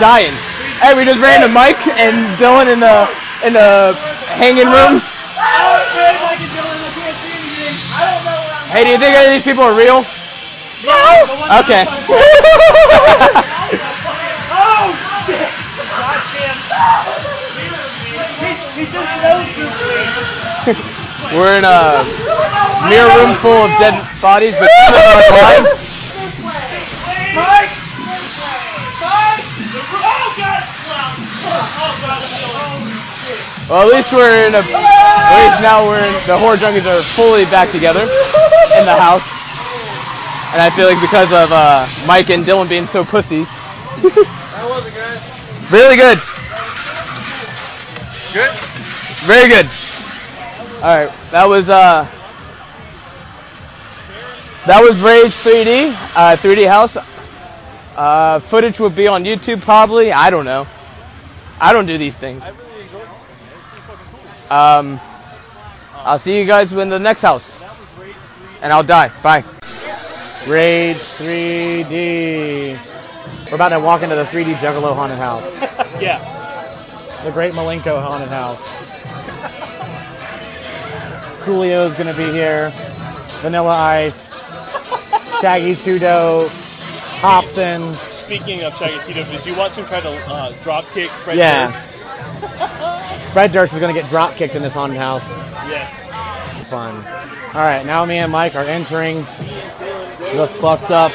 [0.00, 0.34] Dying.
[0.82, 3.06] Hey, we just ran to Mike and Dylan in the
[3.46, 3.94] in the
[4.34, 4.98] hanging room.
[8.74, 10.02] Hey, do you think any of these people are real?
[10.82, 10.90] No.
[11.62, 11.86] Okay.
[14.54, 14.94] Oh
[15.24, 15.48] shit!
[15.96, 17.41] Goddamn!
[21.36, 22.08] We're in a
[22.88, 23.92] mirror room full of dead
[24.22, 25.68] bodies, but some of them are alive.
[26.40, 26.72] Mike!
[27.36, 27.68] Mike!
[28.96, 29.44] God!
[30.40, 30.64] God!
[31.44, 31.68] Oh
[33.20, 33.68] shit!
[33.68, 34.64] Well, at least we're in a.
[34.64, 36.12] At least now we're in.
[36.26, 39.36] The horror junkies are fully back together in the house,
[40.54, 43.50] and I feel like because of uh, Mike and Dylan being so pussies.
[43.52, 45.20] How was it, guys?
[45.70, 46.18] Really good.
[48.32, 48.50] Good.
[49.26, 49.66] Very good.
[50.82, 52.06] All right, that was uh,
[54.66, 56.96] that was Rage 3D, uh, 3D House.
[57.96, 60.12] Uh, footage would be on YouTube probably.
[60.12, 60.66] I don't know.
[61.60, 62.42] I don't do these things.
[64.50, 64.98] Um,
[65.94, 67.60] I'll see you guys in the next house,
[68.62, 69.10] and I'll die.
[69.22, 69.44] Bye.
[70.48, 72.78] Rage 3D.
[73.50, 75.50] We're about to walk into the 3D Juggalo haunted house.
[76.02, 76.41] Yeah.
[77.24, 78.60] The Great Milenko haunted house.
[81.44, 82.72] Coolio's gonna be here.
[83.40, 84.34] Vanilla Ice.
[85.40, 86.50] Shaggy 2 Dope.
[87.20, 87.82] Hobson.
[88.10, 91.38] Speaking of Shaggy 2 Dope, did you watch him try to uh, drop kick Fred
[91.38, 91.66] Yeah.
[91.66, 91.90] Durst?
[93.32, 95.28] Fred Durst is gonna get drop kicked in this haunted house.
[95.68, 96.06] Yes.
[96.70, 96.94] Fun.
[97.54, 99.16] All right, now me and Mike are entering
[100.18, 101.12] the fucked up.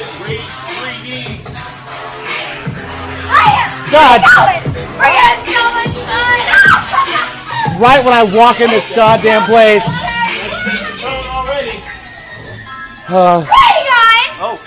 [3.90, 4.22] God.
[7.80, 9.84] Right when I walk in this goddamn place.
[13.08, 13.44] Uh,
[14.40, 14.58] Oh.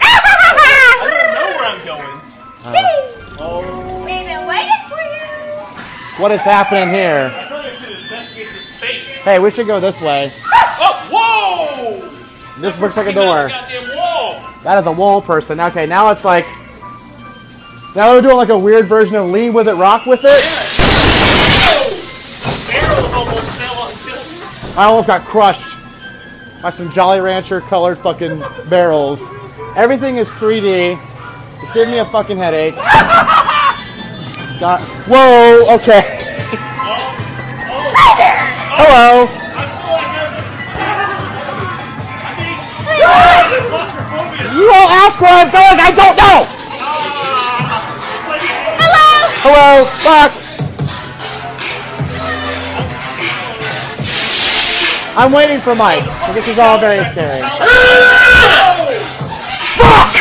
[6.18, 7.30] What is happening here?
[9.24, 10.32] Hey, we should go this way.
[10.54, 12.62] Oh, whoa!
[12.62, 13.50] This looks like a door.
[14.64, 15.60] That is a wall person.
[15.60, 16.46] Okay, now it's like.
[17.96, 20.61] Now we're doing like a weird version of lean with it, rock with it.
[24.78, 25.78] I almost got crushed
[26.62, 29.30] by some Jolly Rancher colored fucking barrels.
[29.76, 30.94] Everything is 3D.
[30.94, 32.76] It gave me a fucking headache.
[34.60, 34.80] Got,
[35.10, 36.02] whoa, okay.
[38.78, 39.28] Hello.
[44.56, 46.46] You all ask where I'm going, I don't know!
[48.80, 49.10] Hello!
[49.42, 50.51] Hello, fuck!
[55.18, 56.04] I'm waiting for Mike.
[56.26, 57.42] So this is all very scary.
[59.76, 60.16] Fuck!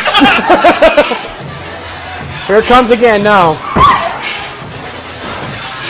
[2.47, 3.23] Here it comes again.
[3.23, 3.55] No.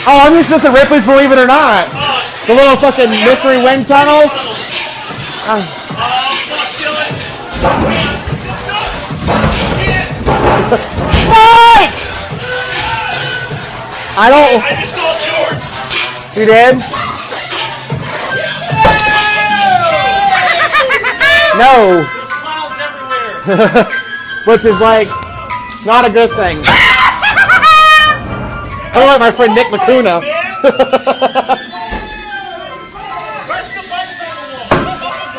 [0.06, 1.88] Oh, I'm just at Ripley's Believe It or Not.
[2.46, 4.30] The little fucking mystery wind tunnel.
[5.46, 5.62] Uh,
[11.30, 11.94] Mike!
[14.14, 14.62] I don't.
[14.62, 16.36] I just saw George.
[16.38, 17.11] You did?
[21.62, 22.02] No.
[22.02, 23.86] There's clowns everywhere.
[24.50, 25.06] Which is like
[25.86, 26.58] not a good thing.
[28.90, 30.18] I don't like my friend Nick Lacuna.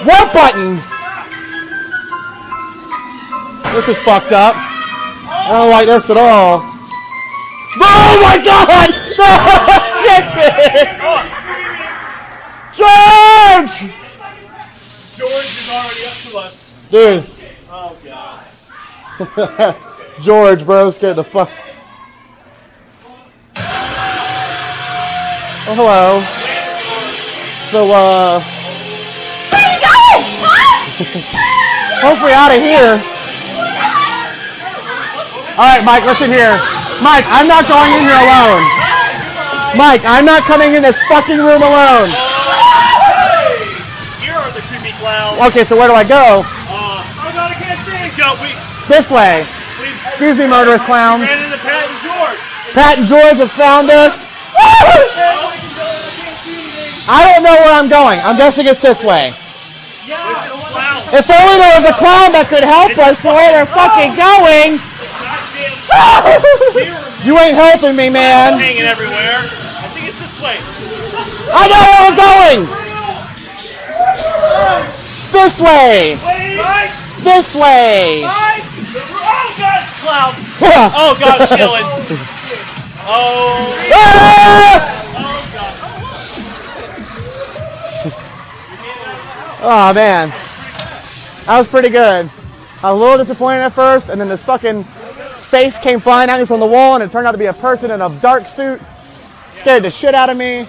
[0.08, 0.88] what buttons?
[3.74, 4.56] This is fucked up.
[4.56, 6.62] I don't like this at all.
[7.82, 8.94] Oh my god!
[10.32, 10.88] Shit!
[11.04, 11.20] Oh.
[12.72, 14.03] George!
[15.18, 16.88] George is already up to us.
[16.90, 17.24] Dude.
[17.70, 19.78] Oh god.
[20.22, 21.50] George, bro, scared the fuck.
[25.66, 26.20] Oh, hello.
[27.70, 28.42] So, uh.
[29.50, 31.24] Where are you going?
[32.04, 33.02] Hopefully out of here.
[35.54, 36.58] Alright, Mike, listen here.
[37.02, 38.66] Mike, I'm not going in here alone.
[39.78, 42.33] Mike, I'm not coming in this fucking room alone.
[45.04, 45.52] Here are the creepy clowns.
[45.52, 46.44] Okay, so where do I go?
[46.48, 47.92] Uh, oh god, I can't see.
[47.92, 48.32] Let's go.
[48.40, 48.56] We,
[48.88, 49.44] This way.
[49.84, 51.24] we, Excuse me, murderous clowns.
[51.28, 52.40] ran into Pat and George.
[52.74, 54.32] Pat and George have found us.
[57.06, 58.22] I don't know where I'm going.
[58.22, 59.36] I'm guessing it's this way.
[60.08, 60.50] Yeah.
[61.12, 64.80] If only there was a clown that could help us to where they're fucking going.
[67.28, 68.58] you ain't helping me, man.
[68.58, 69.44] Hanging everywhere.
[69.44, 70.58] I think it's this way.
[71.54, 72.66] I know where we're going.
[75.32, 76.16] This way.
[77.22, 78.24] This way.
[78.26, 80.34] Oh god, it's a clown.
[80.96, 81.84] oh god, it's killing.
[83.06, 83.90] Oh.
[83.92, 84.80] Ah!
[85.18, 85.94] Oh god.
[89.66, 90.30] Oh man,
[91.46, 92.30] that was pretty good.
[92.82, 96.40] I was a little disappointed at first, and then this fucking face came flying at
[96.40, 98.48] me from the wall, and it turned out to be a person in a dark
[98.48, 98.82] suit.
[99.52, 100.68] Scared the shit out of me.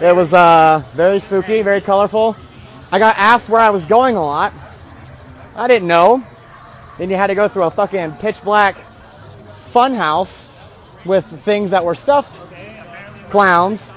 [0.00, 2.36] It was uh, very spooky, very colorful.
[2.92, 4.52] I got asked where I was going a lot.
[5.56, 6.22] I didn't know.
[6.98, 10.52] Then you had to go through a fucking pitch black fun house
[11.06, 12.38] with things that were stuffed
[13.30, 13.90] clowns,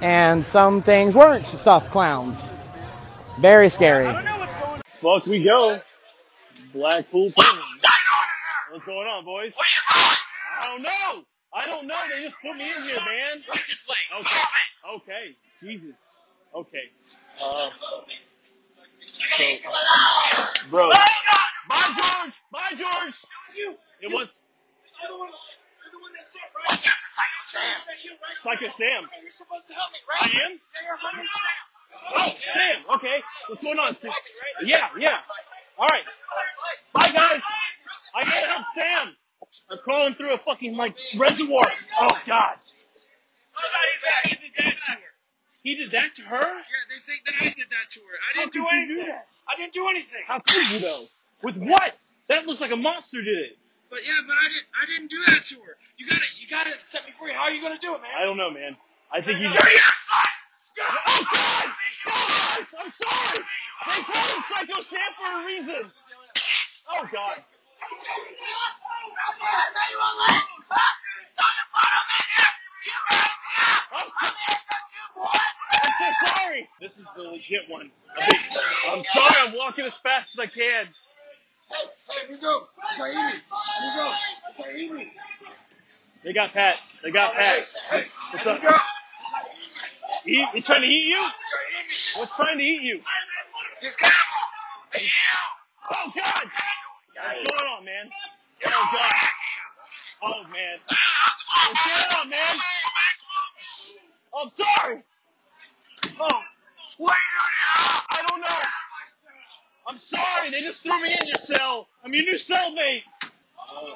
[0.00, 2.48] and some things weren't stuffed clowns.
[3.38, 4.06] Very scary.
[4.06, 5.80] Fuck we go.
[6.72, 7.84] Blackpool Penguins.
[8.70, 9.54] What's going on, boys?
[9.54, 11.24] I don't know.
[11.52, 12.00] I don't know.
[12.10, 13.42] They just put me in here, man.
[14.18, 14.94] Okay.
[14.96, 15.36] Okay.
[15.60, 15.96] Jesus.
[16.54, 16.90] Okay.
[17.38, 17.70] So,
[20.70, 20.90] bro.
[20.90, 22.34] Bye, George.
[22.52, 23.14] Bye, George.
[23.14, 23.76] It was you!
[24.00, 24.40] It was.
[26.70, 26.80] Right?
[26.80, 27.76] Psycho Sam.
[28.42, 29.02] Psycho Sam.
[29.22, 30.30] You're supposed to help me, right?
[30.34, 30.60] I am.
[32.16, 32.96] Oh, Sam.
[32.96, 33.22] Okay.
[33.48, 33.96] What's going on?
[33.96, 34.12] Sam?
[34.62, 35.18] Yeah, yeah.
[35.78, 36.04] All right.
[36.92, 37.40] Bye, guys.
[38.14, 39.16] I gotta help Sam.
[39.70, 41.64] I'm crawling through a fucking like reservoir.
[42.00, 42.56] Oh God.
[44.56, 45.13] That to her.
[45.64, 46.44] He did that to her?
[46.44, 48.16] Yeah, they think that I did that to her.
[48.20, 49.08] I didn't do anything.
[49.08, 49.12] do?
[49.48, 50.20] I didn't do anything.
[50.28, 51.04] How could you though?
[51.42, 51.96] With what?
[52.28, 53.56] That looks like a monster did it.
[53.88, 54.68] But yeah, but I didn't.
[54.76, 55.76] I didn't do that to her.
[55.96, 57.32] You gotta, you gotta set me free.
[57.32, 58.12] How are you gonna do it, man?
[58.12, 58.76] I don't know, man.
[59.10, 59.48] I think you.
[59.48, 60.36] You're useless.
[61.08, 61.66] Oh God!
[62.04, 63.40] Guys, I'm sorry.
[63.88, 65.82] They called him Psycho Sam for a reason.
[66.92, 67.40] Oh God.
[73.92, 74.12] I'm
[75.98, 76.68] so sorry.
[76.80, 77.90] This is the legit one.
[78.90, 79.36] I'm sorry.
[79.46, 80.88] I'm walking as fast as I can.
[81.70, 82.66] Hey, here you go.
[82.96, 85.04] Here you go.
[86.24, 86.76] They got Pat.
[87.02, 87.64] They got Pat.
[88.32, 88.82] What's up?
[90.26, 90.48] Eat?
[90.54, 91.22] He trying to eat you?
[92.18, 93.00] What's trying to eat you?
[95.90, 96.44] Oh God!
[97.14, 98.10] What's going on, man?
[98.66, 99.12] Oh God!
[100.22, 100.78] Oh man!
[101.72, 102.56] Going on, man?
[104.40, 105.02] I'm sorry.
[106.20, 106.40] Oh,
[106.98, 108.46] What are you doing I don't know.
[109.88, 110.50] I'm sorry.
[110.50, 111.88] They just threw me in your cell.
[112.04, 113.02] I'm your new cellmate.
[113.70, 113.94] Oh,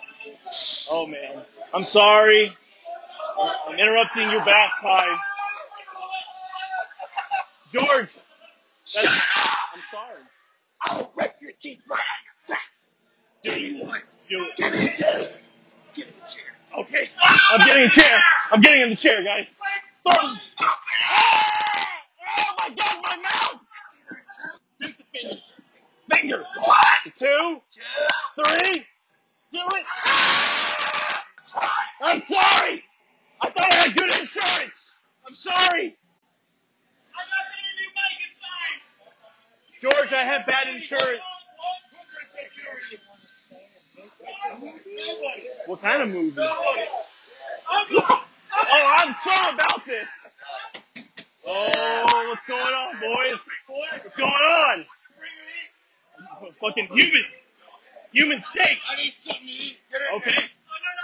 [0.92, 1.42] oh man.
[1.74, 2.52] I'm sorry.
[3.68, 5.18] I'm interrupting your bath time.
[7.72, 8.16] George.
[8.94, 10.22] That's, I'm sorry.
[10.82, 13.60] I'll rip your teeth right out of your back.
[13.60, 14.02] Dude, you what?
[14.28, 14.56] Do it.
[14.56, 15.30] Give me a chair.
[15.94, 16.47] Give me a chair.
[16.78, 17.10] Okay.
[17.50, 18.22] I'm getting a chair.
[18.52, 19.48] I'm getting in the chair, guys.
[19.48, 19.54] Him.
[20.06, 20.38] Oh
[22.58, 23.60] my god, my mouth!
[24.80, 25.42] Take the finger.
[26.12, 26.44] Finger.
[27.16, 27.60] Two.
[28.36, 28.84] Three.
[29.50, 29.86] Do it.
[32.00, 32.84] I'm sorry.
[33.40, 34.94] I thought I had good insurance.
[35.26, 35.96] I'm sorry.
[39.82, 41.20] George, I have bad insurance.
[45.66, 46.40] What kind of movie?
[48.70, 50.08] Oh, I'm sorry about this.
[51.46, 53.38] Oh, what's going on, boys?
[54.02, 54.84] What's going on?
[56.60, 57.22] Fucking human,
[58.12, 58.78] human steak.
[58.90, 59.78] I need something to eat.
[60.16, 60.36] Okay,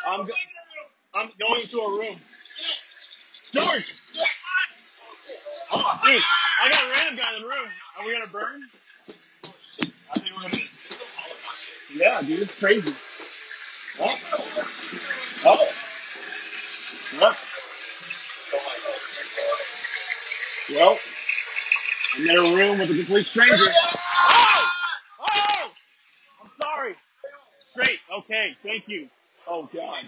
[0.07, 0.33] I'm go-
[1.15, 2.19] I'm going into a room.
[3.53, 3.97] George.
[5.73, 6.23] Oh, dude,
[6.63, 7.69] I got a random guy in the room.
[7.99, 8.63] Are we gonna burn?
[10.11, 10.63] I think we're gonna.
[11.93, 12.95] Yeah, dude, it's crazy.
[14.01, 14.19] Oh.
[15.45, 15.69] Oh.
[17.19, 17.33] Yep.
[20.73, 20.99] Well,
[22.17, 23.65] I'm in a room with a complete stranger.
[24.31, 24.69] Oh!
[25.21, 25.71] Oh!
[26.43, 26.95] I'm sorry.
[27.67, 27.99] Straight.
[28.21, 28.57] Okay.
[28.63, 29.09] Thank you.
[29.49, 30.05] Oh God.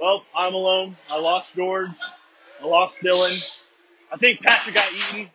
[0.00, 0.96] Well, I'm alone.
[1.10, 1.90] I lost George.
[2.62, 3.68] I lost Dylan.
[4.12, 5.30] I think Patrick got eaten.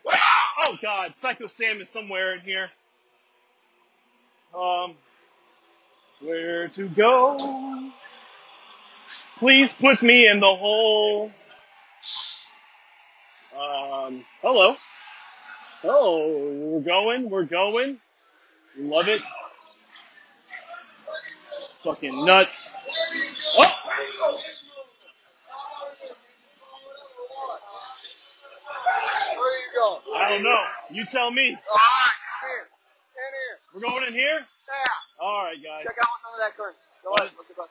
[0.66, 1.14] Oh God.
[1.18, 2.70] Psycho Sam is somewhere in here.
[4.56, 4.96] Um,
[6.22, 7.92] where to go?
[9.40, 11.32] Please put me in the hole.
[13.54, 14.76] Um, hello.
[15.84, 17.30] Oh, we're going.
[17.30, 17.98] We're going.
[18.78, 19.22] Love it.
[21.84, 22.72] Fucking nuts.
[23.58, 23.66] Oh!
[29.36, 30.00] Where you go?
[30.16, 30.64] I don't know.
[30.92, 31.58] You tell me.
[31.58, 31.58] Alright,
[32.44, 32.68] here.
[33.18, 33.58] In here.
[33.74, 34.46] We're going in here?
[35.22, 35.28] Yeah.
[35.28, 35.88] All right, guys.
[35.88, 36.80] Check out what's under that curtain.
[37.04, 37.22] Go What?
[37.22, 37.32] ahead.
[37.38, 37.70] Look at that.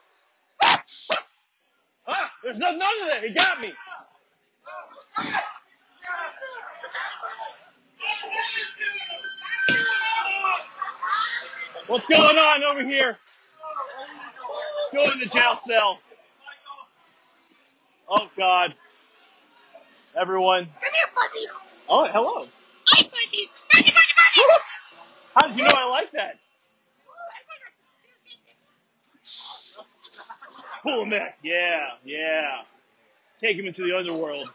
[2.07, 3.27] Ah, there's nothing under there.
[3.29, 3.73] He got me.
[11.87, 13.17] What's going on over here?
[14.93, 15.99] Go in the jail cell.
[18.09, 18.75] Oh God.
[20.19, 20.69] Everyone.
[20.81, 21.45] Come here, Fuzzy.
[21.89, 22.47] Oh, hello.
[22.87, 23.49] Hi, Fuzzy.
[23.71, 24.45] Fuzzy, Fuzzy, Fuzzy.
[25.35, 26.39] How did you know I like that?
[30.83, 31.37] Pull him back.
[31.43, 32.61] Yeah, yeah.
[33.39, 34.49] Take him into the underworld.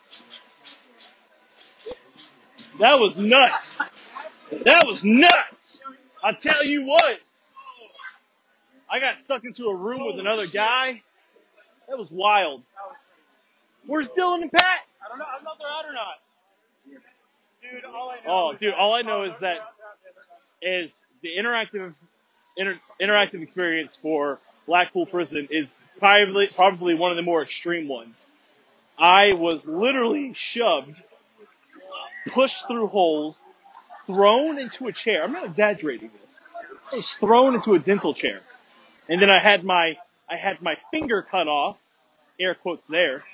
[2.80, 3.78] That was nuts.
[4.64, 5.80] That was nuts.
[6.22, 7.18] I tell you what.
[8.90, 11.02] I got stuck into a room with another guy.
[11.88, 12.62] That was wild.
[13.86, 14.64] Where's Dylan and Pat?
[15.04, 15.24] I don't know.
[15.24, 16.16] I don't know if they're out or not.
[17.62, 19.58] Dude, all I know Oh, is dude, all I know is that
[20.62, 20.92] is
[21.22, 21.94] the interactive
[22.56, 25.68] inter, interactive experience for Blackpool Prison is
[25.98, 28.14] probably probably one of the more extreme ones.
[28.98, 30.96] I was literally shoved,
[32.32, 33.36] pushed through holes,
[34.06, 35.22] thrown into a chair.
[35.22, 36.40] I'm not exaggerating this.
[36.92, 38.40] I was thrown into a dental chair,
[39.08, 39.96] and then I had my
[40.28, 41.76] I had my finger cut off,
[42.40, 43.24] air quotes there.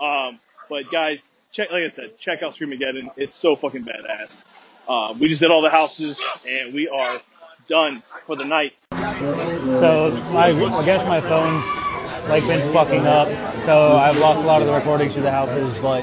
[0.00, 3.10] Um, but guys, check like I said, check out Screamageddon.
[3.16, 4.44] It's so fucking badass.
[4.88, 7.20] Uh, we just did all the houses, and we are
[7.68, 8.72] done for the night.
[9.02, 11.66] So I, I guess my phone's
[12.28, 13.28] like been fucking up,
[13.60, 15.72] so I've lost a lot of the recordings to the houses.
[15.80, 16.02] But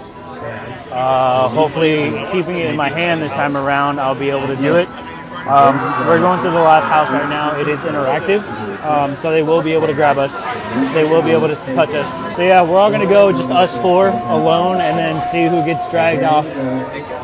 [0.91, 4.75] uh, hopefully, keeping it in my hand this time around, I'll be able to do
[4.75, 4.87] it.
[5.47, 7.59] Um, we're going through the last house right now.
[7.59, 8.43] It is interactive,
[8.83, 10.43] um, so they will be able to grab us.
[10.93, 12.35] They will be able to touch us.
[12.35, 15.89] So yeah, we're all gonna go just us four alone, and then see who gets
[15.89, 16.45] dragged off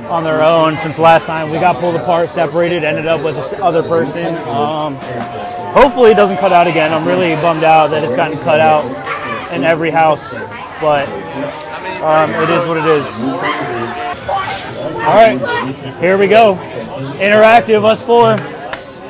[0.10, 0.78] on their own.
[0.78, 4.36] Since last time we got pulled apart, separated, ended up with this other person.
[4.48, 4.96] Um,
[5.76, 6.94] hopefully it doesn't cut out again.
[6.94, 8.86] I'm really bummed out that it's gotten cut out
[9.52, 10.34] in every house,
[10.80, 11.08] but
[12.02, 13.06] um, it is what it is.
[15.06, 15.38] All right,
[16.00, 16.56] here we go.
[17.20, 18.38] Interactive, us four.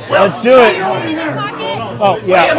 [0.10, 0.76] Let's do it.
[1.98, 2.54] Oh yeah.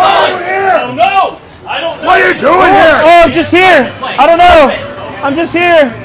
[0.95, 1.41] No!
[1.69, 2.07] I don't know.
[2.07, 3.01] What are you doing Oh, here?
[3.03, 3.93] oh, I'm just here.
[4.03, 5.23] I don't know.
[5.23, 6.03] I'm just here.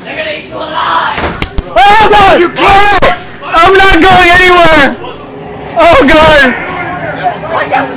[0.00, 1.20] They're gonna eat you alive!
[1.68, 2.40] Oh God!
[2.40, 2.48] You
[3.50, 4.94] I'm not going anywhere.
[5.74, 6.48] Oh God!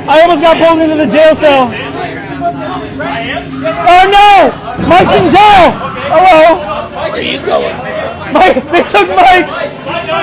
[0.09, 1.69] I almost got pulled into the jail cell.
[3.85, 4.51] Oh no!
[4.88, 5.65] Mike's in jail.
[6.09, 6.57] Hello.
[6.93, 7.75] Where are you going?
[8.34, 9.47] Mike, they took Mike.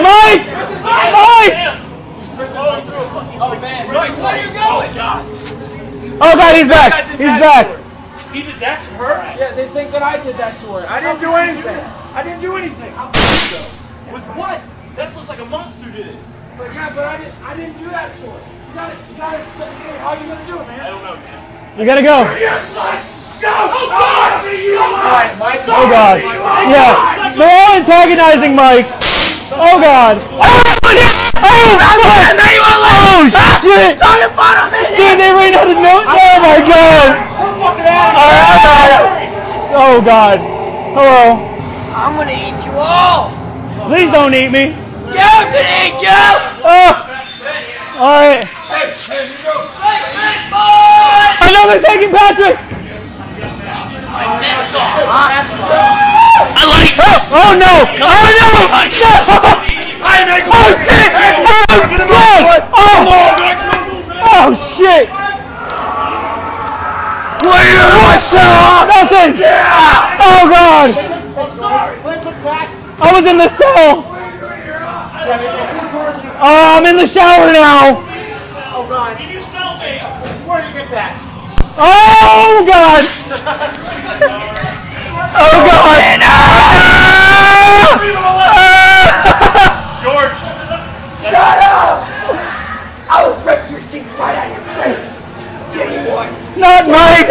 [0.03, 0.43] Mike.
[0.83, 1.55] Mike.
[3.43, 4.91] Oh man, Mike, where are you going?
[6.23, 7.09] Oh God, he's back.
[7.11, 7.67] He's back.
[8.33, 9.35] He did that to her?
[9.39, 10.87] Yeah, they think that I did that to her.
[10.87, 11.85] I didn't do anything.
[12.15, 12.93] I didn't do anything.
[14.13, 14.61] With what?
[15.01, 16.19] That looks like a monster did it.
[16.59, 18.41] But yeah, but I didn't, I didn't do that to her.
[18.69, 19.39] You gotta, you gotta,
[19.79, 20.79] hey, how are you gonna do it, man?
[20.79, 21.41] I don't know, man.
[21.79, 22.29] You gotta go.
[22.37, 22.99] Yes, son!
[23.41, 23.49] Go!
[23.49, 24.43] Oh, God!
[25.73, 26.21] Oh God.
[26.69, 26.93] Yeah.
[27.37, 28.87] They're all antagonizing Mike.
[29.57, 30.21] Oh God.
[31.43, 32.29] Oh, fuck.
[32.93, 33.29] Oh
[33.63, 33.97] shit.
[34.03, 34.21] Oh,
[34.97, 36.05] Dude, they ran out of no.
[36.05, 37.17] Oh my God.
[39.73, 40.39] Oh God.
[40.93, 41.41] Hello.
[41.93, 43.33] I'm gonna eat you all.
[43.87, 44.80] Please don't eat me.
[45.13, 46.23] Yeah, I'm gonna eat you.
[46.63, 46.95] Oh.
[47.99, 48.47] All right.
[48.69, 49.27] Hey, hey.
[49.81, 50.45] Hey, hey!
[51.41, 52.59] I know they're taking Patrick.
[56.53, 56.95] I like.
[56.99, 57.87] Oh, oh no!
[58.01, 58.51] Oh no!
[58.83, 59.57] No!
[60.53, 61.13] Oh shit!
[61.47, 62.63] Oh God!
[62.73, 63.09] Oh!
[64.23, 65.09] Oh shit!
[67.43, 68.89] What do you want, son?
[68.89, 69.33] Nothing!
[70.21, 70.91] Oh God!
[73.03, 74.10] I was in the cell.
[75.33, 78.03] Oh, I'm in the shower now.
[78.73, 79.17] Oh God.
[79.17, 80.01] Can you sell me?
[80.45, 81.15] Where'd you get that?
[81.77, 83.05] Oh God!
[85.33, 86.21] Oh God!
[90.01, 90.33] George.
[91.29, 92.03] Shut up!
[93.09, 94.99] I will rip your teeth right out of your face.
[95.73, 96.29] Give me one.
[96.57, 97.29] Not Mike!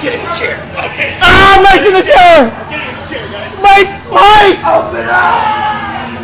[0.00, 0.62] Get in the chair.
[0.78, 1.18] Okay.
[1.20, 2.54] Ah, Mike's in the chair!
[2.70, 3.50] Get in this chair, guys.
[3.60, 3.90] Mike!
[4.12, 4.58] Mike!
[4.64, 5.42] Open up!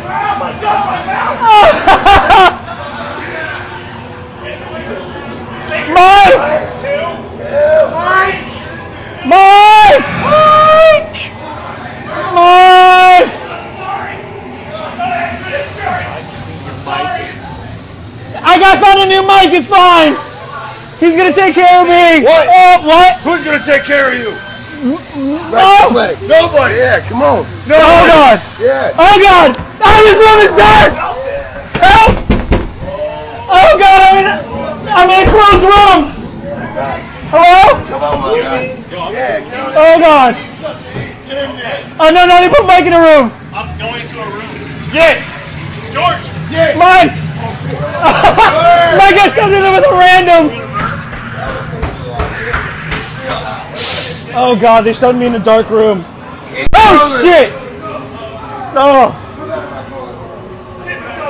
[0.07, 1.41] Oh my God, my mouth!
[5.87, 6.39] Mike!
[9.25, 10.03] Mike!
[10.15, 11.17] Mike!
[12.33, 13.31] Mike!
[18.47, 19.51] I got found a new mic.
[19.53, 20.15] It's fine.
[20.99, 22.23] He's gonna take care of me.
[22.23, 22.47] What?
[22.49, 23.17] Oh, what?
[23.23, 24.31] Who's gonna take care of you?
[25.53, 25.89] Oh,
[26.27, 26.75] Nobody.
[26.75, 27.43] Yeah, come on.
[27.67, 27.75] No.
[27.77, 28.39] Oh God.
[28.59, 28.91] Yeah.
[28.97, 29.55] Oh God.
[29.83, 30.91] Oh, this room is dark.
[31.83, 32.11] Help.
[33.49, 33.99] Oh God.
[34.01, 34.27] I'm in.
[34.95, 36.11] I'm in a closed room.
[37.31, 37.75] Hello?
[37.89, 38.63] Come on, my guy.
[39.11, 39.41] Yeah,
[39.75, 40.35] Oh God.
[41.99, 43.31] Oh no, no, they put Mike in a room.
[43.53, 44.55] I'm going to a room.
[44.93, 45.19] Yeah.
[45.91, 46.23] George.
[46.51, 46.75] Yeah.
[46.77, 47.11] Mike.
[48.97, 50.49] Mike got stuck in with a random.
[54.37, 56.03] Oh God, they shoved me in a dark room.
[56.75, 57.51] Oh shit.
[58.77, 59.21] Oh.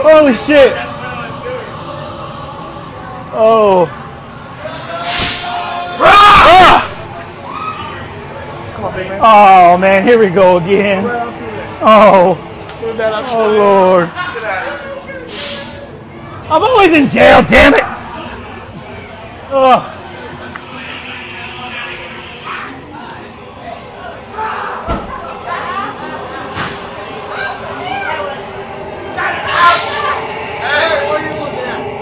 [0.03, 0.73] Holy shit.
[3.33, 3.87] Oh.
[5.99, 6.91] Ah!
[9.21, 11.03] Oh man, here we go again.
[11.81, 12.37] Oh.
[12.81, 14.09] Oh Lord.
[16.49, 17.83] I'm always in jail, damn it.
[19.49, 19.91] Oh.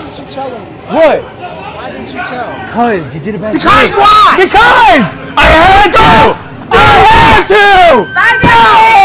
[0.00, 0.60] didn't you tell him?
[0.88, 1.22] What?
[1.24, 2.66] Why didn't you tell him?
[2.66, 3.98] Because you did a bad Because job.
[3.98, 4.36] why?
[4.36, 5.04] Because
[5.36, 6.36] I had to.
[6.72, 8.00] I had to.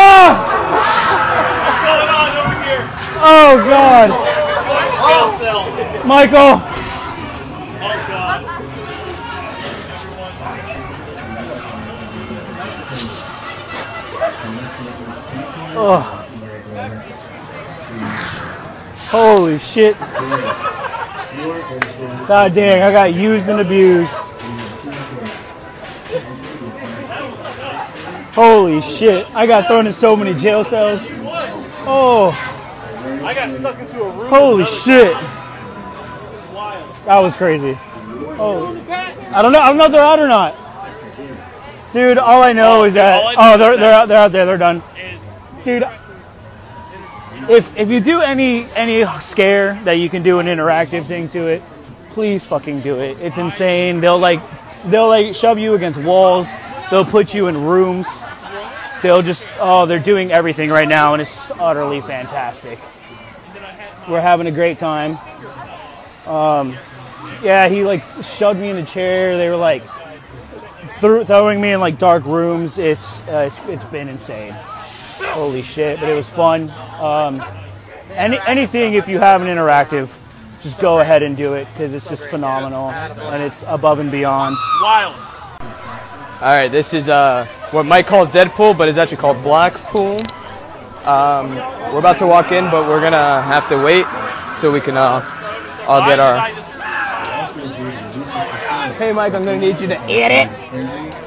[0.07, 0.31] Oh,
[0.75, 2.83] What's going on over here?
[3.23, 4.07] Oh God.
[5.45, 6.05] Jail.
[6.05, 6.61] Michael.
[15.77, 16.25] Oh.
[19.11, 19.97] Holy shit.
[22.27, 24.11] God dang, I got used and abused.
[28.33, 29.27] Holy shit.
[29.35, 31.01] I got thrown in so many jail cells.
[31.87, 32.31] Oh,
[33.23, 34.29] I got stuck into a room.
[34.29, 35.13] holy shit.
[35.13, 35.19] guy.
[35.21, 36.95] It was wild.
[37.05, 37.77] That was crazy.
[38.37, 38.75] Oh,
[39.31, 39.59] I don't know.
[39.59, 40.55] I don't know if they're out or not.
[41.95, 44.17] Dude, all I know is that all I know oh, is they're they're out, they're
[44.17, 44.45] out there.
[44.45, 44.83] They're done.
[44.97, 45.83] Is Dude,
[47.49, 51.47] if if you do any any scare that you can do an interactive thing to
[51.47, 51.63] it,
[52.09, 53.21] please fucking do it.
[53.21, 54.01] It's insane.
[54.01, 54.41] They'll like
[54.87, 56.53] they'll like shove you against walls.
[56.91, 58.21] They'll put you in rooms.
[59.01, 62.77] They'll just oh they're doing everything right now and it's utterly fantastic.
[64.09, 65.17] We're having a great time.
[66.27, 66.75] Um,
[67.41, 69.37] yeah, he like shoved me in a chair.
[69.37, 69.81] They were like
[70.89, 72.77] threw, throwing me in like dark rooms.
[72.77, 74.53] It's uh, it's it's been insane.
[74.53, 75.99] Holy shit!
[75.99, 76.71] But it was fun.
[76.99, 77.43] Um,
[78.13, 80.17] any anything if you have an interactive,
[80.61, 84.55] just go ahead and do it because it's just phenomenal and it's above and beyond.
[84.81, 85.15] Wild.
[86.41, 90.19] All right, this is uh, what Mike calls Deadpool, but it's actually called Blackpool.
[91.05, 91.55] Um,
[91.93, 94.05] we're about to walk in, but we're gonna have to wait
[94.55, 95.21] so we can uh,
[95.87, 96.64] all get our.
[98.97, 100.49] Hey, Mike, I'm gonna need you to edit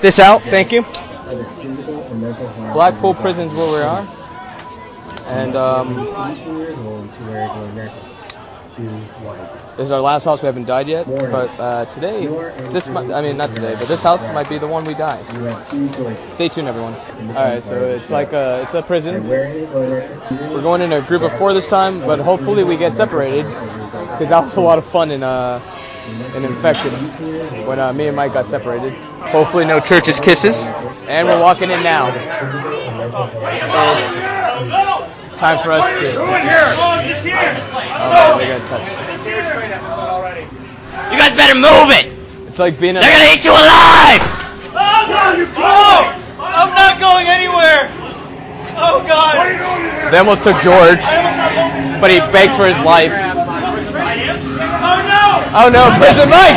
[0.01, 0.43] this out.
[0.43, 0.85] Thank you.
[2.73, 4.07] Blackpool Prison's where we are,
[5.29, 5.95] and um,
[9.77, 10.43] this is our last house.
[10.43, 12.27] We haven't died yet, but uh, today,
[12.73, 15.23] this mi- I mean not today, but this house might be the one we die.
[16.31, 16.95] Stay tuned, everyone.
[17.37, 19.29] All right, so it's like a it's a prison.
[20.55, 24.29] We're going in a group of four this time, but hopefully we get separated because
[24.29, 25.61] that was a lot of fun in uh
[26.37, 26.93] in infection
[27.67, 28.93] when uh, me and Mike got separated.
[28.93, 30.67] Hopefully no church's kisses,
[31.09, 32.09] and we're walking in now.
[35.31, 36.13] It's time for us to.
[38.01, 38.93] Oh, they got touched.
[41.13, 42.13] You guys better move it.
[42.49, 42.97] It's like being.
[42.97, 44.21] A, They're gonna eat you alive.
[44.75, 47.89] Oh, God, you oh, I'm not going anywhere.
[48.77, 49.39] Oh, God.
[49.39, 50.11] What are you doing here?
[50.11, 51.03] They almost took George,
[52.01, 53.13] but he begged for his life.
[54.11, 55.45] Oh, no.
[55.55, 56.57] Oh no, prison Mike!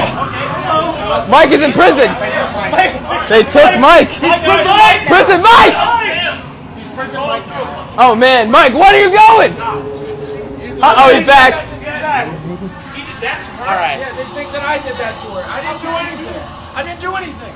[1.29, 2.07] Mike is in prison.
[3.29, 4.09] They took Mike.
[5.07, 5.75] Prison Mike!
[7.97, 9.51] Oh man, Mike, what are you going?
[10.81, 11.53] Uh oh, he's back.
[13.67, 13.99] All right.
[13.99, 15.43] Yeah, they think that I did that to her.
[15.47, 16.41] I didn't do anything.
[16.73, 17.53] I didn't do anything.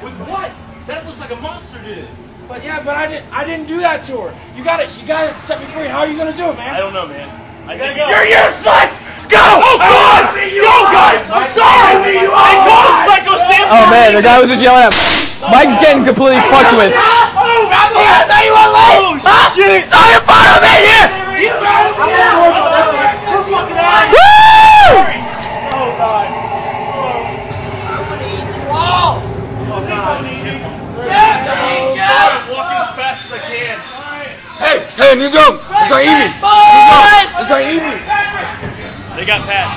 [0.00, 0.50] With what?
[0.86, 2.08] That looks like a monster did.
[2.48, 3.26] But yeah, but I didn't.
[3.32, 4.34] I didn't do that to her.
[4.54, 4.88] You got it.
[4.98, 5.86] You got to set me free.
[5.86, 6.74] How are you gonna do it, man?
[6.74, 7.30] I don't know, man.
[7.66, 8.08] I gotta go.
[8.10, 8.98] You're useless.
[9.30, 9.38] Go!
[9.38, 10.34] Oh God!
[10.34, 11.24] Go, guys!
[11.30, 12.26] I'm sorry.
[12.26, 13.64] I called Psycho Sam.
[13.70, 14.94] Oh man, the guy was just yelling at.
[15.48, 16.92] Mike's getting completely fucked with.
[16.92, 19.22] Oh, I thought you were late!
[19.24, 19.54] Huh?
[19.88, 21.08] Saw your photo man here!
[24.10, 25.16] Woo!
[25.72, 26.28] Oh God!
[32.22, 33.78] I'm walking as fast as I can.
[34.58, 35.62] Hey, hey, New Jump!
[35.70, 36.30] It's our evening!
[36.30, 37.12] New Jump!
[37.40, 37.98] It's our evening!
[39.16, 39.68] They got Pat.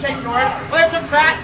[0.00, 0.52] Take George.
[0.68, 1.36] Play some fat.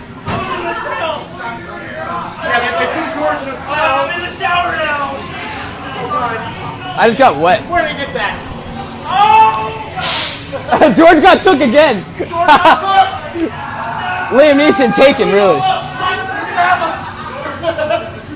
[2.44, 3.94] Yeah, they, they threw George in a cell.
[4.04, 5.16] I'm in the shower now.
[5.96, 6.38] Oh God.
[7.14, 7.62] I just got wet.
[7.70, 8.34] Where'd they get that?
[9.06, 9.70] Oh!
[10.98, 12.02] George got took again.
[14.34, 15.62] Liam Neeson taken, really.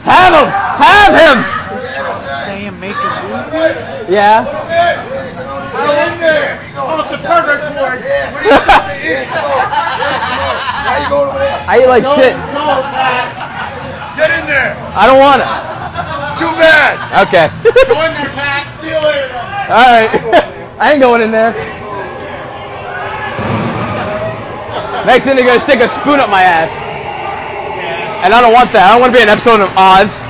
[0.06, 0.46] Have him!
[0.78, 1.42] Have him!
[2.46, 4.14] Stay and make a movie.
[4.14, 4.46] Yeah.
[6.78, 8.06] Oh, it's a pervert George.
[10.86, 11.34] How you going?
[11.66, 12.38] I eat like shit.
[12.54, 12.78] No,
[14.14, 14.78] Get in there!
[14.94, 15.78] I don't want it.
[16.38, 17.26] Too bad!
[17.26, 17.50] Okay.
[17.64, 18.72] Go in there, Pat.
[18.80, 19.57] See you later.
[19.68, 20.08] All right.
[20.78, 21.52] I ain't going in there.
[25.04, 26.72] Next thing they're gonna stick a spoon up my ass.
[28.24, 28.88] And I don't want that.
[28.88, 30.22] I don't want to be an episode of Oz.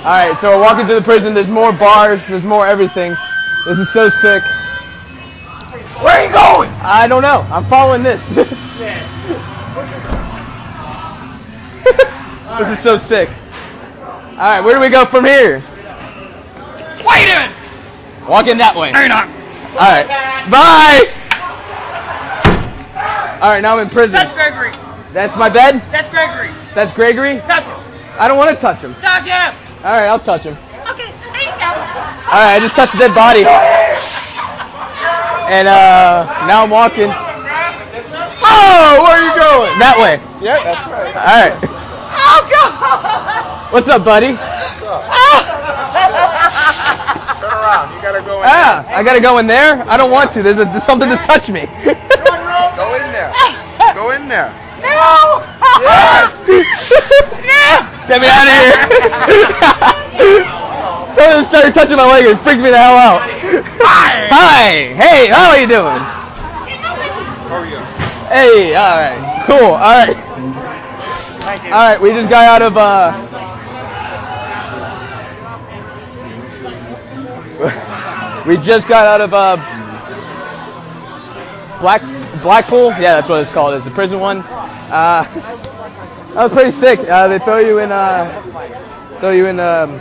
[0.00, 1.34] All right, so we're walking through the prison.
[1.34, 2.26] There's more bars.
[2.26, 3.10] There's more everything.
[3.66, 4.42] This is so sick.
[6.02, 6.70] Where are you going?
[6.82, 7.46] I don't know.
[7.50, 8.26] I'm following this.
[8.34, 8.50] this
[12.70, 13.28] is so sick.
[14.32, 15.62] All right, where do we go from here?
[18.30, 18.92] Wait in that way.
[18.92, 19.26] No, you're not.
[19.74, 20.06] All right.
[20.50, 21.10] Bye.
[23.42, 24.12] All right, now I'm in prison.
[24.12, 24.70] That's Gregory.
[25.12, 25.82] That's my bed.
[25.90, 26.50] That's Gregory.
[26.74, 27.40] That's Gregory.
[27.40, 27.80] Touch him.
[28.18, 28.94] I don't want to touch him.
[29.02, 29.54] Touch him.
[29.82, 30.56] All right, I'll touch him.
[30.90, 31.70] Okay, there you go.
[32.30, 33.44] All right, I just touched a dead body.
[35.50, 37.10] And uh, now I'm walking.
[38.42, 39.78] Oh, where are you going?
[39.80, 40.20] That way.
[40.40, 41.16] Yeah, that's right.
[41.16, 41.54] All right.
[42.14, 43.72] Oh, God.
[43.72, 44.34] What's up, buddy?
[44.34, 45.02] What's up?
[47.40, 47.94] Turn around.
[47.94, 49.82] You gotta go in Ah, I gotta go in there.
[49.88, 50.42] I don't want to.
[50.42, 51.66] There's, a, there's something that's touched me.
[52.76, 53.32] Go in there.
[53.94, 54.52] Go in there.
[54.82, 55.46] No.
[55.80, 56.44] Yes.
[58.08, 58.74] Get me out of here.
[61.14, 63.20] Someone started touching my leg and freaked me the hell out.
[63.22, 64.28] Hi.
[64.28, 64.94] Hi.
[64.94, 66.00] Hey, how are you doing?
[67.52, 67.84] Oh yeah.
[68.28, 69.44] Hey, all right.
[69.46, 69.74] Cool.
[69.74, 70.16] All right.
[71.66, 73.49] All right, We just got out of uh.
[78.46, 79.56] We just got out of uh.
[81.80, 82.02] Black
[82.42, 82.90] Blackpool.
[82.90, 83.74] Yeah, that's what it's called.
[83.74, 84.38] It's the prison one.
[84.38, 85.24] Uh,
[86.34, 87.00] that was pretty sick.
[87.00, 87.90] Uh, they throw you in.
[87.90, 88.28] Uh,
[89.18, 89.58] throw you in.
[89.58, 89.96] Um,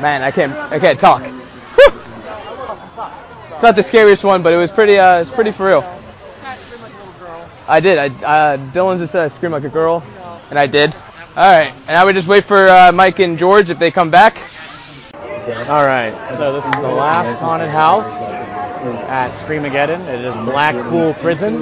[0.00, 0.52] man, I can't.
[0.52, 1.22] I can't talk.
[3.52, 4.98] It's not the scariest one, but it was pretty.
[4.98, 6.00] Uh, it's pretty for real.
[7.68, 7.98] I did.
[7.98, 10.02] I uh, Dylan just said I screamed like a girl,
[10.48, 10.94] and I did.
[11.36, 14.10] All right, and I would just wait for uh, Mike and George if they come
[14.10, 14.38] back.
[15.56, 18.20] All right, so this is the last haunted house
[19.08, 20.06] at Screamageddon.
[20.08, 21.60] It is Blackpool Prison.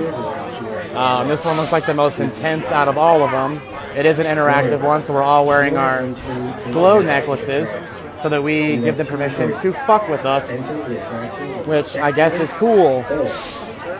[0.95, 3.61] Um, this one looks like the most intense out of all of them.
[3.97, 6.03] It is an interactive one, so we're all wearing our
[6.71, 7.69] glow necklaces
[8.17, 10.49] so that we give them permission to fuck with us,
[11.67, 13.05] which I guess is cool.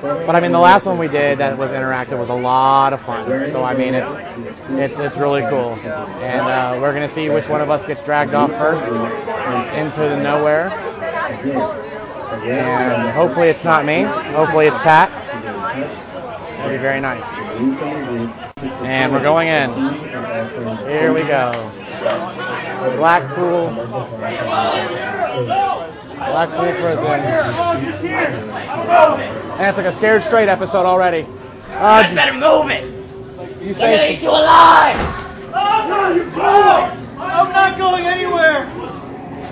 [0.01, 3.01] But I mean, the last one we did that was interactive was a lot of
[3.01, 3.47] fun.
[3.47, 4.17] So I mean, it's
[4.71, 8.35] it's it's really cool, and uh, we're gonna see which one of us gets dragged
[8.35, 10.71] off first into the nowhere.
[12.31, 14.03] And hopefully it's not me.
[14.03, 15.11] Hopefully it's Pat.
[16.59, 17.35] That'd be very nice.
[18.85, 19.71] And we're going in.
[20.87, 21.53] Here we go.
[22.97, 23.71] Blackpool.
[26.19, 27.07] Blackpool Prison.
[29.59, 31.27] And it's like a scared straight episode already.
[31.71, 32.85] Uh, Let's better move it.
[33.63, 34.97] you They're gonna say eat you alive.
[35.55, 36.91] Oh no, you going?
[37.19, 38.71] I'm not going anywhere.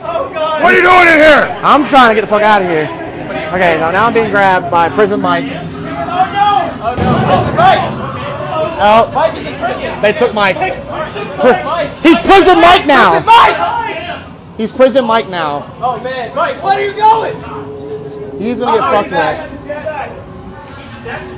[0.02, 0.62] Oh god.
[0.62, 1.60] What are you doing in here?
[1.62, 2.84] I'm trying to get the fuck out of here.
[3.54, 5.44] Okay, so now I'm being grabbed by Prison Mike.
[5.46, 6.70] Oh no.
[6.82, 7.56] Oh no.
[7.56, 8.06] Right.
[8.78, 9.08] Oh,
[10.02, 10.56] they took Mike.
[12.02, 13.20] He's Prison Mike now.
[13.20, 14.25] Mike.
[14.56, 15.70] He's Prison Mike now.
[15.82, 17.34] Oh man, Mike, where are you going?
[18.38, 19.50] He's gonna get Oh, fucked you back.
[19.50, 19.60] with.
[19.60, 20.10] You back.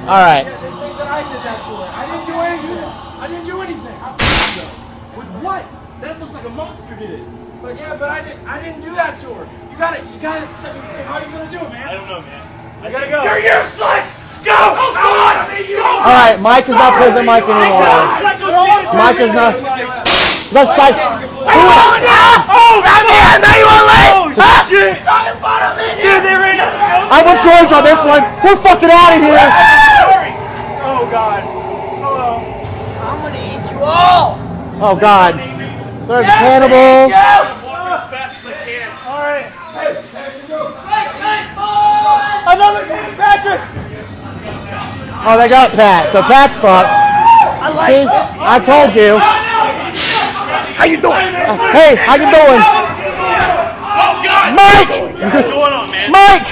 [0.06, 0.44] All right.
[0.60, 1.88] They think that I did that to her.
[1.92, 2.84] I didn't do anything.
[3.18, 3.98] I didn't do anything.
[5.16, 5.64] With what?
[6.00, 7.22] That looks like a monster did it.
[7.60, 8.40] But yeah, but I didn't.
[8.46, 9.46] I didn't do that to her.
[9.70, 10.04] You got it.
[10.12, 10.48] You got it.
[11.04, 11.88] How are you gonna do it, man?
[11.88, 12.42] I don't know, man.
[12.82, 13.22] I gotta go.
[13.24, 14.42] You're useless.
[14.44, 14.54] Go.
[14.54, 15.34] Come on.
[16.06, 17.98] All right, Mike is not Prison Mike anymore.
[18.94, 19.54] Mike is not.
[20.50, 20.94] Let's like.
[22.50, 24.16] Oh, that man, now you want late?
[24.16, 24.32] Oh,
[24.68, 24.96] shit.
[26.02, 28.22] Dude, they ran out of I want George on this one.
[28.44, 29.36] We're fucking out of here.
[30.80, 31.44] Oh, God.
[32.00, 32.46] Hello.
[33.00, 34.38] I'm gonna eat you all.
[34.80, 35.34] Oh God.
[36.06, 37.12] There's cannibals.
[37.12, 38.90] As fast as I can.
[39.04, 39.46] All right.
[42.46, 42.84] Another
[43.16, 43.60] Patrick.
[45.24, 46.08] Oh, they got Pat.
[46.10, 46.94] So Pat's fucked.
[47.86, 49.18] See, I told you.
[50.48, 51.32] How you doing?
[51.76, 52.60] Hey, how you doing?
[54.56, 54.88] Mike.
[54.88, 56.10] What's going on, man?
[56.10, 56.48] Mike.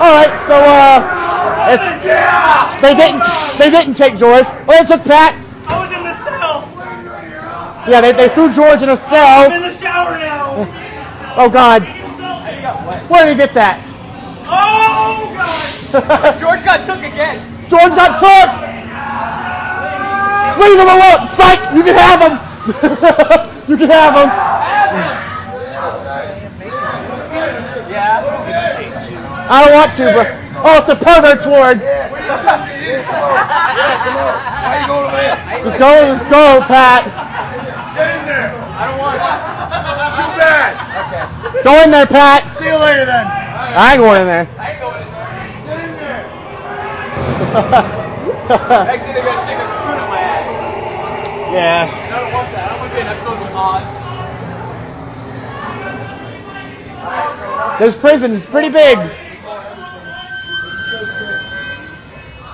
[0.00, 3.22] All right, so uh, it's they didn't
[3.58, 4.46] they didn't take George.
[4.46, 5.34] Oh, they took Pat.
[5.66, 6.68] I was in the cell.
[7.88, 9.60] Yeah, they, they threw George in a I'm in cell.
[9.62, 10.66] the shower now.
[11.36, 11.82] Oh God,
[13.08, 13.80] where did he get that?
[14.50, 16.38] Oh, God.
[16.38, 17.68] George got took again.
[17.68, 18.77] George got took.
[20.58, 21.28] Leave him alone.
[21.28, 22.34] Psych, you can have him.
[23.68, 24.28] you can have him.
[29.50, 30.28] I don't want to, but
[30.60, 31.80] oh, it's the pervert's ward.
[34.68, 35.38] Why you going over there?
[35.64, 37.04] Just go, just go, Pat.
[37.96, 38.52] Get in there.
[38.52, 39.22] I don't want it.
[40.20, 40.76] Too bad.
[41.08, 41.62] Okay.
[41.64, 42.44] Go in there, Pat.
[42.58, 43.26] See you later then.
[43.26, 44.46] I ain't going in there.
[44.58, 45.32] I ain't going in there.
[45.66, 46.28] Get in there.
[48.86, 50.07] Next thing they're gonna stick a spoon in my ass.
[51.52, 51.88] Yeah.
[52.04, 52.72] And I don't want that.
[52.72, 54.04] I want to be an episode with Oz.
[57.78, 58.98] This prison is pretty big.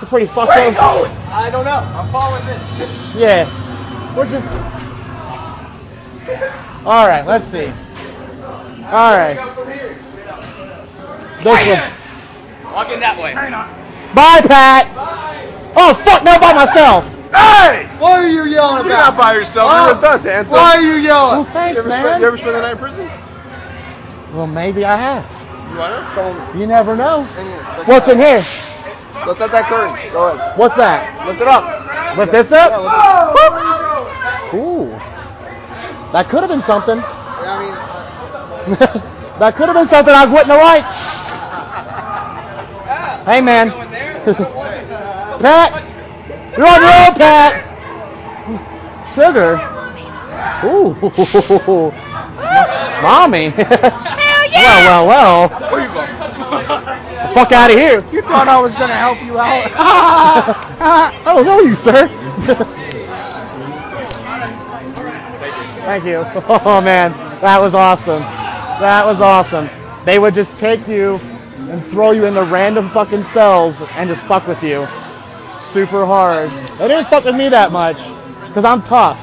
[0.01, 0.95] It's pretty fucked Where you up.
[1.01, 1.13] going?
[1.33, 1.79] I don't know.
[1.95, 3.17] I'm following this.
[3.17, 3.47] Yeah.
[4.15, 4.43] Where'd you?
[6.87, 7.67] All right, let's see.
[8.87, 9.37] All right.
[11.43, 12.73] This one.
[12.75, 13.35] Walk in that way.
[14.15, 14.89] Bye, Pat.
[15.77, 16.23] Oh fuck!
[16.25, 17.14] Now by myself.
[17.35, 17.87] Hey!
[17.99, 18.89] What are you yelling about?
[18.89, 19.71] You're not by yourself.
[19.73, 19.87] Oh.
[19.87, 20.57] You're with us, handsome.
[20.57, 21.37] Why are you yelling?
[21.37, 22.07] Well, thanks, you ever, man.
[22.07, 23.11] spend, you ever spend the night in prison?
[24.33, 25.25] Well, maybe I have.
[25.71, 26.07] You wanna?
[26.15, 27.29] Come You never know.
[27.39, 27.59] in here.
[27.87, 28.45] What's it in here?
[29.27, 30.13] Lift up that curtain.
[30.13, 30.59] Go ahead.
[30.59, 31.27] What's that?
[31.27, 32.17] Lift it up.
[32.17, 32.71] Lift this up?
[32.71, 32.95] Yeah, lift
[34.55, 34.91] Ooh.
[36.13, 36.97] That could have been something.
[36.97, 37.03] Yeah,
[37.51, 37.75] I mean,
[38.81, 40.95] uh, that could have been something I wouldn't have liked.
[43.25, 43.71] Hey, man.
[45.41, 45.73] Pat,
[46.57, 47.63] you're on your own, Pat.
[49.15, 49.61] Sugar.
[50.65, 50.95] Ooh.
[53.03, 53.53] Mommy.
[54.57, 55.49] Well, well, well.
[55.71, 56.09] where you going?
[57.23, 58.01] The fuck out of here.
[58.13, 59.71] You thought I was gonna help you out?
[59.75, 62.09] I don't know you, sir.
[65.69, 66.25] Thank you.
[66.49, 68.21] Oh man, that was awesome.
[68.23, 69.69] That was awesome.
[70.05, 71.21] They would just take you
[71.57, 74.87] and throw you into random fucking cells and just fuck with you
[75.61, 76.51] super hard.
[76.51, 77.97] They didn't fuck with me that much
[78.49, 79.21] because I'm tough.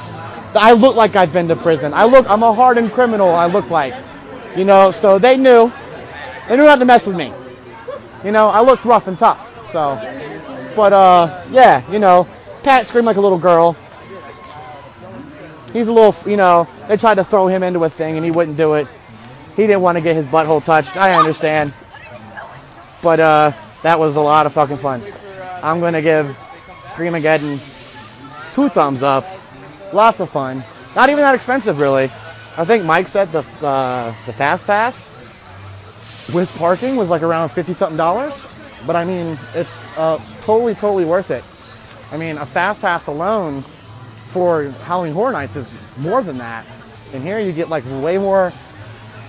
[0.55, 1.93] I look like I've been to prison.
[1.93, 3.29] I look, I'm a hardened criminal.
[3.29, 3.93] I look like,
[4.55, 4.91] you know.
[4.91, 5.71] So they knew.
[6.47, 7.31] they knew not to mess with me.
[8.23, 9.67] You know, I looked rough and tough.
[9.67, 9.95] So,
[10.75, 12.27] but uh, yeah, you know,
[12.63, 13.77] Pat screamed like a little girl.
[15.73, 18.31] He's a little, you know, they tried to throw him into a thing and he
[18.31, 18.87] wouldn't do it.
[19.55, 20.97] He didn't want to get his butthole touched.
[20.97, 21.73] I understand.
[23.01, 23.53] But uh,
[23.83, 25.01] that was a lot of fucking fun.
[25.63, 26.27] I'm going to give
[26.87, 27.59] Screamageddon
[28.53, 29.25] two thumbs up.
[29.93, 30.63] Lots of fun.
[30.95, 32.05] Not even that expensive, really.
[32.57, 35.09] I think Mike said the uh, the fast pass
[36.33, 38.45] with parking was like around fifty something dollars.
[38.85, 41.43] But I mean, it's uh, totally, totally worth it.
[42.13, 43.63] I mean, a fast pass alone
[44.27, 46.65] for Halloween Horror Nights is more than that.
[47.13, 48.51] And here you get like way more